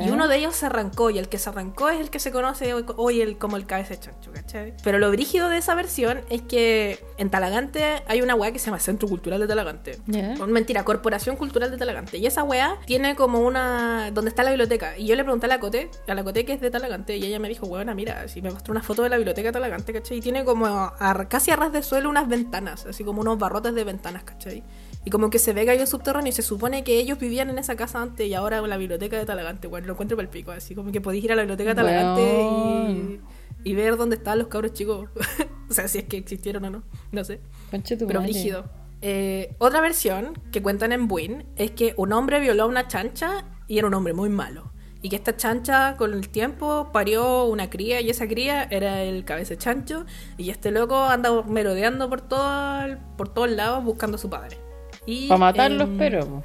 Y 0.07 0.11
uno 0.11 0.28
de 0.28 0.37
ellos 0.37 0.54
se 0.57 0.66
arrancó 0.66 1.09
y 1.11 1.18
el 1.18 1.28
que 1.28 1.38
se 1.38 1.48
arrancó 1.48 1.88
es 1.88 2.00
el 2.00 2.11
que 2.11 2.18
se 2.18 2.31
conoce 2.33 2.74
hoy, 2.74 2.85
hoy 2.96 3.20
el, 3.22 3.38
como 3.38 3.57
el 3.57 3.64
cabeza 3.66 3.90
de 3.94 4.00
chancho, 4.00 4.31
¿cachai? 4.33 4.74
Pero 4.85 4.98
lo 4.98 5.11
brígido 5.11 5.48
de 5.48 5.57
esa 5.59 5.74
versión 5.74 6.20
es 6.28 6.42
que 6.42 7.02
en 7.16 7.31
Talagante 7.31 8.02
hay 8.07 8.20
una 8.20 8.35
weá 8.35 8.52
que 8.52 8.59
se 8.59 8.66
llama 8.66 8.78
Centro 8.78 9.09
Cultural 9.09 9.40
de 9.40 9.46
Talagante. 9.46 9.98
Ya. 10.07 10.35
Oh, 10.40 10.46
Mentira, 10.46 10.85
Corporación 10.85 11.37
Cultural 11.37 11.70
de 11.70 11.78
Talagante. 11.78 12.18
Y 12.18 12.26
esa 12.26 12.44
weá 12.44 12.76
tiene 12.87 13.16
como 13.16 13.40
una. 13.40 14.11
donde 14.12 14.28
está 14.28 14.42
la 14.42 14.50
biblioteca. 14.50 14.98
Y 14.98 15.07
yo 15.07 15.16
le 15.16 15.24
pregunté 15.24 15.46
a 15.46 15.48
la 15.48 15.61
Cote, 15.61 15.90
a 16.07 16.14
la 16.14 16.24
Cote 16.24 16.44
que 16.44 16.52
es 16.52 16.61
de 16.61 16.70
Talagante, 16.70 17.16
y 17.16 17.24
ella 17.24 17.38
me 17.38 17.48
dijo, 17.48 17.66
weona, 17.66 17.94
mira, 17.94 18.28
si 18.28 18.42
me 18.42 18.50
mostró 18.50 18.72
una 18.72 18.83
foto 18.83 19.02
de 19.02 19.09
la 19.09 19.16
biblioteca 19.16 19.48
de 19.48 19.52
Talagante, 19.52 19.92
¿cachai? 19.92 20.18
Y 20.18 20.20
tiene 20.20 20.44
como 20.44 20.66
a- 20.66 21.26
casi 21.28 21.50
a 21.50 21.57
ras 21.57 21.72
de 21.72 21.83
suelo 21.83 22.11
unas 22.11 22.28
ventanas, 22.28 22.85
así 22.87 23.02
como 23.04 23.20
unos 23.22 23.38
barrotes 23.38 23.74
de 23.74 23.85
ventanas, 23.85 24.24
¿cachai? 24.24 24.62
Y 25.04 25.11
como 25.11 25.30
que 25.30 25.38
se 25.38 25.52
ve 25.52 25.64
que 25.64 25.70
hay 25.70 25.80
un 25.80 25.87
subterráneo 25.87 26.30
y 26.30 26.32
se 26.32 26.42
supone 26.42 26.84
que 26.84 26.98
ellos 26.98 27.18
vivían 27.18 27.50
en 27.50 27.58
esa 27.58 27.76
casa 27.76 28.02
antes 28.02 28.26
y 28.26 28.34
ahora 28.34 28.61
la 28.61 28.76
biblioteca 28.76 29.16
de 29.16 29.24
Talagante, 29.24 29.66
bueno, 29.66 29.87
lo 29.87 29.92
encuentro 29.94 30.16
para 30.16 30.24
el 30.24 30.30
pico, 30.30 30.50
así 30.50 30.74
como 30.74 30.92
que 30.92 31.00
podéis 31.00 31.24
ir 31.24 31.32
a 31.32 31.37
la 31.37 31.42
biblioteca 31.42 31.70
de 31.70 31.76
Talagante 31.76 32.42
y, 33.64 33.70
y 33.70 33.74
ver 33.74 33.96
dónde 33.96 34.16
estaban 34.16 34.38
los 34.38 34.48
cabros 34.48 34.72
chicos. 34.72 35.08
o 35.70 35.72
sea, 35.72 35.88
si 35.88 35.98
es 35.98 36.04
que 36.04 36.16
existieron 36.16 36.64
o 36.64 36.70
no, 36.70 36.82
no 37.12 37.24
sé. 37.24 37.40
Pero 37.70 38.20
rígido. 38.20 38.64
Eh, 39.00 39.54
otra 39.58 39.80
versión 39.80 40.38
que 40.50 40.62
cuentan 40.62 40.92
en 40.92 41.06
Buin 41.06 41.46
es 41.56 41.70
que 41.70 41.94
un 41.96 42.12
hombre 42.12 42.40
violó 42.40 42.64
a 42.64 42.66
una 42.66 42.88
chancha 42.88 43.44
y 43.66 43.78
era 43.78 43.87
un 43.87 43.94
hombre 43.94 44.12
muy 44.12 44.28
malo. 44.28 44.72
Y 45.00 45.11
que 45.11 45.16
esta 45.16 45.37
chancha 45.37 45.96
con 45.96 46.12
el 46.12 46.28
tiempo 46.28 46.90
parió 46.92 47.44
una 47.44 47.70
cría 47.70 48.00
y 48.00 48.11
esa 48.11 48.26
cría 48.26 48.64
era 48.64 49.02
el 49.02 49.24
cabeza 49.24 49.56
chancho. 49.56 50.04
Y 50.37 50.50
este 50.50 50.72
loco 50.72 51.04
anda 51.04 51.42
merodeando 51.44 52.11
por, 52.11 52.22
todo 52.22 52.96
por 53.16 53.28
todos 53.32 53.50
lados 53.50 53.84
buscando 53.84 54.16
a 54.16 54.18
su 54.18 54.28
padre. 54.28 54.58
Y, 55.08 55.26
Para 55.26 55.38
matarlos, 55.38 55.88
em, 55.88 55.96
pero. 55.96 56.44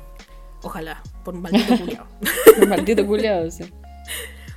Ojalá, 0.62 1.04
por 1.26 1.34
un 1.36 1.42
maldito 1.42 1.78
culiao. 1.78 2.08
Un 2.62 2.70
maldito 2.70 3.06
culiado, 3.06 3.52
sí. 3.52 3.66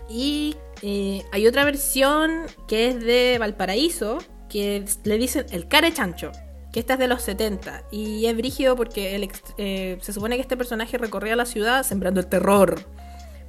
Y 0.08 0.54
eh, 0.82 1.24
hay 1.32 1.48
otra 1.48 1.64
versión 1.64 2.42
que 2.68 2.86
es 2.86 3.00
de 3.00 3.38
Valparaíso, 3.40 4.18
que 4.48 4.84
le 5.02 5.18
dicen 5.18 5.46
el 5.50 5.66
care 5.66 5.92
chancho, 5.92 6.30
que 6.72 6.78
esta 6.78 6.92
es 6.92 7.00
de 7.00 7.08
los 7.08 7.22
70. 7.22 7.82
Y 7.90 8.26
es 8.26 8.36
brígido 8.36 8.76
porque 8.76 9.16
el 9.16 9.28
eh, 9.58 9.98
se 10.00 10.12
supone 10.12 10.36
que 10.36 10.42
este 10.42 10.56
personaje 10.56 10.96
recorría 10.96 11.34
la 11.34 11.44
ciudad 11.44 11.82
sembrando 11.82 12.20
el 12.20 12.28
terror. 12.28 12.84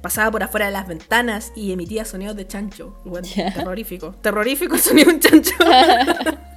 Pasaba 0.02 0.32
por 0.32 0.42
afuera 0.42 0.66
de 0.66 0.72
las 0.72 0.88
ventanas 0.88 1.52
y 1.54 1.70
emitía 1.70 2.04
sonidos 2.04 2.34
de 2.34 2.48
chancho. 2.48 3.00
Bueno. 3.04 3.28
Terrorífico. 3.32 4.16
Terrorífico 4.20 4.74
el 4.74 4.80
sonido 4.80 5.10
de 5.10 5.14
un 5.14 5.20
chancho. 5.20 5.54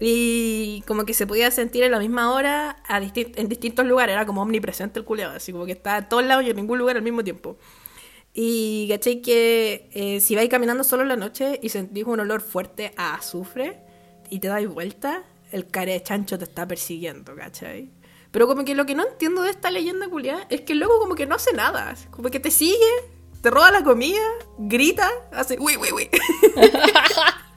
Y 0.00 0.82
como 0.86 1.04
que 1.04 1.14
se 1.14 1.26
podía 1.26 1.50
sentir 1.50 1.82
en 1.82 1.90
la 1.90 1.98
misma 1.98 2.32
hora 2.32 2.82
a 2.86 2.98
en 2.98 3.48
distintos 3.48 3.84
lugares. 3.84 4.12
Era 4.14 4.26
como 4.26 4.42
omnipresente 4.42 4.98
el 4.98 5.04
culeado. 5.04 5.36
Así 5.36 5.52
como 5.52 5.66
que 5.66 5.72
estaba 5.72 5.98
en 5.98 6.08
todos 6.08 6.24
lados 6.24 6.44
y 6.44 6.50
en 6.50 6.56
ningún 6.56 6.78
lugar 6.78 6.96
al 6.96 7.02
mismo 7.02 7.24
tiempo. 7.24 7.56
Y 8.32 8.86
caché 8.88 9.20
que 9.20 9.88
eh, 9.92 10.20
si 10.20 10.36
vais 10.36 10.48
caminando 10.48 10.84
solo 10.84 11.02
en 11.02 11.08
la 11.08 11.16
noche 11.16 11.58
y 11.62 11.70
sentís 11.70 12.04
un 12.04 12.20
olor 12.20 12.40
fuerte 12.40 12.92
a 12.96 13.14
azufre 13.14 13.80
y 14.30 14.38
te 14.38 14.48
dais 14.48 14.68
vuelta, 14.68 15.24
el 15.50 15.66
care 15.66 15.92
de 15.92 16.02
chancho 16.02 16.38
te 16.38 16.44
está 16.44 16.68
persiguiendo, 16.68 17.34
¿cachai? 17.34 17.90
Pero 18.30 18.46
como 18.46 18.64
que 18.64 18.74
lo 18.74 18.86
que 18.86 18.94
no 18.94 19.04
entiendo 19.06 19.42
de 19.42 19.50
esta 19.50 19.70
leyenda 19.70 20.08
culiada 20.08 20.46
es 20.50 20.60
que 20.60 20.74
loco 20.74 21.00
como 21.00 21.14
que 21.14 21.26
no 21.26 21.34
hace 21.34 21.52
nada. 21.52 21.94
Como 22.10 22.30
que 22.30 22.38
te 22.38 22.50
sigue, 22.50 22.76
te 23.42 23.50
roba 23.50 23.70
la 23.70 23.82
comida, 23.82 24.22
grita, 24.58 25.10
hace 25.32 25.56
uy, 25.58 25.76
uy, 25.76 25.88
uy. 25.92 26.10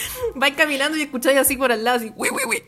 Vais 0.34 0.54
caminando 0.54 0.96
y 0.96 1.02
escucháis 1.02 1.38
así 1.38 1.56
por 1.56 1.72
al 1.72 1.84
lado, 1.84 1.98
así, 1.98 2.12
uy, 2.16 2.28
uy, 2.30 2.42
uy. 2.46 2.62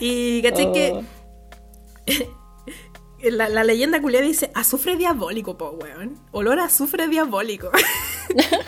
y 0.00 0.42
caché 0.42 0.72
que 0.72 0.92
Oh. 0.92 1.04
la, 3.30 3.48
la 3.48 3.64
leyenda 3.64 4.00
culiada 4.00 4.26
dice 4.26 4.50
azufre 4.54 4.96
diabólico, 4.96 5.56
po, 5.56 5.70
weón. 5.70 6.18
Olor 6.32 6.60
a 6.60 6.64
azufre 6.64 7.08
diabólico. 7.08 7.70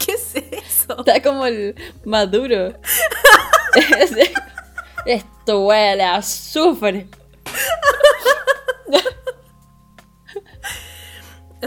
¿Qué 0.04 0.12
es 0.12 0.34
eso? 0.34 0.98
Está 0.98 1.22
como 1.22 1.46
el 1.46 1.74
maduro. 2.04 2.74
Esto 5.06 5.66
huele 5.66 6.02
a 6.02 6.16
azufre. 6.16 7.08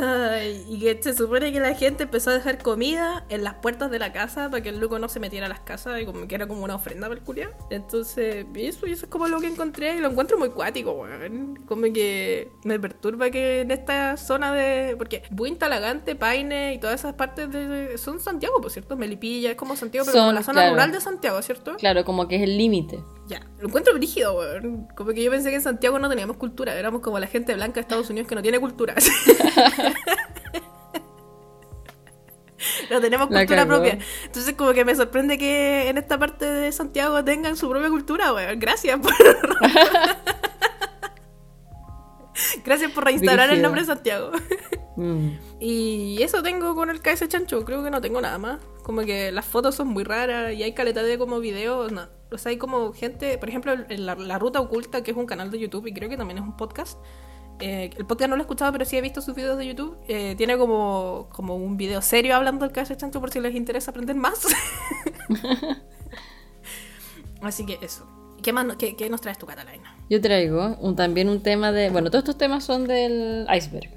Ay, 0.01 0.65
y 0.67 0.79
que 0.79 1.01
se 1.01 1.13
supone 1.13 1.51
que 1.51 1.59
la 1.59 1.75
gente 1.75 2.03
empezó 2.03 2.29
a 2.29 2.33
dejar 2.33 2.62
comida 2.62 3.25
en 3.29 3.43
las 3.43 3.55
puertas 3.55 3.91
de 3.91 3.99
la 3.99 4.12
casa 4.12 4.49
para 4.49 4.63
que 4.63 4.69
el 4.69 4.79
loco 4.79 4.99
no 4.99 5.09
se 5.09 5.19
metiera 5.19 5.45
a 5.45 5.49
las 5.49 5.59
casas 5.59 6.01
y 6.01 6.05
como 6.05 6.27
que 6.27 6.35
era 6.35 6.47
como 6.47 6.63
una 6.63 6.75
ofrenda 6.75 7.07
para 7.07 7.19
el 7.19 7.25
culiao. 7.25 7.51
Entonces, 7.69 8.45
eso, 8.55 8.85
eso 8.85 9.05
es 9.05 9.12
como 9.12 9.27
lo 9.27 9.39
que 9.39 9.47
encontré 9.47 9.95
y 9.95 9.99
lo 9.99 10.09
encuentro 10.09 10.38
muy 10.38 10.49
cuático, 10.49 10.91
weón. 10.91 11.63
Como 11.67 11.83
que 11.93 12.51
me 12.63 12.79
perturba 12.79 13.29
que 13.29 13.62
en 13.62 13.71
esta 13.71 14.17
zona 14.17 14.53
de. 14.53 14.95
Porque 14.97 15.23
Buin, 15.31 15.57
Talagante, 15.57 16.15
Paine 16.15 16.73
y 16.73 16.79
todas 16.79 16.99
esas 17.01 17.13
partes 17.13 17.51
de. 17.51 17.97
son 17.97 18.19
Santiago, 18.19 18.62
por 18.62 18.71
cierto. 18.71 18.95
Melipilla 18.97 19.51
es 19.51 19.57
como 19.57 19.75
Santiago, 19.75 20.05
pero 20.05 20.17
Son, 20.17 20.27
como 20.27 20.33
la 20.33 20.43
zona 20.43 20.62
claro. 20.62 20.73
rural 20.73 20.91
de 20.91 21.01
Santiago, 21.01 21.41
¿cierto? 21.41 21.75
Claro, 21.77 22.05
como 22.05 22.27
que 22.27 22.38
es 22.38 22.43
el 22.43 22.57
límite. 22.57 22.99
Ya, 23.29 23.41
lo 23.59 23.67
encuentro 23.67 23.93
brígido, 23.93 24.35
weón. 24.35 24.87
Como 24.95 25.11
que 25.11 25.23
yo 25.23 25.29
pensé 25.29 25.51
que 25.51 25.57
en 25.57 25.61
Santiago 25.61 25.99
no 25.99 26.09
teníamos 26.09 26.37
cultura, 26.37 26.73
éramos 26.73 27.01
como 27.01 27.19
la 27.19 27.27
gente 27.27 27.53
blanca 27.53 27.75
de 27.75 27.81
Estados 27.81 28.09
Unidos 28.09 28.27
que 28.27 28.33
no 28.33 28.41
tiene 28.41 28.59
cultura. 28.59 28.95
no 32.89 32.99
tenemos 32.99 33.27
cultura 33.27 33.67
propia. 33.67 33.99
Entonces 34.25 34.55
como 34.55 34.73
que 34.73 34.83
me 34.83 34.95
sorprende 34.95 35.37
que 35.37 35.89
en 35.89 35.99
esta 35.99 36.17
parte 36.17 36.45
de 36.45 36.71
Santiago 36.71 37.23
tengan 37.23 37.55
su 37.55 37.69
propia 37.69 37.89
cultura, 37.89 38.33
weón. 38.33 38.59
Gracias 38.59 38.99
por... 38.99 39.13
Gracias 42.65 42.91
por 42.91 43.03
reinstaurar 43.03 43.51
el 43.51 43.61
nombre 43.61 43.81
de 43.81 43.87
Santiago. 43.87 44.31
Mm. 44.95 45.33
Y 45.59 46.23
eso 46.23 46.41
tengo 46.41 46.73
con 46.73 46.89
el 46.89 46.99
KS 46.99 47.27
Chancho, 47.27 47.63
creo 47.63 47.83
que 47.83 47.91
no 47.91 48.01
tengo 48.01 48.21
nada 48.21 48.39
más. 48.39 48.59
Como 48.81 49.01
que 49.01 49.31
las 49.31 49.45
fotos 49.45 49.75
son 49.75 49.89
muy 49.89 50.03
raras 50.03 50.51
y 50.53 50.63
hay 50.63 50.73
caleta 50.73 51.03
de 51.03 51.19
como 51.19 51.39
videos, 51.39 51.91
no. 51.91 52.17
O 52.31 52.37
sea, 52.37 52.51
hay 52.51 52.57
como 52.57 52.93
gente, 52.93 53.37
por 53.37 53.49
ejemplo, 53.49 53.73
en 53.73 54.05
la, 54.05 54.15
La 54.15 54.37
Ruta 54.37 54.59
Oculta, 54.59 55.01
que 55.03 55.11
es 55.11 55.17
un 55.17 55.25
canal 55.25 55.49
de 55.51 55.59
YouTube 55.59 55.87
y 55.87 55.93
creo 55.93 56.09
que 56.09 56.17
también 56.17 56.37
es 56.37 56.43
un 56.43 56.55
podcast. 56.55 56.99
Eh, 57.59 57.89
el 57.97 58.05
podcast 58.05 58.29
no 58.29 58.35
lo 58.37 58.41
he 58.41 58.43
escuchado, 58.43 58.71
pero 58.71 58.85
sí 58.85 58.97
he 58.97 59.01
visto 59.01 59.21
sus 59.21 59.35
videos 59.35 59.57
de 59.57 59.67
YouTube. 59.67 59.97
Eh, 60.07 60.35
tiene 60.37 60.57
como, 60.57 61.27
como 61.32 61.55
un 61.55 61.75
video 61.75 62.01
serio 62.01 62.36
hablando 62.36 62.67
del 62.67 62.73
KS 62.73 62.95
Chancho 62.97 63.19
por 63.19 63.32
si 63.32 63.39
les 63.39 63.55
interesa 63.55 63.91
aprender 63.91 64.15
más. 64.15 64.47
Así 67.41 67.65
que 67.65 67.77
eso. 67.82 68.07
¿Qué, 68.41 68.53
más, 68.53 68.77
qué, 68.77 68.95
qué 68.95 69.09
nos 69.09 69.19
traes 69.21 69.38
tu 69.38 69.45
Catalina? 69.45 69.97
Yo 70.09 70.21
traigo 70.21 70.77
un, 70.80 70.95
también 70.95 71.27
un 71.27 71.41
tema 71.41 71.71
de. 71.71 71.89
Bueno, 71.89 72.09
todos 72.09 72.23
estos 72.23 72.38
temas 72.38 72.63
son 72.63 72.88
del 72.88 73.45
iceberg. 73.53 73.89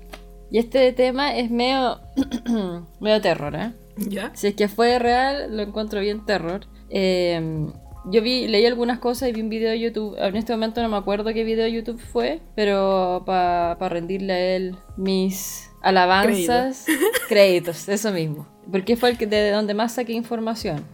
Y 0.51 0.59
este 0.59 0.93
tema 0.93 1.37
es 1.37 1.51
medio. 1.51 2.01
medio 3.01 3.20
terror, 3.20 3.55
¿eh? 3.55 3.72
¿Ya? 3.97 4.33
Si 4.35 4.49
es 4.49 4.55
que 4.55 4.68
fue 4.68 4.99
real, 4.99 5.57
lo 5.57 5.62
encuentro 5.62 6.01
bien 6.01 6.26
terror. 6.26 6.66
Eh, 6.91 7.70
yo 8.05 8.23
vi, 8.23 8.49
leí 8.49 8.67
algunas 8.67 8.99
cosas 8.99 9.29
y 9.29 9.33
vi 9.33 9.41
un 9.43 9.49
video 9.49 9.71
de 9.71 9.81
YouTube. 9.81 10.17
En 10.19 10.37
este 10.37 10.53
momento 10.53 10.83
no 10.83 10.89
me 10.89 10.97
acuerdo 10.97 11.33
qué 11.33 11.45
video 11.45 11.65
de 11.65 11.73
YouTube 11.73 12.01
fue, 12.01 12.41
pero 12.55 13.23
para 13.27 13.89
rendirle 13.89 14.33
a 14.33 14.57
él 14.57 14.77
mis 14.97 15.71
alabanzas, 15.83 16.87
créditos, 17.29 17.89
eso 17.89 18.11
mismo. 18.13 18.49
Porque 18.71 18.97
fue 18.97 19.11
el 19.11 19.19
que 19.19 19.27
de 19.27 19.51
donde 19.51 19.75
más 19.75 19.93
saqué 19.95 20.13
información. 20.13 20.85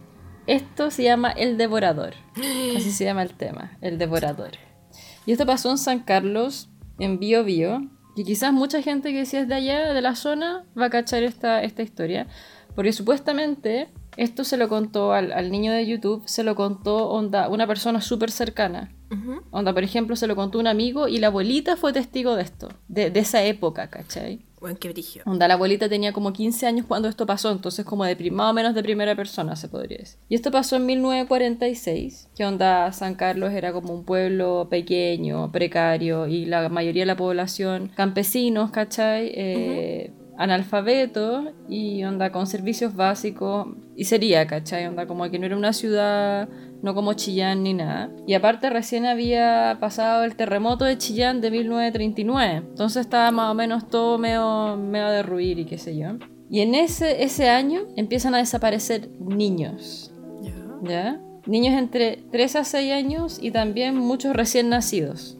Esto 0.47 0.89
se 0.89 1.03
llama 1.03 1.31
El 1.31 1.57
Devorador. 1.57 2.15
Así 2.75 2.91
se 2.91 3.05
llama 3.05 3.23
el 3.23 3.35
tema, 3.35 3.77
El 3.81 3.97
Devorador. 3.97 4.51
Y 5.25 5.31
esto 5.31 5.45
pasó 5.45 5.69
en 5.69 5.77
San 5.77 5.99
Carlos, 5.99 6.69
en 6.97 7.19
Bio 7.19 7.43
Bio. 7.43 7.87
Y 8.15 8.23
quizás 8.23 8.51
mucha 8.51 8.81
gente 8.81 9.13
que 9.13 9.25
si 9.25 9.37
es 9.37 9.47
de 9.47 9.55
allá, 9.55 9.93
de 9.93 10.01
la 10.01 10.15
zona, 10.15 10.65
va 10.77 10.85
a 10.85 10.89
cachar 10.89 11.23
esta, 11.23 11.61
esta 11.61 11.83
historia. 11.83 12.27
Porque 12.75 12.93
supuestamente 12.93 13.89
esto 14.17 14.43
se 14.43 14.57
lo 14.57 14.67
contó 14.67 15.13
al, 15.13 15.31
al 15.31 15.51
niño 15.51 15.71
de 15.71 15.85
YouTube, 15.85 16.23
se 16.25 16.43
lo 16.43 16.55
contó 16.55 17.09
onda, 17.09 17.47
una 17.49 17.67
persona 17.67 18.01
súper 18.01 18.31
cercana. 18.31 18.91
Onda, 19.49 19.73
por 19.73 19.83
ejemplo, 19.83 20.15
se 20.15 20.27
lo 20.27 20.35
contó 20.35 20.59
un 20.59 20.67
amigo 20.67 21.07
y 21.07 21.17
la 21.17 21.27
abuelita 21.27 21.77
fue 21.77 21.93
testigo 21.93 22.35
de 22.35 22.43
esto, 22.43 22.69
de, 22.87 23.09
de 23.09 23.19
esa 23.21 23.43
época, 23.43 23.89
¿cachai? 23.89 24.45
Bueno, 24.59 24.77
qué 24.79 24.89
brillo. 24.89 25.23
Onda, 25.25 25.47
la 25.47 25.55
abuelita 25.55 25.89
tenía 25.89 26.13
como 26.13 26.33
15 26.33 26.67
años 26.67 26.85
cuando 26.85 27.07
esto 27.07 27.25
pasó, 27.25 27.49
entonces 27.51 27.85
como 27.85 28.03
de 28.03 28.29
más 28.29 28.51
o 28.51 28.53
menos 28.53 28.75
de 28.75 28.83
primera 28.83 29.15
persona 29.15 29.55
se 29.55 29.67
podría 29.67 29.99
decir. 29.99 30.19
Y 30.27 30.35
esto 30.35 30.51
pasó 30.51 30.75
en 30.75 30.85
1946, 30.85 32.29
que 32.35 32.45
onda 32.45 32.91
San 32.91 33.15
Carlos 33.15 33.53
era 33.53 33.71
como 33.71 33.93
un 33.93 34.03
pueblo 34.03 34.67
pequeño, 34.69 35.51
precario, 35.51 36.27
y 36.27 36.45
la 36.45 36.69
mayoría 36.69 37.03
de 37.03 37.07
la 37.07 37.15
población 37.15 37.91
campesinos, 37.95 38.69
¿cachai? 38.69 39.31
Eh, 39.33 40.11
analfabetos 40.39 41.49
y 41.67 42.01
onda 42.05 42.31
con 42.31 42.47
servicios 42.47 42.95
básicos 42.95 43.67
y 43.97 44.05
sería, 44.05 44.47
¿cachai? 44.47 44.87
Onda 44.87 45.05
como 45.05 45.29
que 45.29 45.37
no 45.37 45.45
era 45.45 45.57
una 45.57 45.73
ciudad, 45.73 46.47
no 46.81 46.95
como 46.95 47.13
Chillán 47.13 47.61
ni 47.61 47.73
nada. 47.73 48.09
Y 48.25 48.35
aparte 48.35 48.69
recién 48.69 49.05
había 49.05 49.77
pasado 49.81 50.23
el 50.23 50.37
terremoto 50.37 50.85
de 50.85 50.97
Chillán 50.97 51.41
de 51.41 51.51
1939, 51.51 52.67
entonces 52.69 53.01
estaba 53.01 53.29
más 53.31 53.51
o 53.51 53.53
menos 53.53 53.89
todo 53.89 54.17
medio, 54.17 54.77
medio 54.77 55.09
de 55.09 55.23
ruir 55.23 55.59
y 55.59 55.65
qué 55.65 55.77
sé 55.77 55.97
yo. 55.97 56.11
Y 56.49 56.61
en 56.61 56.73
ese, 56.73 57.21
ese 57.21 57.49
año 57.49 57.81
empiezan 57.97 58.33
a 58.33 58.37
desaparecer 58.37 59.09
niños, 59.19 60.13
Ya. 60.81 61.19
Niños 61.45 61.73
entre 61.73 62.23
3 62.31 62.55
a 62.57 62.63
6 62.63 62.93
años 62.93 63.39
y 63.41 63.51
también 63.51 63.97
muchos 63.97 64.33
recién 64.35 64.69
nacidos. 64.69 65.37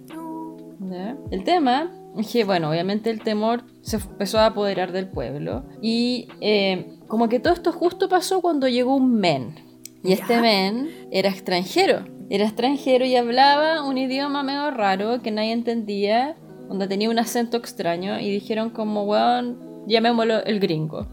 ¿Ya? 0.79 1.15
El 1.29 1.43
tema 1.43 1.91
que, 2.15 2.43
bueno, 2.43 2.69
obviamente 2.69 3.09
el 3.09 3.21
temor 3.21 3.63
se 3.81 3.97
empezó 3.97 4.39
a 4.39 4.47
apoderar 4.47 4.91
del 4.91 5.07
pueblo 5.09 5.63
y 5.81 6.27
eh, 6.41 6.97
como 7.07 7.29
que 7.29 7.39
todo 7.39 7.53
esto 7.53 7.71
justo 7.71 8.09
pasó 8.09 8.41
cuando 8.41 8.67
llegó 8.67 8.95
un 8.95 9.13
men. 9.15 9.55
Y 10.03 10.13
este 10.13 10.33
Ya. 10.35 10.41
men 10.41 10.89
era 11.11 11.29
extranjero. 11.29 12.05
Era 12.29 12.45
extranjero 12.45 13.05
y 13.05 13.15
hablaba 13.15 13.83
un 13.83 13.97
idioma 13.97 14.43
medio 14.43 14.69
raro 14.71 15.21
que 15.21 15.31
nadie 15.31 15.51
entendía, 15.51 16.35
donde 16.67 16.87
tenía 16.87 17.09
un 17.09 17.17
acento 17.19 17.57
extraño 17.57 18.19
y 18.19 18.29
dijeron 18.29 18.69
como, 18.69 19.03
weón, 19.03 19.57
llamémoslo 19.87 20.43
el 20.45 20.59
gringo. 20.59 21.07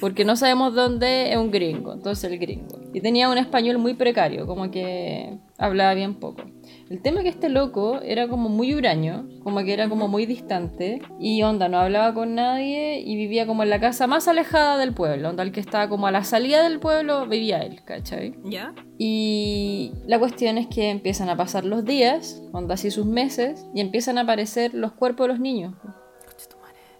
Porque 0.00 0.24
no 0.24 0.36
sabemos 0.36 0.74
dónde 0.74 1.32
es 1.32 1.36
un 1.36 1.50
gringo, 1.50 1.92
entonces 1.92 2.30
el 2.30 2.38
gringo. 2.38 2.80
Y 2.94 3.00
tenía 3.00 3.28
un 3.28 3.36
español 3.36 3.78
muy 3.78 3.94
precario, 3.94 4.46
como 4.46 4.70
que 4.70 5.38
hablaba 5.58 5.92
bien 5.94 6.14
poco. 6.14 6.42
El 6.90 7.02
tema 7.02 7.18
es 7.20 7.22
que 7.22 7.28
este 7.30 7.48
loco 7.48 8.00
era 8.02 8.26
como 8.26 8.48
muy 8.48 8.74
huraño, 8.74 9.28
como 9.44 9.62
que 9.62 9.72
era 9.72 9.88
como 9.88 10.08
muy 10.08 10.26
distante 10.26 11.00
y 11.20 11.40
onda, 11.44 11.68
no 11.68 11.78
hablaba 11.78 12.12
con 12.14 12.34
nadie 12.34 12.98
y 12.98 13.14
vivía 13.14 13.46
como 13.46 13.62
en 13.62 13.70
la 13.70 13.78
casa 13.78 14.08
más 14.08 14.26
alejada 14.26 14.76
del 14.76 14.92
pueblo, 14.92 15.28
onda 15.28 15.44
el 15.44 15.52
que 15.52 15.60
estaba 15.60 15.88
como 15.88 16.08
a 16.08 16.10
la 16.10 16.24
salida 16.24 16.64
del 16.64 16.80
pueblo 16.80 17.28
vivía 17.28 17.58
él, 17.58 17.84
¿cachai? 17.84 18.34
¿Ya? 18.42 18.74
Y 18.98 19.92
la 20.08 20.18
cuestión 20.18 20.58
es 20.58 20.66
que 20.66 20.90
empiezan 20.90 21.28
a 21.28 21.36
pasar 21.36 21.64
los 21.64 21.84
días, 21.84 22.42
onda 22.50 22.74
así 22.74 22.90
sus 22.90 23.06
meses, 23.06 23.68
y 23.72 23.80
empiezan 23.80 24.18
a 24.18 24.22
aparecer 24.22 24.74
los 24.74 24.90
cuerpos 24.90 25.28
de 25.28 25.32
los 25.34 25.40
niños. 25.40 25.74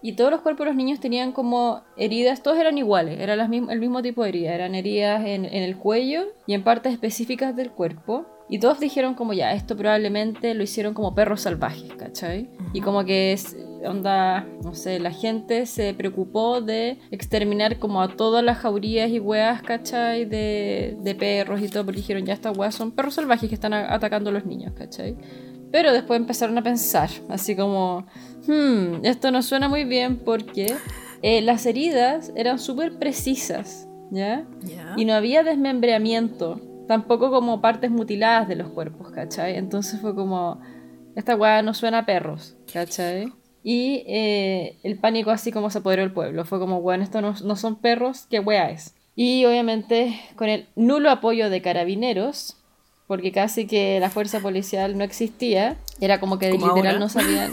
Y 0.03 0.12
todos 0.12 0.30
los 0.30 0.41
cuerpos 0.41 0.66
de 0.66 0.70
los 0.70 0.76
niños 0.76 1.01
tenían 1.01 1.32
como 1.32 1.82
heridas, 1.97 2.45
todos 2.45 2.59
eran 2.59 2.78
iguales, 2.78 3.18
era 3.18 3.34
el 3.34 3.80
mismo 3.80 4.03
tipo 4.03 4.22
de 4.22 4.28
heridas, 4.28 4.55
eran 4.55 4.76
heridas 4.76 5.26
en, 5.26 5.45
en 5.45 5.62
el 5.64 5.76
cuello 5.76 6.26
y 6.47 6.55
en 6.55 6.62
partes 6.62 6.93
específicas 6.93 7.57
del 7.57 7.72
cuerpo. 7.72 8.24
Y 8.51 8.59
todos 8.59 8.80
dijeron 8.80 9.14
como 9.14 9.32
ya, 9.32 9.53
esto 9.53 9.76
probablemente 9.76 10.55
lo 10.55 10.64
hicieron 10.64 10.92
como 10.92 11.14
perros 11.14 11.42
salvajes, 11.42 11.94
¿cachai? 11.94 12.51
Y 12.72 12.80
como 12.80 13.05
que 13.05 13.32
es, 13.32 13.57
onda, 13.84 14.44
no 14.64 14.74
sé, 14.74 14.98
la 14.98 15.12
gente 15.12 15.66
se 15.66 15.94
preocupó 15.94 16.61
de 16.61 16.98
exterminar 17.12 17.78
como 17.78 18.03
a 18.03 18.09
todas 18.09 18.42
las 18.42 18.59
jaurías 18.59 19.09
y 19.11 19.20
weas, 19.20 19.62
¿cachai? 19.62 20.24
De, 20.24 20.96
de 21.01 21.14
perros 21.14 21.62
y 21.62 21.68
todo, 21.68 21.84
porque 21.84 22.01
dijeron 22.01 22.26
ya 22.26 22.34
estas 22.34 22.59
weas 22.59 22.74
son 22.74 22.90
perros 22.90 23.14
salvajes 23.14 23.48
que 23.48 23.55
están 23.55 23.72
atacando 23.72 24.30
a 24.30 24.32
los 24.32 24.44
niños, 24.44 24.72
¿cachai? 24.74 25.16
Pero 25.70 25.92
después 25.92 26.18
empezaron 26.18 26.59
a 26.59 26.62
pensar, 26.62 27.09
así 27.28 27.55
como, 27.55 28.05
hmm, 28.48 29.05
esto 29.05 29.30
no 29.30 29.42
suena 29.42 29.68
muy 29.68 29.84
bien 29.84 30.16
porque 30.16 30.74
eh, 31.22 31.40
las 31.42 31.66
heridas 31.66 32.32
eran 32.34 32.59
súper 32.59 32.98
precisas, 32.98 33.88
¿ya? 34.11 34.44
Y 34.96 35.05
no 35.05 35.14
había 35.14 35.44
desmembramiento, 35.44 36.61
tampoco 36.91 37.30
como 37.30 37.61
partes 37.61 37.88
mutiladas 37.88 38.49
de 38.49 38.57
los 38.57 38.68
cuerpos, 38.68 39.12
¿cachai? 39.12 39.57
Entonces 39.57 40.01
fue 40.01 40.12
como, 40.12 40.61
esta 41.14 41.36
weá 41.36 41.62
no 41.62 41.72
suena 41.72 41.99
a 41.99 42.05
perros, 42.05 42.57
¿cachai? 42.72 43.32
Y 43.62 44.03
eh, 44.09 44.76
el 44.82 44.99
pánico 44.99 45.30
así 45.30 45.53
como 45.53 45.70
se 45.70 45.78
apoderó 45.78 46.03
del 46.03 46.11
pueblo, 46.11 46.45
fue 46.45 46.59
como, 46.59 46.80
bueno, 46.80 47.05
esto 47.05 47.20
no, 47.20 47.36
no 47.45 47.55
son 47.55 47.76
perros, 47.76 48.26
¿qué 48.28 48.41
weá 48.41 48.70
es? 48.70 48.97
Y 49.14 49.45
obviamente 49.45 50.20
con 50.34 50.49
el 50.49 50.66
nulo 50.74 51.11
apoyo 51.11 51.49
de 51.49 51.62
carabineros, 51.62 52.57
porque 53.07 53.30
casi 53.30 53.68
que 53.68 54.01
la 54.01 54.11
fuerza 54.11 54.41
policial 54.41 54.99
no 54.99 55.05
existía, 55.05 55.76
era 56.01 56.18
como 56.18 56.41
que 56.41 56.51
literal 56.51 56.76
ahora. 56.76 56.99
no 56.99 57.09
sabían, 57.09 57.53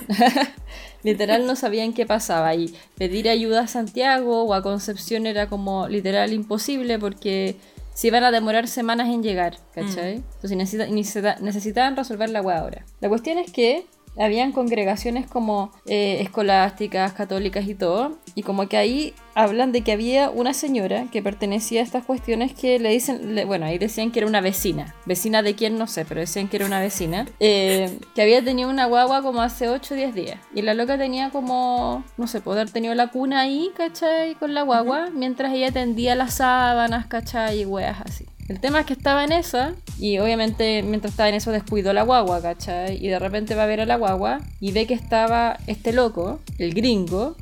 literal 1.04 1.46
no 1.46 1.56
sabían 1.56 1.94
qué 1.94 2.08
pasaba 2.08 2.56
y 2.56 2.74
pedir 2.98 3.30
ayuda 3.30 3.62
a 3.62 3.68
Santiago 3.68 4.46
o 4.46 4.56
a 4.56 4.64
Concepción 4.64 5.28
era 5.28 5.48
como 5.48 5.88
literal 5.88 6.34
imposible 6.34 6.98
porque 6.98 7.56
se 7.98 8.08
iban 8.10 8.24
a 8.24 8.30
demorar 8.30 8.68
semanas 8.68 9.08
en 9.10 9.24
llegar, 9.24 9.58
¿cachai? 9.74 10.18
Entonces 10.18 10.56
necesita- 10.56 10.86
necesita- 10.88 11.40
necesitaban 11.42 11.96
resolver 11.96 12.30
la 12.30 12.44
hueá 12.44 12.60
ahora. 12.60 12.86
La 13.02 13.10
cuestión 13.10 13.40
es 13.40 13.52
que 13.52 13.88
habían 14.20 14.52
congregaciones 14.52 15.28
como 15.28 15.72
eh, 15.86 16.18
escolásticas, 16.22 17.14
católicas 17.14 17.68
y 17.68 17.76
todo, 17.76 18.18
y 18.36 18.44
como 18.44 18.68
que 18.68 18.78
ahí 18.78 19.14
hablan 19.36 19.72
de 19.72 19.82
que 19.82 19.92
había 19.92 20.30
una 20.32 20.54
señora 20.54 21.06
que 21.12 21.22
pertenecía 21.22 21.82
a 21.82 21.84
estas 21.84 22.04
cuestiones 22.06 22.54
que 22.54 22.80
le 22.80 22.90
dicen, 22.90 23.36
le- 23.36 23.46
bueno, 23.46 23.66
ahí 23.68 23.78
decían 23.78 24.12
que 24.12 24.20
era 24.20 24.28
una 24.28 24.42
vecina, 24.42 24.96
vecina 25.06 25.42
de 25.44 25.54
quién 25.56 25.78
no 25.78 25.86
sé, 25.88 26.06
pero 26.06 26.22
decían 26.22 26.48
que 26.48 26.58
era 26.58 26.66
una 26.66 26.80
vecina, 26.80 27.26
eh, 27.40 28.00
que 28.16 28.22
había 28.24 28.44
tenido 28.44 28.70
una 28.70 28.86
guagua 28.86 29.22
como 29.22 29.42
hace 29.42 29.70
8 29.70 29.94
o 29.94 29.98
10 29.98 30.16
días, 30.16 30.40
y 30.56 30.62
la 30.64 30.74
loca 30.74 30.98
tenía 30.98 31.30
como, 31.30 32.04
no 32.18 32.28
sé, 32.28 32.42
poder 32.42 32.72
tenido 32.72 32.96
la 32.96 33.08
cuna 33.08 33.42
ahí, 33.42 33.70
¿cachai? 33.76 34.34
Con 34.36 34.54
la 34.54 34.64
guagua, 34.64 35.10
mientras 35.14 35.54
ella 35.54 35.72
tendía 35.72 36.16
las 36.16 36.36
sábanas, 36.36 37.06
¿cachai? 37.08 37.62
Y 37.62 37.66
weas 37.66 38.02
así. 38.02 38.26
El 38.48 38.62
tema 38.62 38.80
es 38.80 38.86
que 38.86 38.94
estaba 38.94 39.26
en 39.26 39.34
esa 39.34 39.74
y 40.00 40.20
obviamente 40.20 40.82
mientras 40.82 41.12
estaba 41.12 41.28
en 41.28 41.36
eso 41.36 41.52
descuidó 41.52 41.92
la 41.92 42.04
guagua, 42.04 42.42
¿cachai? 42.42 43.04
Y 43.04 43.10
de 43.10 43.20
repente 43.20 43.56
va 43.56 43.64
a 43.64 43.68
ver 43.68 43.82
a 43.82 43.86
la 43.86 43.98
guagua 43.98 44.40
y 44.62 44.72
ve 44.72 44.88
que 44.88 44.94
estaba 44.94 45.58
este 45.68 45.92
loco, 45.92 46.40
el 46.58 46.74
gringo, 46.74 47.36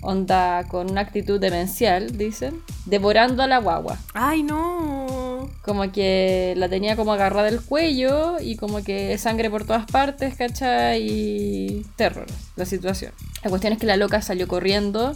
onda 0.00 0.64
con 0.64 0.90
una 0.90 1.02
actitud 1.02 1.38
demencial, 1.38 2.16
dicen, 2.16 2.62
devorando 2.86 3.42
a 3.42 3.46
la 3.46 3.58
guagua. 3.58 3.98
Ay, 4.14 4.42
no. 4.42 5.50
Como 5.62 5.92
que 5.92 6.54
la 6.56 6.70
tenía 6.70 6.96
como 6.96 7.12
agarrada 7.12 7.50
del 7.50 7.60
cuello 7.60 8.40
y 8.40 8.56
como 8.56 8.82
que 8.82 9.18
sangre 9.18 9.50
por 9.50 9.66
todas 9.66 9.84
partes, 9.84 10.34
¿cachai? 10.36 11.06
Y 11.06 11.86
terror, 11.96 12.26
la 12.56 12.64
situación. 12.64 13.12
La 13.42 13.50
cuestión 13.50 13.74
es 13.74 13.78
que 13.78 13.86
la 13.86 13.96
loca 13.96 14.22
salió 14.22 14.48
corriendo 14.48 15.14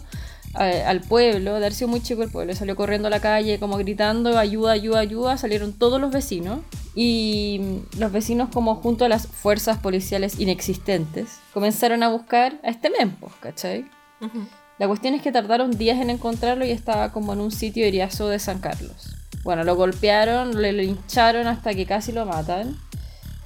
al 0.54 1.00
pueblo, 1.00 1.70
sido 1.70 1.88
muy 1.88 2.02
chico 2.02 2.22
el 2.22 2.30
pueblo, 2.30 2.54
salió 2.54 2.76
corriendo 2.76 3.08
a 3.08 3.10
la 3.10 3.20
calle 3.20 3.58
como 3.58 3.78
gritando 3.78 4.38
ayuda, 4.38 4.72
ayuda, 4.72 5.00
ayuda, 5.00 5.36
salieron 5.38 5.72
todos 5.72 6.00
los 6.00 6.12
vecinos 6.12 6.60
y 6.94 7.80
los 7.98 8.12
vecinos 8.12 8.50
como 8.52 8.74
junto 8.74 9.04
a 9.04 9.08
las 9.08 9.26
fuerzas 9.26 9.78
policiales 9.78 10.38
inexistentes 10.38 11.38
comenzaron 11.54 12.02
a 12.02 12.08
buscar 12.08 12.60
a 12.62 12.68
este 12.68 12.90
mempo, 12.90 13.32
¿cachai? 13.40 13.86
Ujú. 14.20 14.46
La 14.78 14.88
cuestión 14.88 15.14
es 15.14 15.22
que 15.22 15.32
tardaron 15.32 15.70
días 15.70 16.00
en 16.00 16.10
encontrarlo 16.10 16.66
y 16.66 16.70
estaba 16.70 17.12
como 17.12 17.32
en 17.32 17.40
un 17.40 17.50
sitio 17.50 17.86
heriazo 17.86 18.28
de 18.28 18.38
San 18.38 18.58
Carlos. 18.58 19.14
Bueno, 19.44 19.64
lo 19.64 19.74
golpearon, 19.74 20.60
le 20.60 20.72
lincharon 20.72 21.46
hasta 21.46 21.74
que 21.74 21.86
casi 21.86 22.12
lo 22.12 22.26
matan. 22.26 22.76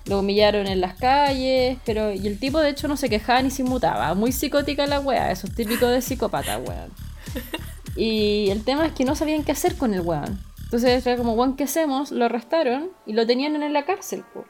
Lo 0.06 0.20
humillaron 0.20 0.66
en 0.66 0.80
las 0.80 0.94
calles, 0.94 1.78
pero 1.84 2.12
y 2.12 2.26
el 2.26 2.38
tipo 2.38 2.60
de 2.60 2.70
hecho 2.70 2.86
no 2.86 2.96
se 2.96 3.08
quejaba 3.08 3.42
ni 3.42 3.50
se 3.50 3.62
inmutaba. 3.62 4.14
Muy 4.14 4.32
psicótica 4.32 4.86
la 4.86 5.00
wea, 5.00 5.32
eso 5.32 5.46
es 5.46 5.54
típico 5.54 5.86
de 5.86 6.00
psicópata, 6.00 6.58
weón. 6.58 6.90
Y 7.96 8.50
el 8.50 8.62
tema 8.62 8.86
es 8.86 8.92
que 8.92 9.04
no 9.04 9.14
sabían 9.14 9.42
qué 9.42 9.52
hacer 9.52 9.76
con 9.76 9.94
el 9.94 10.02
weón. 10.02 10.38
Entonces 10.64 11.06
era 11.06 11.16
como, 11.16 11.32
weón, 11.32 11.56
¿qué 11.56 11.64
hacemos? 11.64 12.10
Lo 12.10 12.26
arrestaron 12.26 12.90
y 13.06 13.14
lo 13.14 13.26
tenían 13.26 13.60
en 13.60 13.72
la 13.72 13.84
cárcel, 13.84 14.24
po. 14.32 14.44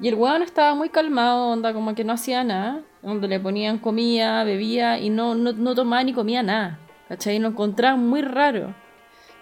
Y 0.00 0.08
el 0.08 0.14
weón 0.14 0.42
estaba 0.42 0.74
muy 0.74 0.88
calmado, 0.88 1.48
onda 1.48 1.74
como 1.74 1.94
que 1.94 2.02
no 2.02 2.14
hacía 2.14 2.42
nada. 2.42 2.82
Donde 3.02 3.28
le 3.28 3.38
ponían 3.38 3.78
comida, 3.78 4.42
bebía 4.42 4.98
y 4.98 5.10
no, 5.10 5.34
no, 5.34 5.52
no 5.52 5.74
tomaba 5.74 6.02
ni 6.02 6.12
comía 6.12 6.42
nada. 6.42 6.80
¿Cachai? 7.08 7.36
Y 7.36 7.38
lo 7.38 7.48
encontraban 7.48 8.06
muy 8.06 8.22
raro. 8.22 8.74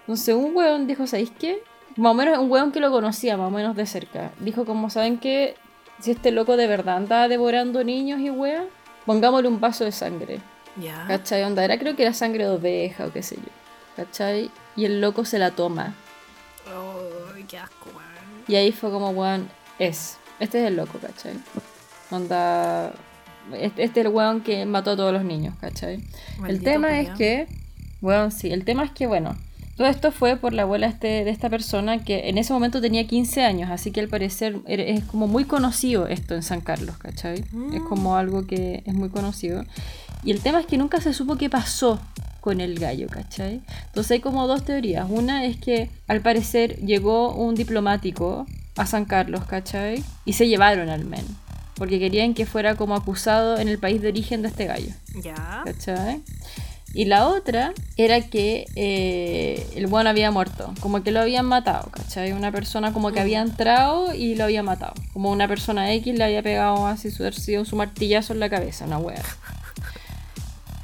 Entonces 0.01 0.35
un 0.35 0.55
weón 0.55 0.87
dijo, 0.87 1.07
¿sabéis 1.07 1.33
qué? 1.39 1.63
Más 1.97 2.11
o 2.13 2.15
menos 2.15 2.39
un 2.39 2.51
weón 2.51 2.73
que 2.73 2.81
lo 2.81 2.91
conocía 2.91 3.37
más 3.37 3.49
o 3.49 3.51
menos 3.51 3.75
de 3.75 3.87
cerca. 3.87 4.31
Dijo 4.39 4.65
como, 4.65 4.91
¿saben 4.91 5.19
qué? 5.19 5.57
Si 6.01 6.11
este 6.11 6.31
loco 6.31 6.57
de 6.57 6.67
verdad 6.67 6.97
andaba 6.97 7.29
devorando 7.29 7.83
niños 7.85 8.21
y 8.21 8.31
weón, 8.31 8.67
pongámosle 9.07 9.49
un 9.49 9.61
vaso 9.61 9.85
de 9.85 9.93
sangre. 9.93 10.41
Ya. 10.77 11.07
¿Cachai? 11.09 11.43
Onda, 11.45 11.65
era 11.65 11.79
creo 11.79 11.97
que 11.97 12.03
era 12.03 12.13
sangre 12.13 12.45
de 12.45 12.51
oveja 12.51 13.07
o 13.07 13.13
qué 13.13 13.23
sé 13.23 13.37
yo. 13.37 13.51
¿Cachai? 13.97 14.51
Y 14.77 14.85
el 14.85 15.01
loco 15.01 15.25
se 15.25 15.39
la 15.39 15.53
toma. 15.53 15.95
Ay, 16.67 17.45
qué 17.45 17.59
asco, 17.59 17.87
weón. 17.87 18.45
Y 18.47 18.57
ahí 18.57 18.73
fue 18.73 18.91
como, 18.91 19.11
weón, 19.11 19.49
es. 19.79 20.19
Este 20.39 20.61
es 20.61 20.67
el 20.67 20.77
loco, 20.77 20.99
¿cachai? 20.99 21.33
Onda. 22.11 22.93
Este, 23.53 23.85
este 23.85 24.01
es 24.01 24.07
el 24.07 24.13
weón 24.13 24.43
que 24.43 24.67
mató 24.67 24.91
a 24.91 24.97
todos 24.97 25.13
los 25.13 25.25
niños, 25.25 25.55
¿cachai? 25.61 26.03
el 26.47 26.63
tema 26.63 27.01
es 27.01 27.11
que. 27.11 27.47
Weón, 28.03 28.33
sí. 28.33 28.53
El 28.53 28.67
tema 28.67 28.85
es 28.85 28.91
que, 28.91 29.07
bueno. 29.07 29.35
Todo 29.77 29.89
esto 29.89 30.11
fue 30.11 30.37
por 30.37 30.55
la 30.55 30.63
abuela 30.63 30.87
este, 30.87 31.25
de 31.25 31.31
esta 31.31 31.51
persona 31.51 32.03
que 32.03 32.31
en 32.31 32.39
ese 32.39 32.53
momento 32.53 32.81
tenía 32.81 33.07
15 33.07 33.45
años, 33.45 33.71
así 33.71 33.91
que 33.91 34.01
al 34.01 34.09
parecer 34.09 34.61
es 34.67 35.05
como 35.05 35.27
muy 35.27 35.45
conocido 35.45 36.07
esto 36.07 36.35
en 36.35 36.43
San 36.43 36.63
Carlos, 36.63 36.97
¿cachai? 36.97 37.45
Es 37.75 37.83
como 37.83 38.17
algo 38.17 38.47
que 38.47 38.83
es 38.87 38.95
muy 38.95 39.11
conocido. 39.11 39.65
Y 40.25 40.31
el 40.31 40.41
tema 40.41 40.61
es 40.61 40.67
que 40.67 40.79
nunca 40.79 41.01
se 41.03 41.13
supo 41.13 41.37
qué 41.37 41.51
pasó 41.51 42.01
con 42.41 42.61
el 42.61 42.79
gallo, 42.79 43.09
¿cachai? 43.09 43.61
Entonces 43.87 44.13
hay 44.13 44.21
como 44.21 44.47
dos 44.47 44.65
teorías. 44.65 45.07
Una 45.11 45.45
es 45.45 45.59
que 45.59 45.91
al 46.07 46.23
parecer 46.23 46.77
llegó 46.77 47.35
un 47.35 47.55
diplomático 47.55 48.47
a 48.77 48.87
San 48.87 49.05
Carlos, 49.05 49.45
¿cachai? 49.45 50.03
Y 50.25 50.35
se 50.35 50.49
llevaron 50.49 50.89
al 50.89 51.05
men. 51.05 51.25
Porque 51.75 51.99
querían 51.99 52.33
que 52.33 52.47
fuera 52.47 52.77
como 52.77 52.95
acusado 52.95 53.59
en 53.59 53.69
el 53.69 53.79
país 53.79 54.01
de 54.01 54.09
origen 54.09 54.41
de 54.41 54.49
este 54.49 54.65
gallo. 54.65 54.93
Ya. 55.23 55.63
¿cachai? 55.67 56.23
Y 56.97 57.05
la 57.05 57.29
otra 57.29 57.75
era 57.99 58.23
que 58.23 58.65
eh, 58.75 59.67
el 59.77 59.87
bueno 59.87 60.09
había 60.09 60.31
muerto, 60.31 60.73
como 60.81 61.03
que 61.03 61.13
lo 61.13 61.21
habían 61.21 61.45
matado, 61.45 61.91
¿cachai? 61.91 62.33
Una 62.33 62.51
persona 62.51 62.95
como 62.95 63.13
que 63.13 63.21
había 63.21 63.43
entrado 63.43 64.15
y 64.15 64.35
lo 64.35 64.45
había 64.45 64.63
matado. 64.63 64.95
Como 65.13 65.31
una 65.31 65.47
persona 65.47 65.93
X 65.93 66.17
le 66.17 66.25
había 66.25 66.43
pegado 66.43 66.87
así 66.87 67.11
su, 67.11 67.31
sido 67.33 67.67
su 67.67 67.77
martillazo 67.77 68.33
en 68.33 68.41
la 68.41 68.49
cabeza, 68.49 68.87
una 68.87 68.97
wea. 68.97 69.23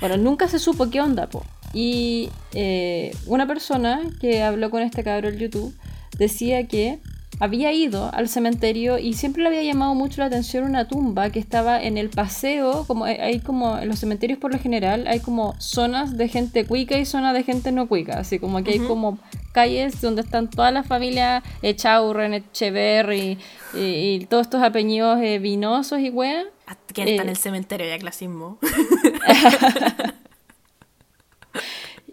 Bueno, 0.00 0.18
nunca 0.18 0.48
se 0.48 0.58
supo 0.58 0.90
qué 0.90 1.00
onda, 1.00 1.28
po. 1.30 1.46
Y 1.72 2.28
eh, 2.52 3.16
una 3.24 3.46
persona 3.46 4.02
que 4.20 4.42
habló 4.42 4.70
con 4.70 4.82
este 4.82 5.02
cabrón 5.02 5.32
en 5.32 5.40
YouTube 5.40 5.74
decía 6.18 6.68
que 6.68 7.00
había 7.40 7.72
ido 7.72 8.10
al 8.14 8.28
cementerio 8.28 8.98
y 8.98 9.14
siempre 9.14 9.42
le 9.42 9.48
había 9.48 9.62
llamado 9.62 9.94
mucho 9.94 10.20
la 10.20 10.26
atención 10.26 10.64
una 10.64 10.86
tumba 10.86 11.30
que 11.30 11.38
estaba 11.40 11.82
en 11.82 11.96
el 11.98 12.08
paseo, 12.10 12.84
como 12.86 13.04
hay- 13.04 13.40
como 13.40 13.78
en 13.78 13.88
los 13.88 13.98
cementerios 13.98 14.38
por 14.38 14.52
lo 14.52 14.58
general 14.58 15.06
hay 15.08 15.20
como 15.20 15.54
zonas 15.58 16.16
de 16.16 16.28
gente 16.28 16.64
cuica 16.66 16.98
y 16.98 17.04
zonas 17.06 17.34
de 17.34 17.42
gente 17.42 17.72
no 17.72 17.88
cuica, 17.88 18.18
así 18.20 18.38
como 18.38 18.62
que 18.62 18.72
hay 18.72 18.78
como 18.80 19.18
calles 19.52 20.00
donde 20.00 20.22
están 20.22 20.48
todas 20.50 20.72
las 20.72 20.86
familias 20.86 21.42
Echaurren, 21.62 22.34
Echeverry 22.34 23.38
y, 23.74 23.78
y 23.80 24.26
todos 24.26 24.46
estos 24.46 24.62
apellidos 24.62 25.18
eh, 25.20 25.38
vinosos 25.38 25.98
y 26.00 26.10
weas. 26.10 26.46
¿Quién 26.94 27.08
está 27.08 27.22
en 27.22 27.28
Eh, 27.28 27.32
el 27.32 27.36
cementerio? 27.38 27.86
Ya 27.88 27.98
clasismo. 27.98 28.58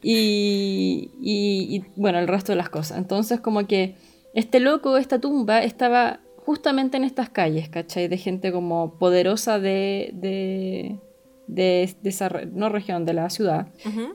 y, 0.02 1.12
y- 1.22 1.76
y, 1.78 1.84
bueno, 1.96 2.20
el 2.20 2.28
resto 2.28 2.52
de 2.52 2.56
las 2.58 2.70
cosas. 2.70 2.98
Entonces, 2.98 3.40
como 3.42 3.68
que 3.68 3.96
este 4.34 4.60
loco, 4.60 4.98
esta 4.98 5.20
tumba, 5.20 5.64
estaba 5.64 6.22
justamente 6.38 6.98
en 6.98 7.04
estas 7.04 7.30
calles, 7.30 7.70
¿cachai? 7.70 8.08
De 8.08 8.18
gente 8.18 8.52
como 8.52 8.98
poderosa 8.98 9.60
de, 9.60 10.12
de, 10.14 11.00
de, 11.48 11.90
de 12.02 12.10
esa, 12.10 12.30
no 12.52 12.70
región, 12.70 13.06
de 13.06 13.14
la 13.14 13.30
ciudad, 13.30 13.68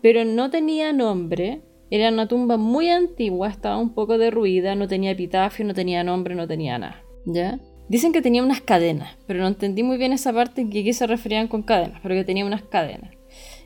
pero 0.02 0.24
no 0.24 0.50
tenía 0.50 0.92
nombre. 0.92 1.62
Era 1.90 2.08
una 2.08 2.26
tumba 2.26 2.56
muy 2.56 2.88
antigua, 2.88 3.48
estaba 3.48 3.78
un 3.78 3.94
poco 3.94 4.18
derruida, 4.18 4.74
no 4.74 4.88
tenía 4.88 5.12
epitafio, 5.12 5.64
no 5.64 5.74
tenía 5.74 6.02
nombre, 6.02 6.34
no 6.34 6.48
tenía 6.48 6.78
nada. 6.78 7.02
¿Ya? 7.24 7.60
Dicen 7.88 8.12
que 8.12 8.22
tenía 8.22 8.42
unas 8.42 8.62
cadenas, 8.62 9.16
pero 9.26 9.40
no 9.40 9.48
entendí 9.48 9.82
muy 9.82 9.98
bien 9.98 10.12
esa 10.12 10.32
parte 10.32 10.62
en 10.62 10.70
que 10.70 10.82
qué 10.82 10.92
se 10.92 11.06
referían 11.06 11.46
con 11.48 11.62
cadenas, 11.62 12.00
pero 12.02 12.14
que 12.14 12.24
tenía 12.24 12.46
unas 12.46 12.62
cadenas. 12.62 13.14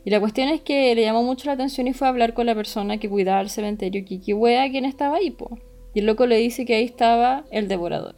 Y 0.04 0.10
la 0.10 0.20
cuestión 0.20 0.48
es 0.48 0.60
que 0.60 0.94
le 0.94 1.02
llamó 1.02 1.22
mucho 1.22 1.46
la 1.46 1.52
atención 1.52 1.86
y 1.86 1.92
fue 1.92 2.08
a 2.08 2.10
hablar 2.10 2.34
con 2.34 2.46
la 2.46 2.54
persona 2.54 2.98
que 2.98 3.08
cuidaba 3.08 3.40
el 3.40 3.48
cementerio, 3.48 4.04
Kiki 4.04 4.32
Wea, 4.32 4.68
quien 4.70 4.84
estaba 4.84 5.16
ahí, 5.16 5.30
po. 5.30 5.58
Y 5.94 6.00
el 6.00 6.06
loco 6.06 6.26
le 6.26 6.36
dice 6.36 6.64
que 6.64 6.74
ahí 6.74 6.84
estaba 6.84 7.44
el 7.50 7.68
devorador. 7.68 8.16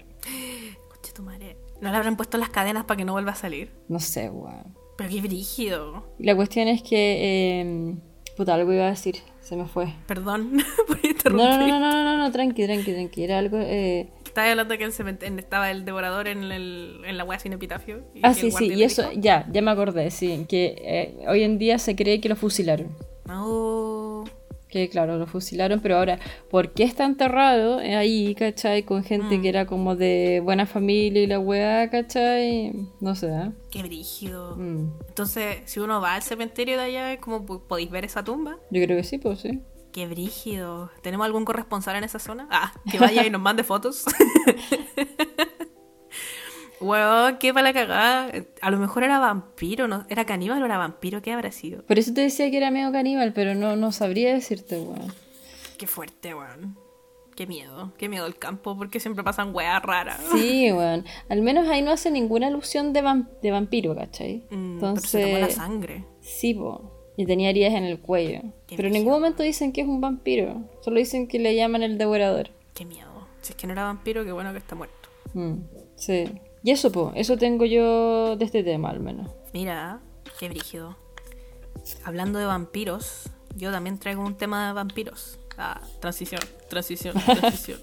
Conche 0.89 1.13
tu 1.15 1.23
madre. 1.23 1.57
¿No 1.81 1.91
le 1.91 1.97
habrán 1.97 2.17
puesto 2.17 2.37
las 2.39 2.51
cadenas 2.51 2.85
para 2.85 2.99
que 2.99 3.05
no 3.05 3.13
vuelva 3.13 3.33
a 3.33 3.37
salir? 3.37 3.71
No 3.89 4.01
sé, 4.01 4.29
weón. 4.29 4.77
Pero 4.97 5.09
qué 5.11 5.21
brígido. 5.23 6.05
La 6.19 6.37
cuestión 6.37 6.69
es 6.69 6.83
que. 6.83 7.61
eh, 7.63 7.95
puta, 8.37 8.55
algo 8.55 8.73
iba 8.73 8.87
a 8.87 8.91
decir, 8.91 9.17
se 9.41 9.57
me 9.57 9.67
fue. 9.67 9.95
Perdón 10.07 10.59
por 10.87 11.03
No, 11.03 11.09
interrumpir. 11.11 11.47
no, 11.49 11.59
no, 11.59 11.81
no, 11.81 11.91
no, 11.91 12.05
no, 12.05 12.19
no, 12.19 12.31
tranqui, 12.33 12.65
tranqui, 12.67 12.93
tranqui. 12.93 13.25
Era 13.25 13.39
algo. 13.39 13.57
Eh... 13.61 14.09
Estaba 14.27 14.51
hablando 14.51 14.77
que 14.79 14.85
el 14.85 15.39
estaba 15.39 15.71
el 15.71 15.85
devorador 15.85 16.29
en, 16.29 16.45
el, 16.53 17.01
en 17.05 17.17
la 17.17 17.25
wea 17.25 17.39
sin 17.39 17.53
epitafio. 17.53 18.03
y 18.15 18.21
Ah, 18.23 18.35
sí, 18.35 18.51
sí, 18.51 18.67
y 18.73 18.83
eso, 18.83 19.09
dijo, 19.09 19.21
ya, 19.21 19.47
ya 19.51 19.63
me 19.63 19.71
acordé, 19.71 20.11
sí. 20.11 20.47
Que 20.49 20.77
eh, 20.79 21.25
hoy 21.29 21.43
en 21.43 21.59
día 21.59 21.79
se 21.79 21.97
cree 21.97 22.21
que 22.21 22.29
lo 22.29 22.37
fusilaron. 22.37 22.95
No. 23.27 24.25
Que 24.71 24.89
claro, 24.89 25.19
lo 25.19 25.27
fusilaron, 25.27 25.81
pero 25.81 25.97
ahora, 25.97 26.21
¿por 26.49 26.71
qué 26.71 26.85
está 26.85 27.05
enterrado 27.05 27.79
ahí, 27.79 28.35
cachai? 28.37 28.85
Con 28.85 29.03
gente 29.03 29.39
Mm. 29.39 29.43
que 29.43 29.49
era 29.49 29.67
como 29.67 29.97
de 29.97 30.41
buena 30.45 30.65
familia 30.65 31.23
y 31.23 31.27
la 31.27 31.41
weá, 31.41 31.91
cachai? 31.91 32.73
No 33.01 33.17
sé, 33.17 33.27
¿eh? 33.31 33.51
Qué 33.73 33.83
brígido. 33.83 34.57
Mm. 34.57 34.93
Entonces, 35.09 35.57
si 35.65 35.81
uno 35.81 36.01
va 36.01 36.15
al 36.15 36.23
cementerio 36.23 36.77
de 36.77 36.85
allá, 36.85 37.19
¿cómo 37.21 37.45
po- 37.47 37.61
podéis 37.67 37.91
ver 37.91 38.05
esa 38.05 38.23
tumba? 38.23 38.59
Yo 38.71 38.81
creo 38.85 38.97
que 38.97 39.03
sí, 39.05 39.19
pues 39.19 39.41
sí. 39.41 39.61
Qué 39.93 40.07
brígido. 40.07 40.89
¿Tenemos 41.03 41.25
algún 41.27 41.45
corresponsal 41.45 41.97
en 41.97 42.05
esa 42.05 42.21
zona? 42.21 42.47
Ah, 42.49 42.73
que 42.89 42.99
vaya 43.01 43.27
y 43.27 43.31
nos 43.31 43.41
mande 43.41 43.65
fotos. 43.65 44.05
Weón, 46.81 47.37
qué 47.39 47.53
para 47.53 47.65
la 47.69 47.73
cagada. 47.75 48.31
A 48.63 48.71
lo 48.71 48.79
mejor 48.79 49.05
era 49.05 49.19
vampiro, 49.19 49.87
¿no? 49.89 50.07
¿Era 50.09 50.25
caníbal 50.25 50.63
o 50.63 50.65
era 50.67 50.79
vampiro? 50.79 51.21
¿Qué 51.23 51.33
habrá 51.33 51.53
sido? 51.53 51.83
Por 51.83 51.99
eso 51.99 52.15
te 52.15 52.23
decía 52.23 52.51
que 52.51 52.57
era 52.57 52.71
medio 52.71 52.91
caníbal, 52.93 53.33
pero 53.33 53.55
no, 53.55 53.77
no 53.77 53.93
sabría 53.93 54.33
decirte, 54.33 54.79
weón. 54.81 55.13
Qué 55.77 55.87
fuerte, 55.87 56.35
weón. 56.35 56.77
Qué 57.37 57.47
miedo. 57.47 57.93
Qué 57.97 58.09
miedo 58.09 58.27
el 58.27 58.37
campo, 58.37 58.77
porque 58.77 59.01
siempre 59.01 59.25
pasan 59.25 59.55
weas 59.55 59.83
raras. 59.83 60.21
Sí, 60.33 60.71
weón. 60.73 61.05
Al 61.29 61.43
menos 61.43 61.69
ahí 61.69 61.81
no 61.83 61.91
hace 61.91 62.11
ninguna 62.11 62.49
alusión 62.49 62.93
de, 62.93 63.03
vam- 63.03 63.29
de 63.43 63.51
vampiro, 63.51 63.95
¿cachai? 63.95 64.45
Mm, 64.51 64.79
Pero 64.81 64.97
se 64.97 65.21
tomó 65.21 65.33
la 65.33 65.39
Entonces, 65.41 65.55
sangre. 65.57 66.05
sí, 66.21 66.55
po. 66.55 66.97
Y 67.17 67.27
tenía 67.27 67.51
heridas 67.51 67.75
en 67.75 67.85
el 67.85 67.99
cuello. 68.01 68.41
Qué 68.67 68.77
Pero 68.77 68.89
en 68.89 68.95
ningún 68.95 69.13
momento 69.13 69.43
dicen 69.43 69.73
que 69.73 69.83
es 69.83 69.87
un 69.87 70.01
vampiro. 70.01 70.63
Solo 70.81 70.97
dicen 70.99 71.29
que 71.29 71.39
le 71.39 71.55
llaman 71.55 71.83
el 71.83 71.99
devorador. 71.99 72.51
Qué 72.75 72.85
miedo. 72.87 73.27
Si 73.43 73.53
es 73.53 73.57
que 73.57 73.67
no 73.67 73.75
era 73.75 73.85
vampiro, 73.85 74.25
qué 74.25 74.33
bueno 74.33 74.53
que 74.53 74.59
está 74.59 74.75
muerto. 74.75 75.09
Mm, 75.35 75.55
sí. 75.97 76.25
Y 76.63 76.71
eso, 76.71 76.93
po. 76.93 77.13
Eso 77.15 77.37
tengo 77.37 77.65
yo 77.65 78.37
de 78.37 78.45
este 78.45 78.63
tema, 78.63 78.91
al 78.91 79.01
menos. 79.01 79.31
Mira, 79.53 80.01
qué 80.39 80.49
brígido. 80.49 80.97
Hablando 82.05 82.39
de 82.39 82.45
vampiros, 82.45 83.31
yo 83.57 83.73
también 83.73 83.99
traigo 83.99 84.23
un 84.23 84.37
tema 84.37 84.69
de 84.69 84.73
vampiros. 84.75 85.39
Ah, 85.57 85.81
transición, 86.01 86.41
transición, 86.69 87.15
transición. 87.41 87.81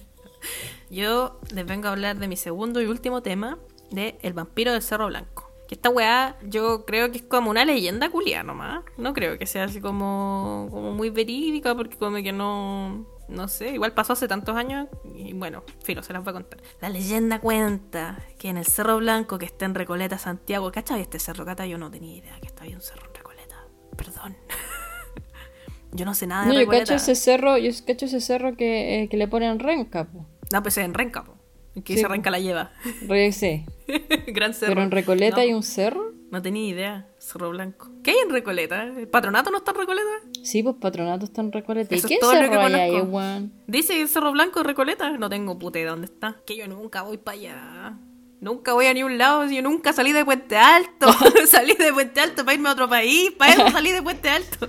yo 0.90 1.40
les 1.54 1.66
vengo 1.66 1.88
a 1.88 1.92
hablar 1.92 2.18
de 2.18 2.28
mi 2.28 2.36
segundo 2.36 2.80
y 2.80 2.86
último 2.86 3.22
tema, 3.22 3.58
de 3.90 4.18
El 4.22 4.32
vampiro 4.32 4.72
del 4.72 4.82
Cerro 4.82 5.06
Blanco. 5.06 5.50
Que 5.68 5.74
esta 5.74 5.90
weá 5.90 6.36
yo 6.42 6.84
creo 6.84 7.10
que 7.10 7.18
es 7.18 7.24
como 7.24 7.50
una 7.50 7.64
leyenda 7.64 8.10
culia 8.10 8.42
nomás. 8.42 8.84
No 8.96 9.14
creo 9.14 9.38
que 9.38 9.46
sea 9.46 9.64
así 9.64 9.80
como, 9.80 10.68
como 10.70 10.92
muy 10.92 11.10
verídica 11.10 11.74
porque 11.74 11.96
como 11.96 12.16
que 12.16 12.32
no... 12.32 13.06
No 13.32 13.48
sé, 13.48 13.70
igual 13.70 13.92
pasó 13.94 14.12
hace 14.12 14.28
tantos 14.28 14.54
años 14.56 14.88
y 15.14 15.32
bueno, 15.32 15.62
filo, 15.82 16.02
se 16.02 16.12
las 16.12 16.22
voy 16.22 16.30
a 16.30 16.34
contar. 16.34 16.60
La 16.80 16.90
leyenda 16.90 17.40
cuenta 17.40 18.18
que 18.38 18.48
en 18.50 18.58
el 18.58 18.66
Cerro 18.66 18.98
Blanco 18.98 19.38
que 19.38 19.46
está 19.46 19.64
en 19.64 19.74
Recoleta, 19.74 20.18
Santiago, 20.18 20.70
¿cachai 20.70 21.00
este 21.00 21.18
cerro, 21.18 21.44
Cata? 21.46 21.64
Yo 21.66 21.78
no 21.78 21.90
tenía 21.90 22.16
idea 22.16 22.38
que 22.40 22.48
estaba 22.48 22.66
ahí 22.66 22.74
un 22.74 22.82
cerro 22.82 23.06
en 23.08 23.14
Recoleta. 23.14 23.56
Perdón. 23.96 24.36
yo 25.92 26.04
no 26.04 26.14
sé 26.14 26.26
nada 26.26 26.42
de 26.42 26.48
No, 26.48 26.54
yo 26.54 26.60
Recoleta. 26.60 26.84
cacho 26.84 26.94
ese 26.96 27.14
cerro, 27.14 27.56
yo 27.58 27.70
cacho 27.86 28.06
ese 28.06 28.20
cerro 28.20 28.56
que, 28.56 29.02
eh, 29.02 29.08
que 29.08 29.16
le 29.16 29.28
ponen 29.28 29.58
renca, 29.58 30.04
po. 30.04 30.26
No, 30.52 30.62
pues 30.62 30.76
es 30.78 30.84
en 30.84 30.92
Renca, 30.94 31.24
po. 31.24 31.36
Que 31.84 31.94
Sí, 31.94 32.00
se 32.00 32.06
po. 32.06 32.12
Renca 32.12 32.30
la 32.30 32.38
lleva. 32.38 32.72
Re- 33.08 33.32
sí. 33.32 33.64
Gran 34.26 34.52
cerro. 34.52 34.72
Pero 34.72 34.82
en 34.82 34.90
Recoleta 34.90 35.36
No, 35.36 35.42
hay 35.42 35.54
un 35.54 35.62
cerro. 35.62 36.12
No 36.30 36.42
tenía 36.42 36.68
idea. 36.68 37.08
Cerro 37.22 37.50
Blanco. 37.50 37.88
¿Qué 38.02 38.10
hay 38.10 38.16
en 38.18 38.30
Recoleta? 38.30 38.82
¿El 38.82 39.06
patronato 39.06 39.52
no 39.52 39.58
está 39.58 39.70
en 39.70 39.76
Recoleta? 39.76 40.08
Sí, 40.42 40.60
pues 40.64 40.74
patronato 40.80 41.24
está 41.24 41.40
en 41.40 41.52
Recoleta. 41.52 41.94
¿Y 41.94 41.98
Eso 41.98 42.08
es 42.08 42.12
qué 42.12 42.18
todo 42.18 42.32
lo 42.32 42.40
cerro 42.40 42.50
que 42.50 42.58
hay 42.58 42.74
ahí, 42.74 42.90
conozco. 42.90 43.16
weón? 43.16 43.52
Dice 43.68 44.02
el 44.02 44.08
Cerro 44.08 44.32
Blanco 44.32 44.64
Recoleta. 44.64 45.08
No 45.16 45.30
tengo 45.30 45.56
puta 45.56 45.78
idea 45.78 45.92
dónde 45.92 46.06
está. 46.06 46.36
Que 46.44 46.56
yo 46.56 46.66
nunca 46.66 47.02
voy 47.02 47.18
para 47.18 47.38
allá. 47.38 47.96
Nunca 48.40 48.72
voy 48.72 48.86
a 48.86 48.94
ni 48.94 49.04
un 49.04 49.18
lado. 49.18 49.46
Yo 49.46 49.62
nunca 49.62 49.92
salí 49.92 50.10
de 50.10 50.24
Puente 50.24 50.56
Alto. 50.58 51.06
salí 51.46 51.74
de 51.74 51.92
Puente 51.92 52.20
Alto 52.20 52.44
para 52.44 52.54
irme 52.54 52.68
a 52.68 52.72
otro 52.72 52.88
país. 52.88 53.30
Para 53.30 53.52
eso 53.52 53.70
salí 53.70 53.92
de 53.92 54.02
Puente 54.02 54.28
Alto. 54.28 54.68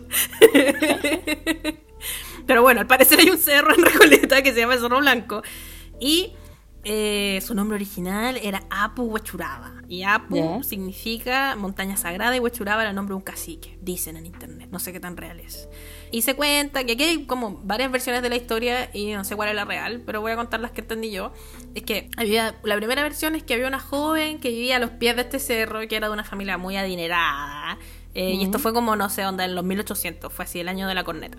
Pero 2.46 2.62
bueno, 2.62 2.82
al 2.82 2.88
parecer 2.88 3.20
hay 3.20 3.32
un 3.32 3.40
cerro 3.40 3.74
en 3.74 3.84
Recoleta 3.84 4.44
que 4.44 4.54
se 4.54 4.60
llama 4.60 4.78
Cerro 4.78 5.00
Blanco. 5.00 5.42
Y 6.00 6.34
eh, 6.84 7.40
su 7.46 7.56
nombre 7.56 7.76
original 7.76 8.38
era 8.42 8.64
Apu 8.70 9.04
Huachuraba. 9.04 9.72
Y 9.88 10.04
Apu 10.04 10.36
significa 10.64 11.56
montaña 11.56 11.98
sagrada 11.98 12.36
y 12.36 12.40
Huachuraba 12.40 12.82
era 12.82 12.90
el 12.90 12.96
nombre 12.96 13.14
de 13.14 13.18
un 13.18 13.22
cacique, 13.22 13.78
dicen 13.82 14.18
en 14.18 14.26
internet. 14.26 14.70
No 14.72 14.80
sé 14.80 14.92
qué 14.92 15.00
tan 15.00 15.16
real 15.18 15.40
es. 15.40 15.70
Y 16.12 16.24
se 16.24 16.36
cuenta 16.36 16.84
que 16.84 16.94
aquí 16.94 17.04
hay 17.04 17.26
como 17.26 17.60
varias 17.64 17.92
versiones 17.92 18.22
de 18.22 18.30
la 18.30 18.36
historia 18.36 18.90
y 18.94 19.14
no 19.14 19.24
sé 19.24 19.36
cuál 19.36 19.50
es 19.50 19.56
la 19.56 19.66
real, 19.66 20.02
pero 20.06 20.22
voy 20.22 20.32
a 20.32 20.36
contar 20.36 20.60
las 20.60 20.72
que 20.72 20.82
entendí 20.82 21.12
yo. 21.12 21.32
Es 21.74 21.84
que 21.84 22.10
había, 22.18 22.56
la 22.64 22.76
primera 22.76 23.02
versión 23.04 23.36
es 23.36 23.44
que 23.44 23.54
había 23.54 23.68
una 23.68 23.80
joven 23.80 24.40
que 24.40 24.50
vivía 24.50 24.76
a 24.78 24.80
los 24.80 24.92
pies 24.92 25.16
de 25.16 25.24
este 25.24 25.40
cerro, 25.40 25.88
que 25.88 25.96
era 25.96 26.08
de 26.08 26.14
una 26.14 26.24
familia 26.24 26.58
muy 26.58 26.76
adinerada. 26.76 27.78
eh, 28.14 28.32
Y 28.34 28.44
esto 28.44 28.60
fue 28.60 28.74
como, 28.74 28.96
no 28.96 29.10
sé, 29.10 29.26
onda, 29.26 29.46
en 29.46 29.56
los 29.56 29.64
1800, 29.64 30.32
fue 30.32 30.46
así, 30.46 30.60
el 30.60 30.68
año 30.68 30.88
de 30.88 30.96
la 30.96 31.04
corneta. 31.04 31.38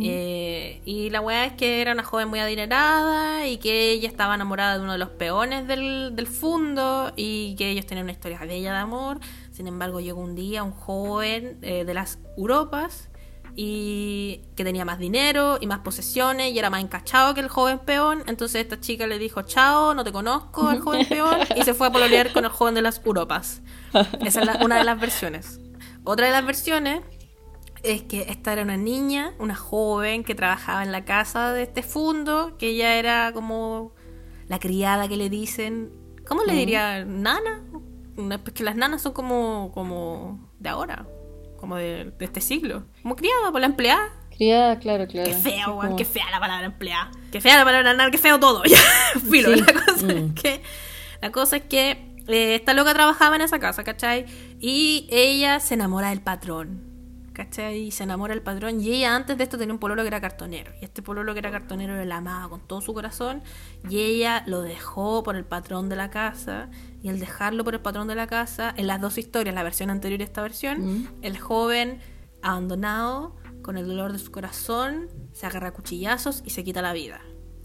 Eh, 0.00 0.80
y 0.84 1.10
la 1.10 1.20
weá 1.20 1.44
es 1.46 1.52
que 1.52 1.80
era 1.80 1.92
una 1.92 2.02
joven 2.02 2.28
muy 2.28 2.40
adinerada 2.40 3.46
y 3.46 3.58
que 3.58 3.90
ella 3.92 4.08
estaba 4.08 4.34
enamorada 4.34 4.76
de 4.76 4.82
uno 4.82 4.92
de 4.92 4.98
los 4.98 5.10
peones 5.10 5.68
del, 5.68 6.16
del 6.16 6.26
fundo 6.26 7.12
y 7.16 7.54
que 7.56 7.70
ellos 7.70 7.86
tenían 7.86 8.04
una 8.06 8.12
historia 8.12 8.38
bella 8.40 8.72
de 8.72 8.78
amor. 8.78 9.20
Sin 9.52 9.66
embargo, 9.68 10.00
llegó 10.00 10.20
un 10.20 10.34
día 10.34 10.62
un 10.64 10.72
joven 10.72 11.58
eh, 11.62 11.84
de 11.84 11.94
las 11.94 12.18
Europas 12.36 13.08
y 13.56 14.40
que 14.56 14.64
tenía 14.64 14.84
más 14.84 14.98
dinero 14.98 15.58
y 15.60 15.66
más 15.68 15.78
posesiones 15.80 16.52
y 16.52 16.58
era 16.58 16.70
más 16.70 16.82
encachado 16.82 17.34
que 17.34 17.40
el 17.40 17.48
joven 17.48 17.78
peón. 17.78 18.24
Entonces 18.26 18.62
esta 18.62 18.80
chica 18.80 19.06
le 19.06 19.18
dijo, 19.18 19.42
chao, 19.42 19.94
no 19.94 20.02
te 20.02 20.10
conozco 20.10 20.66
al 20.66 20.80
joven 20.80 21.06
peón 21.08 21.38
y 21.56 21.62
se 21.62 21.72
fue 21.74 21.86
a 21.86 21.92
pololear 21.92 22.32
con 22.32 22.44
el 22.44 22.50
joven 22.50 22.74
de 22.74 22.82
las 22.82 23.00
Europas. 23.04 23.60
Esa 24.24 24.40
es 24.40 24.46
la- 24.46 24.58
una 24.64 24.78
de 24.78 24.84
las 24.84 24.98
versiones. 24.98 25.60
Otra 26.02 26.26
de 26.26 26.32
las 26.32 26.44
versiones 26.44 27.00
es 27.84 28.02
que 28.02 28.22
esta 28.28 28.52
era 28.52 28.62
una 28.62 28.76
niña, 28.76 29.32
una 29.38 29.54
joven 29.54 30.24
que 30.24 30.34
trabajaba 30.34 30.82
en 30.82 30.92
la 30.92 31.04
casa 31.04 31.52
de 31.52 31.62
este 31.64 31.82
fundo, 31.82 32.56
que 32.58 32.68
ella 32.68 32.96
era 32.96 33.32
como 33.32 33.92
la 34.48 34.58
criada 34.58 35.08
que 35.08 35.16
le 35.16 35.28
dicen, 35.30 35.90
¿cómo 36.26 36.42
le 36.44 36.54
diría? 36.54 37.04
¿Nana? 37.04 37.62
Pues 38.16 38.52
que 38.54 38.62
las 38.62 38.76
nanas 38.76 39.02
son 39.02 39.12
como, 39.12 39.70
como 39.72 40.50
de 40.58 40.68
ahora, 40.68 41.06
como 41.58 41.76
de, 41.76 42.12
de 42.18 42.24
este 42.24 42.40
siglo. 42.40 42.84
Como 43.02 43.16
criada, 43.16 43.50
por 43.52 43.60
la 43.60 43.66
empleada. 43.66 44.08
Criada, 44.36 44.78
claro, 44.78 45.06
claro. 45.06 45.28
Qué 45.30 45.36
feo, 45.36 45.76
como- 45.80 45.96
qué 45.96 46.04
fea 46.04 46.28
la 46.30 46.40
palabra 46.40 46.66
empleada. 46.66 47.10
Qué 47.32 47.40
fea 47.40 47.56
la 47.58 47.64
palabra 47.64 47.92
nana, 47.94 48.10
qué 48.10 48.18
feo 48.18 48.38
todo. 48.40 48.62
Filo. 49.30 49.54
Sí. 49.54 49.62
La 49.62 49.72
cosa 49.72 50.06
Mm. 50.06 50.10
es 50.10 50.32
que, 50.42 50.62
la 51.22 51.32
cosa 51.32 51.56
es 51.56 51.62
que 51.64 51.90
eh, 52.26 52.54
esta 52.54 52.72
loca 52.74 52.94
trabajaba 52.94 53.36
en 53.36 53.42
esa 53.42 53.58
casa, 53.58 53.84
¿cachai? 53.84 54.26
Y 54.60 55.06
ella 55.10 55.60
se 55.60 55.74
enamora 55.74 56.10
del 56.10 56.20
patrón. 56.20 56.93
¿Cachai? 57.34 57.78
Y 57.78 57.90
se 57.90 58.04
enamora 58.04 58.32
del 58.32 58.42
patrón. 58.42 58.80
Y 58.80 58.90
ella 58.94 59.14
antes 59.14 59.36
de 59.36 59.44
esto 59.44 59.58
tenía 59.58 59.74
un 59.74 59.80
pololo 59.80 60.02
que 60.02 60.08
era 60.08 60.20
cartonero. 60.20 60.72
Y 60.80 60.84
este 60.84 61.02
pololo 61.02 61.32
que 61.34 61.40
era 61.40 61.50
cartonero 61.50 62.02
la 62.04 62.16
amaba 62.16 62.48
con 62.48 62.66
todo 62.66 62.80
su 62.80 62.94
corazón. 62.94 63.42
Y 63.90 63.98
ella 63.98 64.44
lo 64.46 64.62
dejó 64.62 65.22
por 65.24 65.34
el 65.36 65.44
patrón 65.44 65.88
de 65.88 65.96
la 65.96 66.10
casa. 66.10 66.70
Y 67.02 67.08
al 67.10 67.18
dejarlo 67.20 67.64
por 67.64 67.74
el 67.74 67.80
patrón 67.80 68.06
de 68.08 68.14
la 68.14 68.26
casa, 68.28 68.72
en 68.76 68.86
las 68.86 69.00
dos 69.00 69.18
historias, 69.18 69.54
la 69.54 69.62
versión 69.64 69.90
anterior 69.90 70.20
y 70.20 70.24
esta 70.24 70.40
versión, 70.42 70.80
Mm. 71.02 71.08
el 71.22 71.36
joven 71.38 71.98
abandonado, 72.40 73.34
con 73.62 73.76
el 73.78 73.86
dolor 73.88 74.12
de 74.12 74.18
su 74.18 74.30
corazón, 74.30 75.08
se 75.32 75.46
agarra 75.46 75.68
a 75.68 75.72
cuchillazos 75.72 76.42
y 76.44 76.50
se 76.50 76.62
quita 76.64 76.82
la 76.82 76.92
vida. 76.92 77.20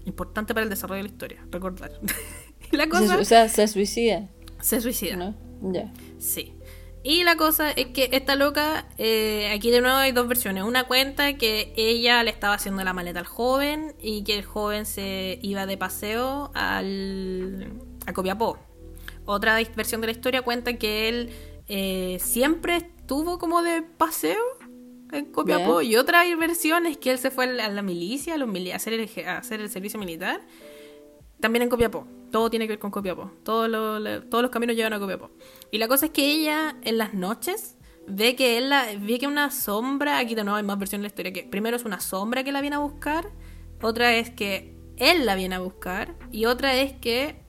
Importante 0.06 0.54
para 0.54 0.64
el 0.64 0.70
desarrollo 0.70 1.02
de 1.02 1.08
la 1.08 1.12
historia, 1.12 1.46
recordar. 1.50 1.92
la 2.72 2.84
Se- 2.84 2.88
cosa 2.88 3.18
o 3.18 3.24
sea, 3.24 3.48
se 3.48 3.68
suicida, 3.68 4.28
se 4.60 4.80
suicida. 4.80 5.16
¿no? 5.16 5.34
Ya. 5.72 5.92
Sí. 6.18 6.54
Y 7.02 7.24
la 7.24 7.36
cosa 7.36 7.70
es 7.70 7.86
que 7.86 8.10
esta 8.12 8.36
loca, 8.36 8.86
eh, 8.98 9.50
aquí 9.54 9.70
de 9.70 9.80
nuevo 9.80 9.96
hay 9.96 10.12
dos 10.12 10.28
versiones. 10.28 10.64
Una 10.64 10.84
cuenta 10.84 11.34
que 11.38 11.72
ella 11.76 12.22
le 12.22 12.30
estaba 12.30 12.54
haciendo 12.54 12.84
la 12.84 12.92
maleta 12.92 13.20
al 13.20 13.26
joven 13.26 13.94
y 13.98 14.22
que 14.22 14.36
el 14.36 14.44
joven 14.44 14.84
se 14.84 15.38
iba 15.40 15.64
de 15.64 15.78
paseo 15.78 16.50
al, 16.54 17.72
a 18.06 18.12
Copiapó. 18.12 18.58
Otra 19.24 19.58
versión 19.74 20.02
de 20.02 20.08
la 20.08 20.12
historia 20.12 20.42
cuenta 20.42 20.76
que 20.76 21.08
él 21.08 21.30
eh, 21.68 22.18
siempre 22.20 22.76
estuvo 22.76 23.38
como 23.38 23.62
de 23.62 23.80
paseo 23.80 24.42
en 25.10 25.32
Copiapó. 25.32 25.80
Y 25.80 25.96
otra 25.96 26.22
versión 26.36 26.84
es 26.84 26.98
que 26.98 27.12
él 27.12 27.18
se 27.18 27.30
fue 27.30 27.44
a 27.46 27.68
la, 27.70 27.82
milicia, 27.82 28.34
a, 28.34 28.36
los 28.36 28.48
mili- 28.48 28.72
a 28.72 28.76
hacer 28.76 28.92
el, 28.92 29.26
a 29.26 29.38
hacer 29.38 29.60
el 29.60 29.70
servicio 29.70 29.98
militar 29.98 30.42
también 31.40 31.62
en 31.62 31.68
Copiapó. 31.68 32.06
Todo 32.30 32.48
tiene 32.50 32.66
que 32.66 32.72
ver 32.72 32.78
con 32.78 32.90
Copiapó. 32.90 33.30
Todo 33.42 33.66
lo- 33.68 33.98
le- 33.98 34.20
todos 34.20 34.42
los 34.42 34.50
caminos 34.50 34.76
llevan 34.76 34.92
a 34.92 34.98
Copiapó. 34.98 35.30
Y 35.70 35.78
la 35.78 35.88
cosa 35.88 36.06
es 36.06 36.12
que 36.12 36.30
ella, 36.30 36.76
en 36.82 36.98
las 36.98 37.14
noches, 37.14 37.76
ve 38.06 38.36
que 38.36 38.58
él 38.58 38.70
la, 38.70 38.86
ve 39.00 39.18
que 39.18 39.26
una 39.26 39.50
sombra, 39.50 40.18
aquí 40.18 40.34
de 40.34 40.44
nuevo 40.44 40.56
hay 40.56 40.62
más 40.64 40.78
versiones 40.78 41.02
de 41.02 41.04
la 41.04 41.08
historia, 41.08 41.32
que 41.32 41.48
primero 41.48 41.76
es 41.76 41.84
una 41.84 42.00
sombra 42.00 42.44
que 42.44 42.52
la 42.52 42.60
viene 42.60 42.76
a 42.76 42.80
buscar, 42.80 43.30
otra 43.82 44.14
es 44.14 44.30
que 44.30 44.76
él 44.96 45.26
la 45.26 45.34
viene 45.34 45.54
a 45.56 45.60
buscar, 45.60 46.14
y 46.30 46.44
otra 46.44 46.74
es 46.76 46.92
que 46.92 47.42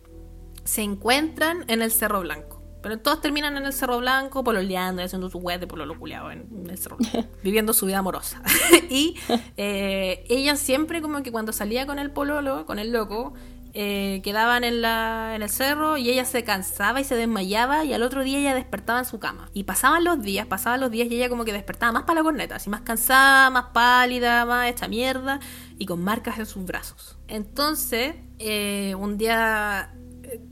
se 0.64 0.82
encuentran 0.84 1.66
en 1.68 1.82
el 1.82 1.92
Cerro 1.92 2.22
Blanco. 2.22 2.60
Pero 2.84 2.98
todos 3.00 3.22
terminan 3.22 3.58
en 3.58 3.66
el 3.66 3.74
Cerro 3.74 4.00
Blanco, 4.00 4.44
pololeando, 4.44 5.02
y 5.02 5.06
haciendo 5.06 5.30
su 5.30 5.38
web 5.38 5.60
de 5.60 5.68
pololo 5.68 5.98
culiao 6.00 6.32
en 6.32 6.48
el 6.70 6.78
Cerro 6.78 6.98
Blanco, 6.98 7.28
viviendo 7.44 7.74
su 7.74 7.86
vida 7.86 8.00
amorosa. 8.00 8.42
y 8.90 9.16
eh, 9.58 10.24
ella 10.30 10.56
siempre 10.56 11.02
como 11.02 11.22
que 11.22 11.32
cuando 11.32 11.52
salía 11.54 11.86
con 11.86 12.00
el 12.00 12.12
pololo, 12.12 12.66
con 12.66 12.80
el 12.80 12.92
loco, 12.92 13.34
eh, 13.74 14.22
quedaban 14.24 14.64
en, 14.64 14.82
la, 14.82 15.34
en 15.36 15.44
el 15.44 15.50
cerro 15.50 15.98
y 15.98 16.10
ella 16.10 16.26
se 16.26 16.44
cansaba 16.44 17.00
y 17.00 17.04
se 17.04 17.16
desmayaba 17.16 17.86
y 17.86 17.94
al 17.94 18.04
otro 18.04 18.24
día 18.24 18.40
ella 18.40 18.54
despertaba 18.54 19.00
en 19.00 19.06
su 19.06 19.20
cama. 19.20 19.50
Y 19.54 19.64
pasaban 19.64 20.04
los 20.04 20.22
días, 20.22 20.46
pasaban 20.46 20.82
los 20.82 20.92
días 20.92 21.10
y 21.10 21.16
ella 21.16 21.30
como 21.30 21.46
que 21.46 21.54
despertaba 21.54 21.92
más 21.92 22.04
para 22.04 22.16
la 22.20 22.24
corneta, 22.24 22.56
así 22.56 22.70
más 22.70 22.82
cansada, 22.82 23.50
más 23.50 23.66
pálida, 23.74 24.46
más 24.46 24.70
hecha 24.70 24.88
mierda 24.88 25.40
y 25.78 25.86
con 25.86 26.04
marcas 26.04 26.38
en 26.40 26.46
sus 26.46 26.66
brazos. 26.66 27.18
Entonces, 27.28 28.16
eh, 28.40 28.96
un 28.98 29.18
día 29.18 29.94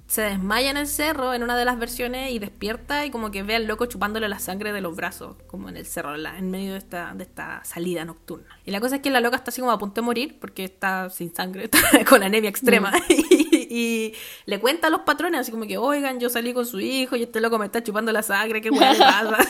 se 0.08 0.22
desmaya 0.24 0.72
en 0.72 0.78
el 0.78 0.88
cerro 0.88 1.34
en 1.34 1.44
una 1.44 1.58
de 1.58 1.66
las 1.66 1.78
versiones 1.80 2.32
y 2.32 2.40
despierta 2.40 3.06
y 3.06 3.12
como 3.12 3.32
que 3.32 3.44
ve 3.44 3.56
al 3.56 3.66
loco 3.66 3.86
chupándole 3.86 4.28
la 4.28 4.40
sangre 4.40 4.74
de 4.74 4.82
los 4.82 4.96
brazos, 4.96 5.36
como 5.48 5.70
en 5.70 5.78
el 5.78 5.86
cerro, 5.86 6.16
en 6.16 6.24
la- 6.24 6.38
en 6.38 6.50
medio 6.52 6.72
de 6.74 6.78
esta, 6.80 7.14
de 7.16 7.24
esta 7.24 7.64
salida 7.64 8.06
nocturna. 8.06 8.48
Y 8.66 8.72
la 8.72 8.80
cosa 8.82 8.98
es 8.98 9.02
que 9.02 9.10
la 9.10 9.20
loca 9.22 9.36
está 9.38 9.52
así 9.52 9.62
como 9.62 9.72
a 9.72 9.80
punto 9.80 10.02
de 10.02 10.06
morir 10.06 10.38
porque 10.40 10.64
está 10.64 11.10
sin 11.10 11.34
sangre, 11.34 11.64
está 11.72 11.80
con 12.06 12.24
anemia 12.24 12.50
extrema. 12.50 12.92
y, 13.10 13.68
y 13.70 14.14
le 14.46 14.60
cuenta 14.60 14.88
a 14.88 14.90
los 14.90 15.02
patrones 15.02 15.42
así 15.42 15.52
como 15.52 15.66
que, 15.68 15.78
oigan, 15.78 16.20
yo 16.20 16.30
salí 16.30 16.54
con 16.54 16.66
su 16.66 16.80
hijo 16.80 17.16
y 17.16 17.24
este 17.24 17.40
loco 17.42 17.58
me 17.60 17.66
está 17.68 17.84
chupando 17.84 18.12
la 18.12 18.24
sangre, 18.24 18.62
qué 18.62 18.70
hueá 18.72 18.94
le 18.94 19.00
pasa. 19.00 19.38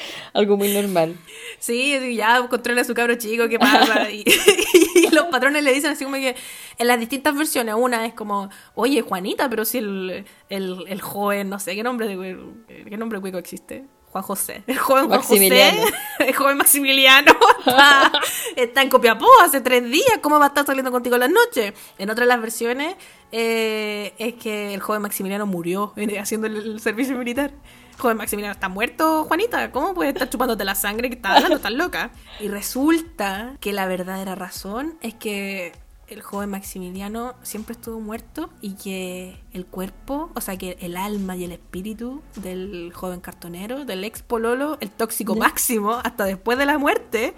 Algo 0.32 0.56
muy 0.56 0.72
normal. 0.72 1.16
Sí, 1.58 2.14
ya 2.14 2.46
controla 2.48 2.82
a 2.82 2.84
su 2.84 2.94
cabro 2.94 3.16
chico, 3.16 3.48
¿qué 3.48 3.58
pasa? 3.58 4.10
Y, 4.10 4.24
y 4.94 5.10
los 5.10 5.26
patrones 5.26 5.62
le 5.62 5.72
dicen 5.72 5.92
así 5.92 6.04
como 6.04 6.16
que 6.16 6.34
en 6.78 6.86
las 6.86 6.98
distintas 6.98 7.36
versiones, 7.36 7.74
una 7.76 8.06
es 8.06 8.14
como, 8.14 8.50
oye, 8.74 9.02
Juanita, 9.02 9.48
pero 9.48 9.64
si 9.64 9.78
el, 9.78 10.24
el, 10.48 10.84
el 10.88 11.00
joven, 11.00 11.48
no 11.48 11.58
sé, 11.58 11.74
¿qué 11.74 11.82
nombre 11.82 12.08
de 12.08 12.44
qué 12.88 12.96
nombre 12.96 13.20
cuico 13.20 13.38
existe? 13.38 13.84
Juan 14.10 14.24
José. 14.24 14.62
El 14.66 14.78
joven 14.78 15.08
Juan 15.08 15.20
José, 15.20 15.72
el 16.20 16.34
joven 16.34 16.56
Maximiliano 16.56 17.32
está, 17.58 18.12
está 18.56 18.82
en 18.82 18.88
Copiapó 18.88 19.26
hace 19.42 19.60
tres 19.60 19.84
días, 19.84 20.18
¿cómo 20.22 20.38
va 20.38 20.46
a 20.46 20.48
estar 20.48 20.64
saliendo 20.64 20.90
contigo 20.90 21.16
en 21.16 21.20
las 21.20 21.30
noches? 21.30 21.74
En 21.98 22.08
otras 22.08 22.26
de 22.26 22.28
las 22.34 22.40
versiones 22.40 22.96
eh, 23.32 24.14
es 24.18 24.34
que 24.34 24.72
el 24.72 24.80
joven 24.80 25.02
Maximiliano 25.02 25.46
murió 25.46 25.92
haciendo 26.18 26.46
el, 26.46 26.56
el 26.56 26.80
servicio 26.80 27.16
militar. 27.18 27.52
Joven 27.98 28.16
Maximiliano 28.16 28.52
está 28.52 28.68
muerto, 28.68 29.24
Juanita. 29.24 29.72
¿Cómo 29.72 29.92
puedes 29.92 30.14
estar 30.14 30.30
chupándote 30.30 30.64
la 30.64 30.74
sangre 30.74 31.08
que 31.08 31.16
estás 31.16 31.36
hablando? 31.36 31.56
Estás 31.56 31.72
loca. 31.72 32.10
Y 32.40 32.48
resulta 32.48 33.56
que 33.60 33.72
la 33.72 33.86
verdadera 33.86 34.36
razón 34.36 34.94
es 35.02 35.14
que 35.14 35.72
el 36.06 36.22
joven 36.22 36.48
Maximiliano 36.50 37.34
siempre 37.42 37.72
estuvo 37.72 38.00
muerto 38.00 38.50
y 38.60 38.74
que 38.74 39.40
el 39.52 39.66
cuerpo, 39.66 40.30
o 40.34 40.40
sea, 40.40 40.56
que 40.56 40.78
el 40.80 40.96
alma 40.96 41.36
y 41.36 41.44
el 41.44 41.52
espíritu 41.52 42.22
del 42.36 42.92
joven 42.94 43.20
cartonero, 43.20 43.84
del 43.84 44.04
ex 44.04 44.22
pololo, 44.22 44.78
el 44.80 44.90
tóxico 44.90 45.34
máximo, 45.34 45.94
hasta 46.02 46.24
después 46.24 46.56
de 46.56 46.66
la 46.66 46.78
muerte, 46.78 47.34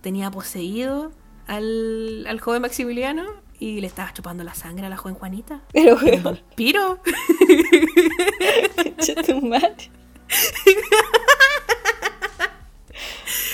tenía 0.00 0.30
poseído 0.30 1.12
al, 1.46 2.26
al 2.26 2.40
joven 2.40 2.62
Maximiliano 2.62 3.24
y 3.62 3.80
le 3.80 3.86
estaba 3.86 4.12
chupando 4.12 4.42
la 4.42 4.54
sangre 4.54 4.86
a 4.86 4.88
la 4.88 4.96
joven 4.96 5.14
Juanita. 5.14 5.60
Pero, 5.72 5.94
weón, 6.02 6.22
vampiro. 6.24 7.00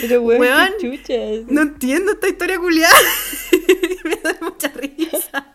Pero, 0.00 0.22
weón, 0.22 0.40
Weón, 0.40 0.70
chuchas. 0.80 1.44
No 1.48 1.60
entiendo 1.60 2.12
esta 2.12 2.26
historia 2.26 2.58
culiada. 2.58 2.94
Me 4.04 4.16
da 4.16 4.38
mucha 4.40 4.68
risa. 4.68 5.54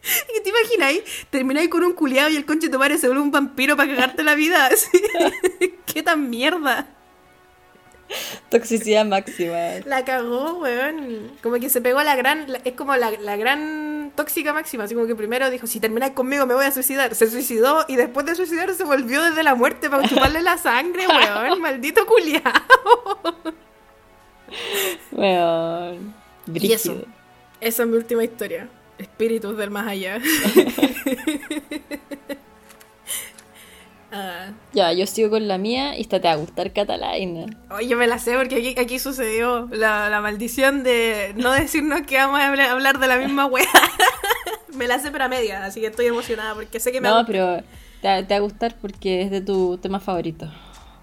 ¿Qué 0.00 0.40
te 0.40 0.48
imagináis? 0.48 1.02
Termináis 1.28 1.68
con 1.68 1.84
un 1.84 1.92
culiado 1.92 2.30
y 2.30 2.36
el 2.36 2.46
conche 2.46 2.70
madre 2.70 2.96
se 2.96 3.08
vuelve 3.08 3.22
un 3.22 3.30
vampiro 3.30 3.76
para 3.76 3.94
cagarte 3.94 4.24
la 4.24 4.36
vida. 4.36 4.70
¿Qué 5.86 6.02
tan 6.02 6.30
mierda? 6.30 6.88
Toxicidad 8.50 9.04
máxima. 9.04 9.56
La 9.84 10.04
cagó, 10.04 10.54
weón. 10.60 11.30
Como 11.42 11.56
que 11.56 11.68
se 11.68 11.80
pegó 11.80 11.98
a 11.98 12.04
la 12.04 12.16
gran. 12.16 12.50
la- 12.50 12.60
es 12.64 12.72
como 12.74 12.96
la, 12.96 13.10
la 13.10 13.36
gran 13.36 14.12
tóxica 14.14 14.52
máxima. 14.52 14.84
Así 14.84 14.94
como 14.94 15.06
que 15.06 15.14
primero 15.14 15.50
dijo: 15.50 15.66
Si 15.66 15.80
termináis 15.80 16.12
conmigo, 16.12 16.46
me 16.46 16.54
voy 16.54 16.64
a 16.66 16.70
suicidar. 16.70 17.14
Se 17.14 17.30
suicidó 17.30 17.84
y 17.88 17.96
después 17.96 18.24
de 18.26 18.34
suicidar 18.34 18.72
se 18.74 18.84
volvió 18.84 19.22
desde 19.22 19.42
la 19.42 19.54
muerte 19.54 19.90
para 19.90 20.08
chuparle 20.08 20.42
la 20.42 20.56
sangre, 20.58 21.06
weón. 21.08 21.60
Maldito 21.60 22.06
culiado. 22.06 22.52
Weón. 25.12 26.14
Y 26.54 26.72
eso. 26.72 27.02
Esa 27.60 27.82
es 27.82 27.88
mi 27.88 27.96
última 27.96 28.24
historia. 28.24 28.68
Espíritus 28.98 29.56
del 29.56 29.70
más 29.70 29.86
allá. 29.86 30.20
Ah. 34.10 34.46
Ya, 34.72 34.92
yo 34.92 35.06
sigo 35.06 35.30
con 35.30 35.48
la 35.48 35.58
mía 35.58 35.96
y 35.96 36.00
esta 36.00 36.18
te 36.20 36.28
va 36.28 36.32
a 36.34 36.36
gustar 36.36 36.72
Catalina. 36.72 37.46
Oye, 37.70 37.94
me 37.94 38.06
la 38.06 38.18
sé 38.18 38.36
porque 38.36 38.56
aquí, 38.56 38.74
aquí 38.80 38.98
sucedió 38.98 39.68
la, 39.70 40.08
la 40.08 40.20
maldición 40.22 40.82
de 40.82 41.34
no 41.36 41.52
decirnos 41.52 42.02
que 42.06 42.16
vamos 42.16 42.40
a 42.40 42.46
hablar, 42.72 42.98
de 42.98 43.06
la 43.06 43.16
misma 43.18 43.46
wea. 43.46 43.66
me 44.74 44.88
la 44.88 44.98
sé 44.98 45.10
pero 45.10 45.24
a 45.24 45.28
media, 45.28 45.64
así 45.64 45.80
que 45.80 45.88
estoy 45.88 46.06
emocionada 46.06 46.54
porque 46.54 46.80
sé 46.80 46.90
que 46.92 47.00
me 47.00 47.08
No, 47.08 47.16
gusta. 47.16 47.26
pero 47.26 47.62
te, 48.00 48.08
va- 48.08 48.22
te 48.26 48.34
va 48.34 48.36
a 48.36 48.40
gustar 48.40 48.74
porque 48.80 49.22
es 49.22 49.30
de 49.30 49.40
tu 49.42 49.76
tema 49.78 50.00
favorito. 50.00 50.50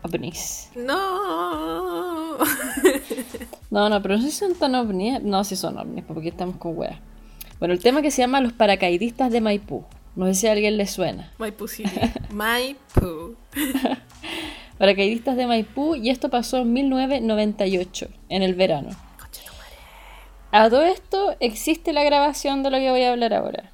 Ovnis. 0.01 0.69
No. 0.75 2.37
No, 3.71 3.89
no, 3.89 4.01
pero 4.01 4.15
no 4.15 4.21
sé 4.21 4.31
si 4.31 4.37
son 4.37 4.55
tan 4.55 4.73
ovnis. 4.75 5.21
No, 5.21 5.43
si 5.43 5.55
son 5.57 5.77
ovnis, 5.77 6.05
porque 6.07 6.29
estamos 6.29 6.55
con 6.57 6.77
weas. 6.77 6.97
Bueno, 7.59 7.73
el 7.73 7.81
tema 7.81 8.01
que 8.01 8.09
se 8.11 8.21
llama 8.21 8.39
Los 8.39 8.53
paracaidistas 8.53 9.31
de 9.31 9.41
Maipú. 9.41 9.83
No 10.15 10.25
sé 10.27 10.33
si 10.35 10.47
a 10.47 10.51
alguien 10.53 10.77
le 10.77 10.87
suena. 10.87 11.31
Pussy. 11.57 11.83
My 12.31 12.75
poo. 12.93 13.35
Paracaidistas 14.77 15.37
de 15.37 15.47
Maipú 15.47 15.95
y 15.95 16.09
esto 16.09 16.29
pasó 16.29 16.57
en 16.57 16.73
1998, 16.73 18.07
en 18.29 18.43
el 18.43 18.55
verano. 18.55 18.89
A 20.51 20.69
todo 20.69 20.83
esto 20.83 21.35
existe 21.39 21.93
la 21.93 22.03
grabación 22.03 22.63
de 22.63 22.71
lo 22.71 22.77
que 22.77 22.89
voy 22.91 23.01
a 23.03 23.11
hablar 23.11 23.33
ahora. 23.33 23.71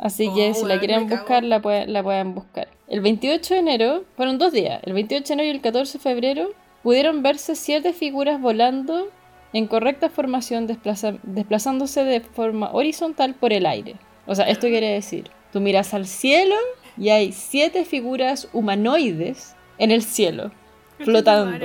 Así 0.00 0.28
que 0.34 0.50
Oh, 0.50 0.54
si 0.54 0.64
la 0.66 0.78
quieren 0.78 1.08
buscar, 1.08 1.42
la, 1.44 1.60
pueden- 1.60 1.92
la 1.92 2.02
pueden 2.02 2.34
buscar. 2.34 2.68
El 2.88 3.00
28 3.00 3.54
de 3.54 3.60
enero, 3.60 4.04
fueron 4.16 4.38
dos 4.38 4.52
días, 4.52 4.80
el 4.84 4.92
28 4.92 5.26
de 5.28 5.34
enero 5.34 5.48
y 5.48 5.50
el 5.56 5.60
14 5.60 5.98
de 5.98 6.02
febrero, 6.02 6.50
pudieron 6.82 7.22
verse 7.22 7.56
siete 7.56 7.92
figuras 7.92 8.40
volando 8.40 9.08
en 9.52 9.66
correcta 9.66 10.08
formación, 10.08 10.66
desplaza- 10.68 11.18
desplazándose 11.24 12.04
de 12.04 12.20
forma 12.20 12.70
horizontal 12.72 13.34
por 13.34 13.52
el 13.52 13.64
aire. 13.66 13.96
O 14.26 14.34
sea, 14.34 14.46
esto 14.48 14.66
quiere 14.68 14.88
decir, 14.92 15.30
tú 15.56 15.62
miras 15.62 15.94
al 15.94 16.06
cielo 16.06 16.54
y 16.98 17.08
hay 17.08 17.32
siete 17.32 17.86
figuras 17.86 18.46
humanoides 18.52 19.56
en 19.78 19.90
el 19.90 20.02
cielo, 20.02 20.50
flotando. 20.98 21.64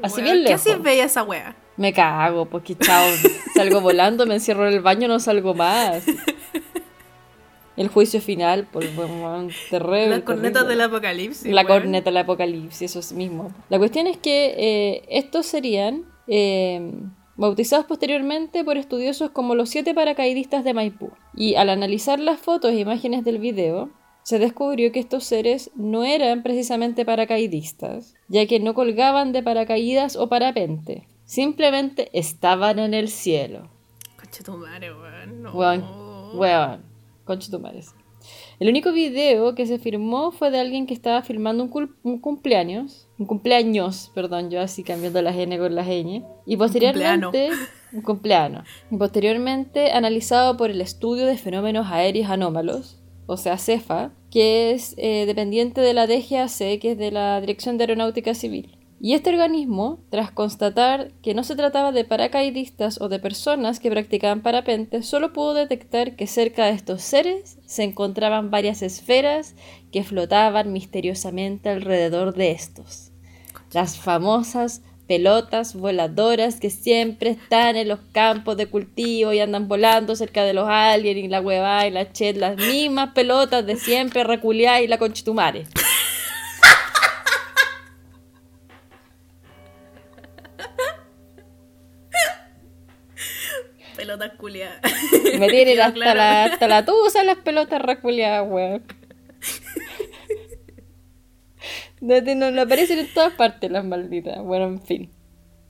Así 0.00 0.22
bien 0.22 0.36
¿Qué 0.36 0.42
lejos. 0.50 0.60
así 0.60 0.76
bella 0.76 1.06
esa 1.06 1.24
wea? 1.24 1.56
Me 1.76 1.92
cago, 1.92 2.46
porque 2.46 2.76
chao, 2.76 3.04
salgo 3.56 3.80
volando, 3.80 4.26
me 4.26 4.34
encierro 4.34 4.68
en 4.68 4.74
el 4.74 4.80
baño, 4.80 5.08
no 5.08 5.18
salgo 5.18 5.54
más. 5.54 6.04
El 7.76 7.88
juicio 7.88 8.20
final, 8.20 8.68
por 8.72 8.88
bueno, 8.94 9.48
terrible. 9.70 10.08
Las 10.08 10.20
cornetas 10.20 10.62
terrible. 10.62 10.68
del 10.68 10.80
apocalipsis. 10.82 11.52
La 11.52 11.64
corneta 11.64 12.10
del 12.10 12.18
apocalipsis, 12.18 12.82
eso 12.82 13.00
es 13.00 13.12
mismo. 13.12 13.52
La 13.70 13.78
cuestión 13.78 14.06
es 14.06 14.18
que 14.18 14.54
eh, 14.56 15.02
estos 15.08 15.46
serían 15.46 16.04
eh, 16.28 16.92
bautizados 17.36 17.86
posteriormente 17.86 18.64
por 18.64 18.76
estudiosos 18.76 19.30
como 19.30 19.54
los 19.54 19.70
siete 19.70 19.94
paracaidistas 19.94 20.64
de 20.64 20.74
Maipú. 20.74 21.10
Y 21.34 21.54
al 21.56 21.68
analizar 21.68 22.18
las 22.18 22.40
fotos 22.40 22.72
e 22.72 22.80
imágenes 22.80 23.24
del 23.24 23.38
video, 23.38 23.90
se 24.22 24.38
descubrió 24.38 24.90
que 24.90 25.00
estos 25.00 25.24
seres 25.24 25.70
no 25.76 26.04
eran 26.04 26.42
precisamente 26.42 27.04
paracaidistas, 27.04 28.14
ya 28.28 28.46
que 28.46 28.58
no 28.58 28.74
colgaban 28.74 29.32
de 29.32 29.42
paracaídas 29.42 30.16
o 30.16 30.28
parapente. 30.28 31.06
Simplemente 31.24 32.10
estaban 32.12 32.78
en 32.78 32.94
el 32.94 33.08
cielo. 33.08 33.70
Concha 34.18 34.42
tu 34.42 34.56
madre, 34.56 34.92
weón. 34.92 35.42
No. 35.42 35.52
Weón, 35.52 35.84
weón, 36.34 36.82
concha 37.24 37.50
tu 37.50 37.60
madre. 37.60 37.82
El 38.58 38.70
único 38.70 38.90
video 38.90 39.54
que 39.54 39.66
se 39.66 39.78
firmó 39.78 40.30
fue 40.30 40.50
de 40.50 40.58
alguien 40.58 40.86
que 40.86 40.94
estaba 40.94 41.20
filmando 41.22 41.62
un, 41.64 42.18
cumpleaños, 42.20 43.06
un 43.18 43.26
cumpleaños, 43.26 44.10
perdón, 44.14 44.50
yo 44.50 44.62
así 44.62 44.82
cambiando 44.82 45.20
las 45.20 45.36
N 45.36 45.58
con 45.58 45.74
las 45.74 45.86
ñ, 45.86 46.24
y 46.46 46.56
posteriormente, 46.56 47.50
un 47.92 48.00
cumpleaños, 48.00 48.66
y 48.90 48.96
posteriormente 48.96 49.92
analizado 49.92 50.56
por 50.56 50.70
el 50.70 50.80
Estudio 50.80 51.26
de 51.26 51.36
Fenómenos 51.36 51.88
Aéreos 51.90 52.30
Anómalos, 52.30 52.98
o 53.26 53.36
sea, 53.36 53.58
CEFA, 53.58 54.12
que 54.30 54.72
es 54.72 54.94
eh, 54.96 55.26
dependiente 55.26 55.82
de 55.82 55.92
la 55.92 56.06
DGAC, 56.06 56.80
que 56.80 56.92
es 56.92 56.98
de 56.98 57.10
la 57.10 57.38
Dirección 57.42 57.76
de 57.76 57.84
Aeronáutica 57.84 58.32
Civil. 58.32 58.78
Y 59.06 59.14
este 59.14 59.30
organismo, 59.30 60.00
tras 60.10 60.32
constatar 60.32 61.12
que 61.22 61.32
no 61.32 61.44
se 61.44 61.54
trataba 61.54 61.92
de 61.92 62.04
paracaidistas 62.04 63.00
o 63.00 63.08
de 63.08 63.20
personas 63.20 63.78
que 63.78 63.88
practicaban 63.88 64.42
parapente, 64.42 65.04
solo 65.04 65.32
pudo 65.32 65.54
detectar 65.54 66.16
que 66.16 66.26
cerca 66.26 66.66
de 66.66 66.72
estos 66.72 67.02
seres 67.02 67.56
se 67.66 67.84
encontraban 67.84 68.50
varias 68.50 68.82
esferas 68.82 69.54
que 69.92 70.02
flotaban 70.02 70.72
misteriosamente 70.72 71.68
alrededor 71.68 72.34
de 72.34 72.50
estos. 72.50 73.12
Las 73.70 73.96
famosas 73.96 74.82
pelotas 75.06 75.76
voladoras 75.76 76.58
que 76.58 76.70
siempre 76.70 77.30
están 77.30 77.76
en 77.76 77.86
los 77.86 78.00
campos 78.10 78.56
de 78.56 78.66
cultivo 78.66 79.32
y 79.32 79.38
andan 79.38 79.68
volando 79.68 80.16
cerca 80.16 80.42
de 80.42 80.52
los 80.52 80.66
aliens 80.68 81.24
y 81.24 81.28
la 81.28 81.40
hueva 81.40 81.86
y 81.86 81.92
la 81.92 82.12
chet, 82.12 82.36
las 82.36 82.56
mismas 82.56 83.10
pelotas 83.14 83.64
de 83.64 83.76
siempre, 83.76 84.24
reculiá 84.24 84.82
y 84.82 84.88
la 84.88 84.98
conchitumare. 84.98 85.66
Me 95.38 95.48
tienen 95.48 95.80
hasta, 95.80 95.92
claro. 95.94 96.18
la, 96.18 96.44
hasta 96.44 96.68
la 96.68 96.84
tusa 96.84 97.24
las 97.24 97.38
pelotas 97.38 97.82
reculiadas, 97.82 98.46
weón. 98.48 98.82
No, 102.00 102.20
no, 102.20 102.50
no 102.50 102.62
aparecen 102.62 102.98
en 102.98 103.12
todas 103.12 103.32
partes 103.32 103.70
las 103.70 103.84
malditas. 103.84 104.42
Bueno, 104.42 104.66
en 104.66 104.82
fin. 104.82 105.10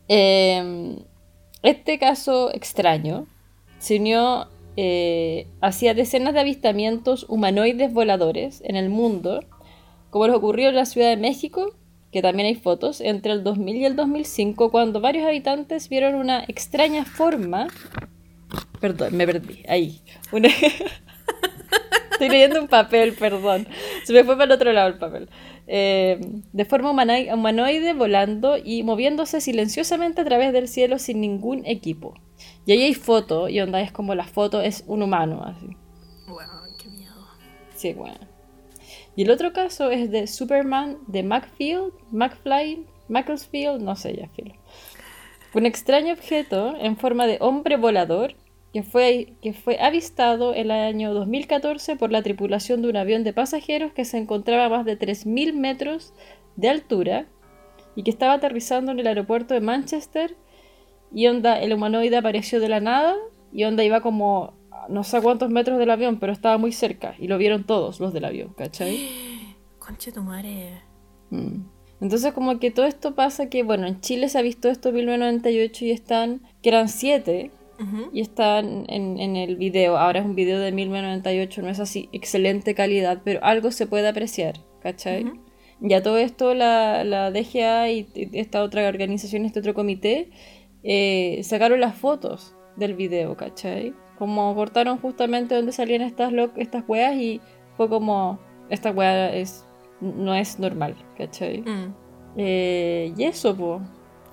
Eh, 0.09 0.97
este 1.63 1.99
caso 1.99 2.53
extraño 2.53 3.27
se 3.79 3.99
unió 3.99 4.49
eh, 4.77 5.49
hacia 5.61 5.95
decenas 5.95 6.35
de 6.35 6.41
avistamientos 6.41 7.27
humanoides 7.29 7.93
voladores 7.93 8.63
en 8.65 8.77
el 8.77 8.89
mundo, 8.89 9.41
como 10.11 10.27
les 10.27 10.37
ocurrió 10.37 10.69
en 10.69 10.75
la 10.75 10.85
Ciudad 10.85 11.09
de 11.09 11.17
México, 11.17 11.75
que 12.13 12.23
también 12.23 12.47
hay 12.47 12.55
fotos, 12.55 13.01
entre 13.01 13.33
el 13.33 13.43
2000 13.43 13.77
y 13.77 13.85
el 13.85 13.97
2005, 13.97 14.71
cuando 14.71 15.01
varios 15.01 15.27
habitantes 15.27 15.89
vieron 15.89 16.15
una 16.15 16.45
extraña 16.45 17.05
forma 17.05 17.69
Perdón, 18.87 19.17
me 19.17 19.27
perdí. 19.27 19.65
Ahí. 19.69 20.01
Una- 20.31 20.49
Estoy 22.13 22.29
leyendo 22.29 22.61
un 22.63 22.69
papel, 22.69 23.15
perdón. 23.15 23.67
Se 24.05 24.13
me 24.13 24.23
fue 24.23 24.37
para 24.37 24.45
el 24.45 24.53
otro 24.53 24.73
lado 24.73 24.87
el 24.89 24.97
papel. 24.97 25.29
Eh, 25.67 26.21
de 26.53 26.65
forma 26.65 26.91
humanoide, 26.93 27.93
volando 27.95 28.57
y 28.57 28.85
moviéndose 28.85 29.41
silenciosamente 29.41 30.21
a 30.21 30.25
través 30.25 30.53
del 30.53 30.69
cielo 30.69 31.01
sin 31.01 31.21
ningún 31.21 31.67
equipo. 31.67 32.15
Y 32.65 32.73
ahí 32.73 32.83
hay 32.85 32.95
foto, 32.95 33.49
y 33.49 33.59
onda 33.61 33.81
es 33.81 33.91
como 33.91 34.15
la 34.15 34.25
foto 34.25 34.63
es 34.63 34.85
un 34.87 35.03
humano, 35.03 35.43
así. 35.45 35.67
Weón, 36.29 36.77
qué 36.81 36.89
miedo. 36.91 37.15
Sí, 37.75 37.93
bueno. 37.93 38.21
Y 39.17 39.25
el 39.25 39.31
otro 39.31 39.53
caso 39.53 39.91
es 39.91 40.11
de 40.13 40.29
Superman 40.29 40.99
de 41.09 41.25
Macfield, 41.25 41.93
McFly, 42.13 42.87
Macclesfield, 43.09 43.83
no 43.83 43.97
sé 43.97 44.17
ya, 44.17 44.29
filo. 44.29 44.55
Un 45.55 45.67
extraño 45.67 46.13
objeto 46.13 46.77
en 46.79 46.97
forma 46.97 47.27
de 47.27 47.39
hombre 47.41 47.77
volador 47.77 48.35
que 48.77 48.83
fue, 48.83 49.33
que 49.41 49.55
fue 49.55 49.79
avistado 49.81 50.53
el 50.53 50.71
año 50.71 51.15
2014 51.15 51.97
por 51.97 52.13
la 52.13 52.23
tripulación 52.23 52.83
de 52.83 52.91
un 52.91 52.99
avión 52.99 53.25
de 53.25 53.33
pasajeros 53.33 53.95
que 53.95 54.05
se 54.05 54.19
encontraba 54.19 54.67
a 54.67 54.69
más 54.69 54.85
de 54.85 54.99
3.000 54.99 55.55
metros 55.55 56.13
de 56.57 56.69
altura 56.69 57.27
y 57.95 58.03
que 58.03 58.11
estaba 58.11 58.35
aterrizando 58.35 58.93
en 58.93 58.99
el 58.99 59.07
aeropuerto 59.07 59.55
de 59.55 59.63
Manchester 59.63 60.37
y 61.11 61.27
onda, 61.27 61.59
el 61.59 61.73
humanoide 61.73 62.19
apareció 62.19 62.61
de 62.61 62.69
la 62.69 62.81
nada 62.81 63.17
y 63.51 63.65
onda 63.65 63.83
iba 63.83 64.03
como 64.03 64.53
no 64.91 65.05
sé 65.05 65.23
cuántos 65.23 65.49
metros 65.49 65.79
del 65.79 65.89
avión, 65.89 66.19
pero 66.19 66.35
estaba 66.35 66.59
muy 66.59 66.73
cerca 66.73 67.15
y 67.19 67.29
lo 67.29 67.39
vieron 67.39 67.65
todos 67.65 67.99
los 67.99 68.13
del 68.13 68.27
avión, 68.27 68.53
¿cachai? 68.59 69.09
Concha 69.79 70.13
tu 70.13 70.21
madre. 70.21 70.83
Mm. 71.31 71.63
Entonces 72.03 72.35
como 72.35 72.59
que 72.59 72.71
todo 72.71 72.85
esto 72.85 73.15
pasa 73.15 73.49
que, 73.49 73.63
bueno, 73.63 73.87
en 73.87 74.03
Chile 74.03 74.29
se 74.29 74.39
ha 74.39 74.43
visto 74.43 74.69
esto 74.69 74.91
en 74.91 74.97
1998 74.97 75.85
y 75.87 75.91
están, 75.93 76.43
que 76.61 76.69
eran 76.69 76.91
siete, 76.91 77.53
Y 78.13 78.21
están 78.21 78.87
en, 78.89 79.19
en 79.19 79.37
el 79.37 79.57
video. 79.57 79.99
Ahora 79.99 80.21
es 80.21 80.27
un 80.27 80.35
video 80.35 80.59
de 80.61 80.73
1998, 80.73 81.63
no 81.63 81.69
es 81.69 81.81
así 81.81 82.09
excelente 82.13 82.75
calidad, 82.75 83.21
pero 83.25 83.45
algo 83.45 83.71
se 83.71 83.87
puede 83.87 84.09
apreciar, 84.09 84.55
¿cachai? 84.81 85.25
Ujú. 85.25 85.41
Y 85.81 85.93
a 85.93 86.03
todo 86.03 86.17
esto 86.17 86.55
la, 86.55 87.05
la 87.05 87.31
DGA 87.31 87.91
y 87.91 88.09
esta 88.33 88.63
otra 88.63 88.89
organización, 88.89 89.45
este 89.45 89.61
otro 89.61 89.75
comité, 89.75 90.31
eh, 90.83 91.41
sacaron 91.43 91.81
las 91.81 91.97
fotos 91.97 92.55
del 92.77 92.95
video, 92.95 93.37
¿cachai? 93.37 93.95
Como 94.19 94.55
cortaron 94.55 94.99
justamente 94.99 95.55
donde 95.55 95.73
salían 95.73 96.03
estas, 96.03 96.33
estas 96.57 96.85
weas 96.89 97.17
y 97.17 97.41
fue 97.77 97.89
como, 97.89 98.39
esta 98.71 98.91
wea 98.91 99.35
es, 99.35 99.67
no 100.01 100.35
es 100.35 100.59
normal, 100.59 100.97
¿cachai? 101.19 101.61
Mm. 101.61 101.95
Eh, 102.39 103.13
y 103.17 103.25
eso, 103.25 103.55
po. 103.55 103.83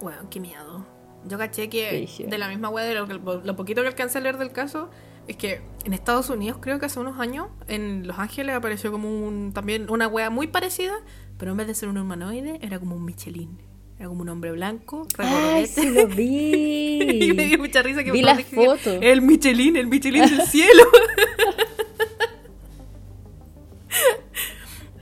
Weón, 0.01 0.27
qué 0.29 0.39
miedo. 0.39 0.92
Yo 1.27 1.37
caché 1.37 1.69
que 1.69 2.07
de 2.27 2.37
la 2.37 2.47
misma 2.49 2.69
de 2.81 2.93
lo, 2.95 3.07
que- 3.07 3.13
lo 3.15 3.55
poquito 3.55 3.81
que 3.81 3.87
alcancé 3.87 4.17
a 4.17 4.21
leer 4.21 4.37
del 4.37 4.51
caso, 4.51 4.89
es 5.27 5.37
que 5.37 5.61
en 5.85 5.93
Estados 5.93 6.29
Unidos, 6.29 6.57
creo 6.61 6.79
que 6.79 6.85
hace 6.87 6.99
unos 6.99 7.19
años, 7.19 7.47
en 7.67 8.05
Los 8.07 8.19
Ángeles 8.19 8.55
apareció 8.55 8.91
como 8.91 9.09
un, 9.09 9.53
también 9.53 9.89
una 9.89 10.07
weá 10.07 10.29
muy 10.29 10.47
parecida, 10.47 10.93
pero 11.37 11.51
en 11.51 11.57
vez 11.57 11.67
de 11.67 11.75
ser 11.75 11.87
un 11.89 11.97
humanoide, 11.97 12.59
era 12.61 12.77
como 12.79 12.95
un 12.95 13.05
Michelin. 13.05 13.57
Era 13.97 14.09
como 14.09 14.21
un 14.23 14.29
hombre 14.29 14.51
blanco, 14.51 15.07
¡Ay, 15.19 15.65
sí 15.67 15.89
lo 15.91 16.07
vi! 16.07 16.99
y 17.29 17.33
me 17.33 17.45
dio 17.45 17.57
mucha 17.59 17.81
risa 17.83 18.03
que 18.03 18.11
Vi 18.11 18.21
dijeron, 18.21 18.77
fotos. 18.77 18.97
El 19.01 19.21
Michelin, 19.21 19.77
el 19.77 19.87
Michelin 19.87 20.25
del 20.25 20.41
cielo. 20.41 20.83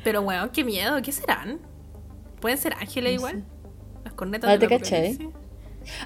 Pero 0.03 0.21
bueno, 0.23 0.51
qué 0.51 0.63
miedo, 0.63 1.01
¿qué 1.01 1.11
serán? 1.11 1.59
¿Pueden 2.39 2.57
ser 2.57 2.73
ángeles 2.73 3.13
igual? 3.13 3.45
Las 4.03 4.13
cornetas 4.13 4.49
Ah, 4.49 4.57
del 4.57 4.61
¿te 4.61 4.67
cachai? 4.79 5.29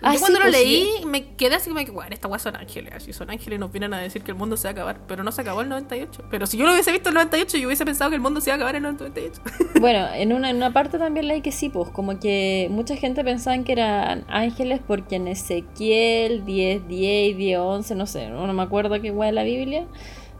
Ah, 0.02 0.12
Yo 0.12 0.14
sí, 0.14 0.20
cuando 0.20 0.40
lo 0.40 0.46
pues, 0.46 0.54
leí 0.58 0.90
sí. 1.00 1.06
me 1.06 1.36
quedé 1.36 1.56
así 1.56 1.70
como 1.70 1.84
que, 1.84 1.92
bueno, 1.92 2.14
estas 2.14 2.30
weas 2.30 2.42
son 2.42 2.56
ángeles, 2.56 2.94
así 2.96 3.14
son 3.14 3.30
ángeles 3.30 3.58
y 3.58 3.60
nos 3.60 3.72
vienen 3.72 3.94
a 3.94 4.00
decir 4.00 4.24
que 4.24 4.32
el 4.32 4.38
mundo 4.38 4.58
se 4.58 4.64
va 4.68 4.70
a 4.70 4.72
acabar, 4.74 5.00
pero 5.08 5.24
no 5.24 5.32
se 5.32 5.42
acabó 5.42 5.62
el 5.62 5.70
98. 5.70 6.24
Pero 6.30 6.48
si 6.48 6.58
yo 6.58 6.66
lo 6.66 6.72
hubiese 6.74 6.92
visto 6.92 7.10
el 7.10 7.16
98, 7.16 7.58
yo 7.58 7.68
hubiese 7.68 7.86
pensado 7.86 8.10
que 8.10 8.16
el 8.16 8.22
mundo 8.22 8.42
se 8.42 8.50
iba 8.50 8.54
a 8.54 8.58
acabar 8.58 8.76
en 8.76 8.86
el 8.86 8.96
98. 8.98 9.42
Bueno, 9.80 10.08
en 10.14 10.32
una, 10.34 10.50
en 10.50 10.56
una 10.56 10.72
parte 10.72 10.98
también 10.98 11.28
leí 11.28 11.42
que 11.42 11.52
sí, 11.52 11.70
pues 11.70 11.90
como 11.90 12.20
que 12.20 12.68
mucha 12.72 12.96
gente 12.96 13.24
pensaba 13.24 13.62
que 13.64 13.74
eran 13.74 14.24
ángeles 14.30 14.80
porque 14.86 15.18
en 15.18 15.28
Ezequiel 15.28 16.46
10, 16.46 16.88
10 16.88 17.30
y 17.32 17.34
10, 17.34 17.60
11, 17.60 17.96
no 17.96 18.06
sé, 18.08 18.30
no 18.30 18.52
me 18.54 18.64
acuerdo 18.64 19.00
qué 19.02 19.12
guay 19.12 19.30
de 19.30 19.34
la 19.34 19.44
Biblia, 19.44 19.86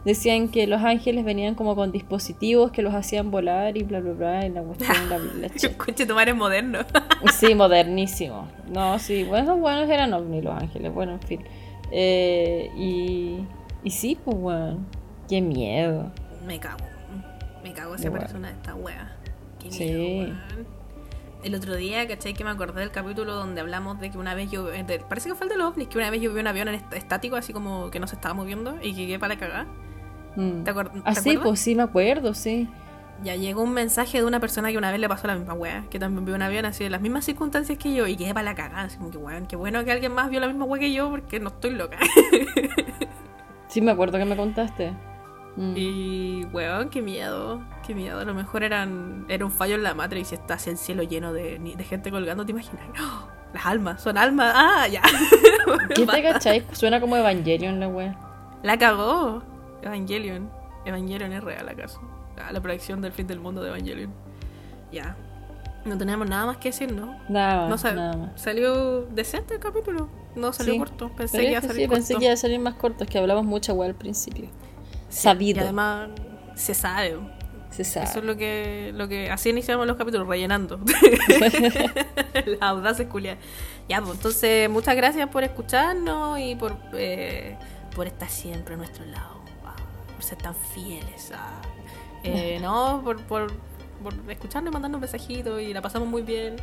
decían 0.06 0.48
que 0.48 0.66
los 0.66 0.82
ángeles 0.82 1.24
venían 1.26 1.54
como 1.54 1.76
con 1.76 1.92
dispositivos 1.92 2.70
que 2.70 2.80
los 2.80 2.94
hacían 2.94 3.30
volar 3.30 3.76
y 3.76 3.82
bla, 3.82 4.00
bla, 4.00 4.12
bla, 4.12 4.46
y 4.46 4.50
la 4.50 4.62
cuestión, 4.62 4.96
la, 5.10 5.18
la 5.18 5.48
ch- 5.54 5.76
Coche, 5.76 6.06
tomar 6.06 6.28
es 6.30 6.34
moderno. 6.36 6.78
Sí, 7.34 7.54
modernísimo. 7.54 8.48
No, 8.72 8.98
sí, 8.98 9.24
bueno, 9.24 9.44
esos 9.44 9.60
buenos 9.60 9.90
eran 9.90 10.14
ovnis 10.14 10.42
los 10.44 10.54
ángeles, 10.62 10.94
bueno, 10.94 11.12
en 11.12 11.20
fin. 11.20 11.40
Eh, 11.90 12.70
y, 12.76 13.44
y 13.84 13.90
sí, 13.90 14.16
pues 14.24 14.36
bueno, 14.38 14.78
qué 15.28 15.40
miedo. 15.42 16.10
me 16.46 16.58
cago. 16.58 16.78
Me 17.62 17.72
cago 17.72 17.96
esa 17.96 18.10
persona 18.10 18.48
de 18.48 18.54
esta 18.54 18.74
wea. 18.74 19.16
Qué 19.60 19.70
Sí. 19.72 19.84
miedo, 19.84 20.02
weón. 20.02 20.76
El 21.42 21.54
otro 21.54 21.76
día, 21.76 22.06
¿cachai? 22.08 22.32
Que 22.34 22.42
me 22.44 22.50
acordé 22.50 22.80
del 22.80 22.90
capítulo 22.90 23.34
donde 23.34 23.60
hablamos 23.60 24.00
de 24.00 24.10
que 24.10 24.18
una 24.18 24.34
vez 24.34 24.50
yo. 24.50 24.72
eh, 24.72 24.82
de- 24.84 24.98
parece 25.00 25.28
que 25.28 25.34
fue 25.34 25.46
el 25.46 25.50
de 25.52 25.56
los 25.58 25.68
ovnis, 25.72 25.88
que 25.88 25.98
una 25.98 26.10
vez 26.10 26.20
yo 26.20 26.32
vi 26.32 26.40
un 26.40 26.46
avión 26.46 26.68
en 26.68 26.76
est- 26.76 26.92
estático, 26.92 27.36
así 27.36 27.52
como 27.52 27.90
que 27.90 27.98
no 28.00 28.06
se 28.06 28.14
estaba 28.16 28.34
moviendo 28.34 28.76
y 28.82 28.94
que 28.94 29.06
quedé 29.06 29.18
para 29.18 29.34
la 29.34 29.40
cagada. 29.40 29.66
Mm. 30.36 30.62
¿Te 30.64 30.72
acuer- 30.74 30.90
Ah, 31.04 31.14
te 31.14 31.20
sí, 31.20 31.30
acuerdas? 31.30 31.44
pues 31.48 31.60
sí, 31.60 31.74
me 31.74 31.82
acuerdo, 31.82 32.34
sí. 32.34 32.68
Ya 33.24 33.34
llegó 33.34 33.62
un 33.62 33.72
mensaje 33.72 34.18
de 34.18 34.24
una 34.26 34.40
persona 34.40 34.70
que 34.70 34.76
una 34.76 34.90
vez 34.90 35.00
le 35.00 35.08
pasó 35.08 35.26
la 35.26 35.36
misma 35.36 35.54
wea, 35.54 35.84
que 35.88 35.98
también 35.98 36.26
vio 36.26 36.34
un 36.34 36.42
avión 36.42 36.66
así 36.66 36.84
de 36.84 36.90
las 36.90 37.00
mismas 37.00 37.24
circunstancias 37.24 37.78
que 37.78 37.94
yo 37.94 38.06
y 38.06 38.14
quedé 38.14 38.34
para 38.34 38.44
la 38.44 38.54
cagada, 38.54 38.82
así 38.82 38.98
como 38.98 39.10
que 39.10 39.16
weón, 39.16 39.46
qué 39.46 39.56
bueno 39.56 39.82
que 39.86 39.92
alguien 39.92 40.12
más 40.12 40.28
vio 40.28 40.38
la 40.38 40.48
misma 40.48 40.66
wea 40.66 40.78
que 40.80 40.92
yo 40.92 41.08
porque 41.10 41.40
no 41.40 41.48
estoy 41.48 41.70
loca. 41.70 41.96
Sí, 43.68 43.80
me 43.80 43.90
acuerdo 43.90 44.16
que 44.18 44.24
me 44.24 44.36
contaste. 44.36 44.92
Mm. 45.56 45.72
y 45.74 46.44
weón, 46.52 46.88
qué 46.90 47.00
miedo, 47.02 47.60
qué 47.86 47.94
miedo. 47.94 48.20
A 48.20 48.24
lo 48.24 48.34
mejor 48.34 48.62
eran, 48.62 49.24
era 49.28 49.44
un 49.44 49.50
fallo 49.50 49.74
en 49.74 49.82
la 49.82 49.94
Matrix 49.94 50.32
y 50.32 50.34
está 50.34 50.54
así 50.54 50.70
el 50.70 50.76
cielo 50.78 51.02
lleno 51.02 51.32
de, 51.32 51.58
de 51.58 51.84
gente 51.84 52.10
colgando, 52.10 52.44
¿te 52.44 52.52
imaginas? 52.52 52.84
¡Oh! 53.00 53.26
Las 53.54 53.64
almas, 53.66 54.02
son 54.02 54.18
almas, 54.18 54.52
ah, 54.54 54.86
ya. 54.88 55.00
¿Qué 55.94 56.06
te 56.06 56.22
cachai? 56.22 56.64
Suena 56.72 57.00
como 57.00 57.16
Evangelion 57.16 57.80
la 57.80 57.88
wea. 57.88 58.14
La 58.62 58.78
cagó. 58.78 59.42
Evangelion. 59.86 60.50
Evangelion 60.84 61.32
es 61.32 61.42
real 61.42 61.68
acaso. 61.68 62.00
Ah, 62.38 62.52
la 62.52 62.60
proyección 62.60 63.00
del 63.00 63.12
fin 63.12 63.26
del 63.26 63.40
mundo 63.40 63.62
de 63.62 63.68
Evangelion. 63.70 64.12
Ya. 64.92 65.16
No 65.84 65.96
teníamos 65.96 66.28
nada 66.28 66.46
más 66.46 66.56
que 66.58 66.70
decir, 66.70 66.92
¿no? 66.92 67.16
Nada 67.28 67.68
No 67.68 67.76
nada 67.76 68.16
más. 68.16 68.40
Salió 68.40 69.02
decente 69.06 69.54
el 69.54 69.60
capítulo. 69.60 70.08
No 70.34 70.52
salió 70.52 70.72
Sí. 70.74 70.78
corto. 70.78 71.10
Pensé 71.16 71.38
que 71.38 71.44
iba 71.50 71.52
a 71.56 71.58
es 71.58 71.60
que 71.62 71.68
salir 71.68 71.82
sí, 71.82 71.88
corto. 71.88 71.94
pensé 71.96 72.14
que 72.16 72.24
iba 72.24 72.34
a 72.34 72.36
salir 72.36 72.58
más 72.60 72.74
corto, 72.74 73.04
es 73.04 73.10
que 73.10 73.18
hablamos 73.18 73.44
mucha 73.44 73.72
wea 73.72 73.88
al 73.88 73.94
principio. 73.94 74.46
Sí, 75.08 75.22
Sabido. 75.22 75.60
Y 75.60 75.62
además 75.62 76.10
se 76.56 76.74
sabe. 76.74 77.16
Se 77.70 77.84
sabe. 77.84 78.06
Eso 78.06 78.18
es 78.20 78.24
lo 78.24 78.36
que, 78.36 78.92
lo 78.94 79.06
que 79.08 79.30
así 79.30 79.50
iniciamos 79.50 79.86
los 79.86 79.96
capítulos, 79.96 80.26
rellenando. 80.26 80.80
La 82.60 82.68
audacia 82.68 83.08
culia. 83.08 83.38
Ya, 83.88 84.00
pues 84.00 84.14
entonces, 84.16 84.68
muchas 84.70 84.96
gracias 84.96 85.28
por 85.28 85.44
escucharnos 85.44 86.38
y 86.38 86.54
por, 86.56 86.76
eh, 86.94 87.56
por 87.94 88.06
estar 88.06 88.28
siempre 88.28 88.74
a 88.74 88.76
nuestro 88.78 89.04
lado. 89.06 89.35
Por 90.16 90.24
ser 90.24 90.38
tan 90.38 90.54
fieles. 90.54 91.32
ah. 91.34 91.62
Eh, 92.24 92.58
no, 92.60 93.02
por, 93.04 93.22
por, 93.22 93.52
por 94.02 94.14
escucharnos 94.28 94.72
y 94.72 94.72
mandarnos 94.72 95.00
mensajitos 95.00 95.60
y 95.60 95.72
la 95.72 95.80
pasamos 95.80 96.08
muy 96.08 96.22
bien. 96.22 96.56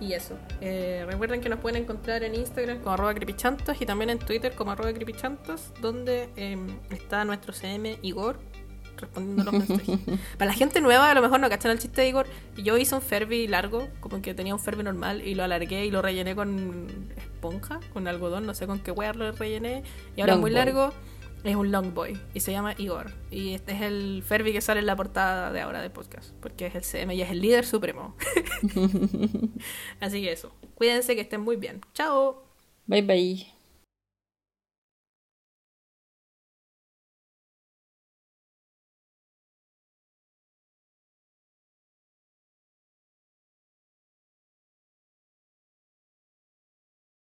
Y 0.00 0.12
eso. 0.12 0.36
Eh, 0.60 1.04
recuerden 1.06 1.40
que 1.40 1.48
nos 1.48 1.60
pueden 1.60 1.82
encontrar 1.82 2.24
en 2.24 2.34
Instagram 2.34 2.78
como 2.78 2.92
arroba 2.92 3.14
creepychantos 3.14 3.80
y 3.80 3.86
también 3.86 4.10
en 4.10 4.18
Twitter 4.18 4.54
como 4.54 4.72
arroba 4.72 4.92
creepychantos, 4.92 5.72
donde 5.80 6.28
eh, 6.36 6.56
está 6.90 7.24
nuestro 7.24 7.52
CM 7.52 7.98
Igor 8.02 8.38
respondiendo 8.96 9.44
los 9.44 9.52
mensajes. 9.52 9.98
Para 10.38 10.50
la 10.50 10.54
gente 10.54 10.80
nueva, 10.80 11.10
a 11.10 11.14
lo 11.14 11.22
mejor 11.22 11.40
no 11.40 11.48
cachan 11.48 11.72
el 11.72 11.78
chiste 11.78 12.02
de 12.02 12.08
Igor. 12.08 12.26
Yo 12.56 12.76
hice 12.76 12.94
un 12.94 13.02
Ferbi 13.02 13.46
largo, 13.46 13.88
como 14.00 14.20
que 14.22 14.34
tenía 14.34 14.54
un 14.54 14.60
Ferbi 14.60 14.82
normal, 14.82 15.26
y 15.26 15.34
lo 15.34 15.44
alargué 15.44 15.86
y 15.86 15.90
lo 15.90 16.02
rellené 16.02 16.34
con 16.34 16.86
esponja, 17.16 17.80
con 17.92 18.06
algodón, 18.08 18.46
no 18.46 18.54
sé 18.54 18.66
con 18.66 18.80
qué 18.80 18.90
weá 18.90 19.12
lo 19.12 19.30
rellené. 19.32 19.82
Y 20.16 20.20
ahora 20.20 20.34
es 20.34 20.40
muy 20.40 20.50
boy. 20.50 20.58
largo. 20.58 20.92
Es 21.44 21.56
un 21.56 21.70
long 21.70 21.92
boy 21.92 22.18
y 22.32 22.40
se 22.40 22.52
llama 22.52 22.74
Igor. 22.78 23.12
Y 23.30 23.52
este 23.52 23.72
es 23.72 23.82
el 23.82 24.22
Ferbi 24.26 24.52
que 24.52 24.62
sale 24.62 24.80
en 24.80 24.86
la 24.86 24.96
portada 24.96 25.52
de 25.52 25.60
ahora 25.60 25.82
del 25.82 25.92
podcast. 25.92 26.32
Porque 26.40 26.66
es 26.66 26.74
el 26.74 26.84
CM 26.84 27.14
y 27.14 27.20
es 27.20 27.30
el 27.30 27.42
líder 27.42 27.66
supremo. 27.66 28.16
Así 30.00 30.22
que 30.22 30.32
eso. 30.32 30.52
Cuídense 30.74 31.14
que 31.14 31.20
estén 31.20 31.42
muy 31.42 31.56
bien. 31.56 31.82
Chao. 31.92 32.42
Bye 32.86 33.02
bye. 33.02 33.53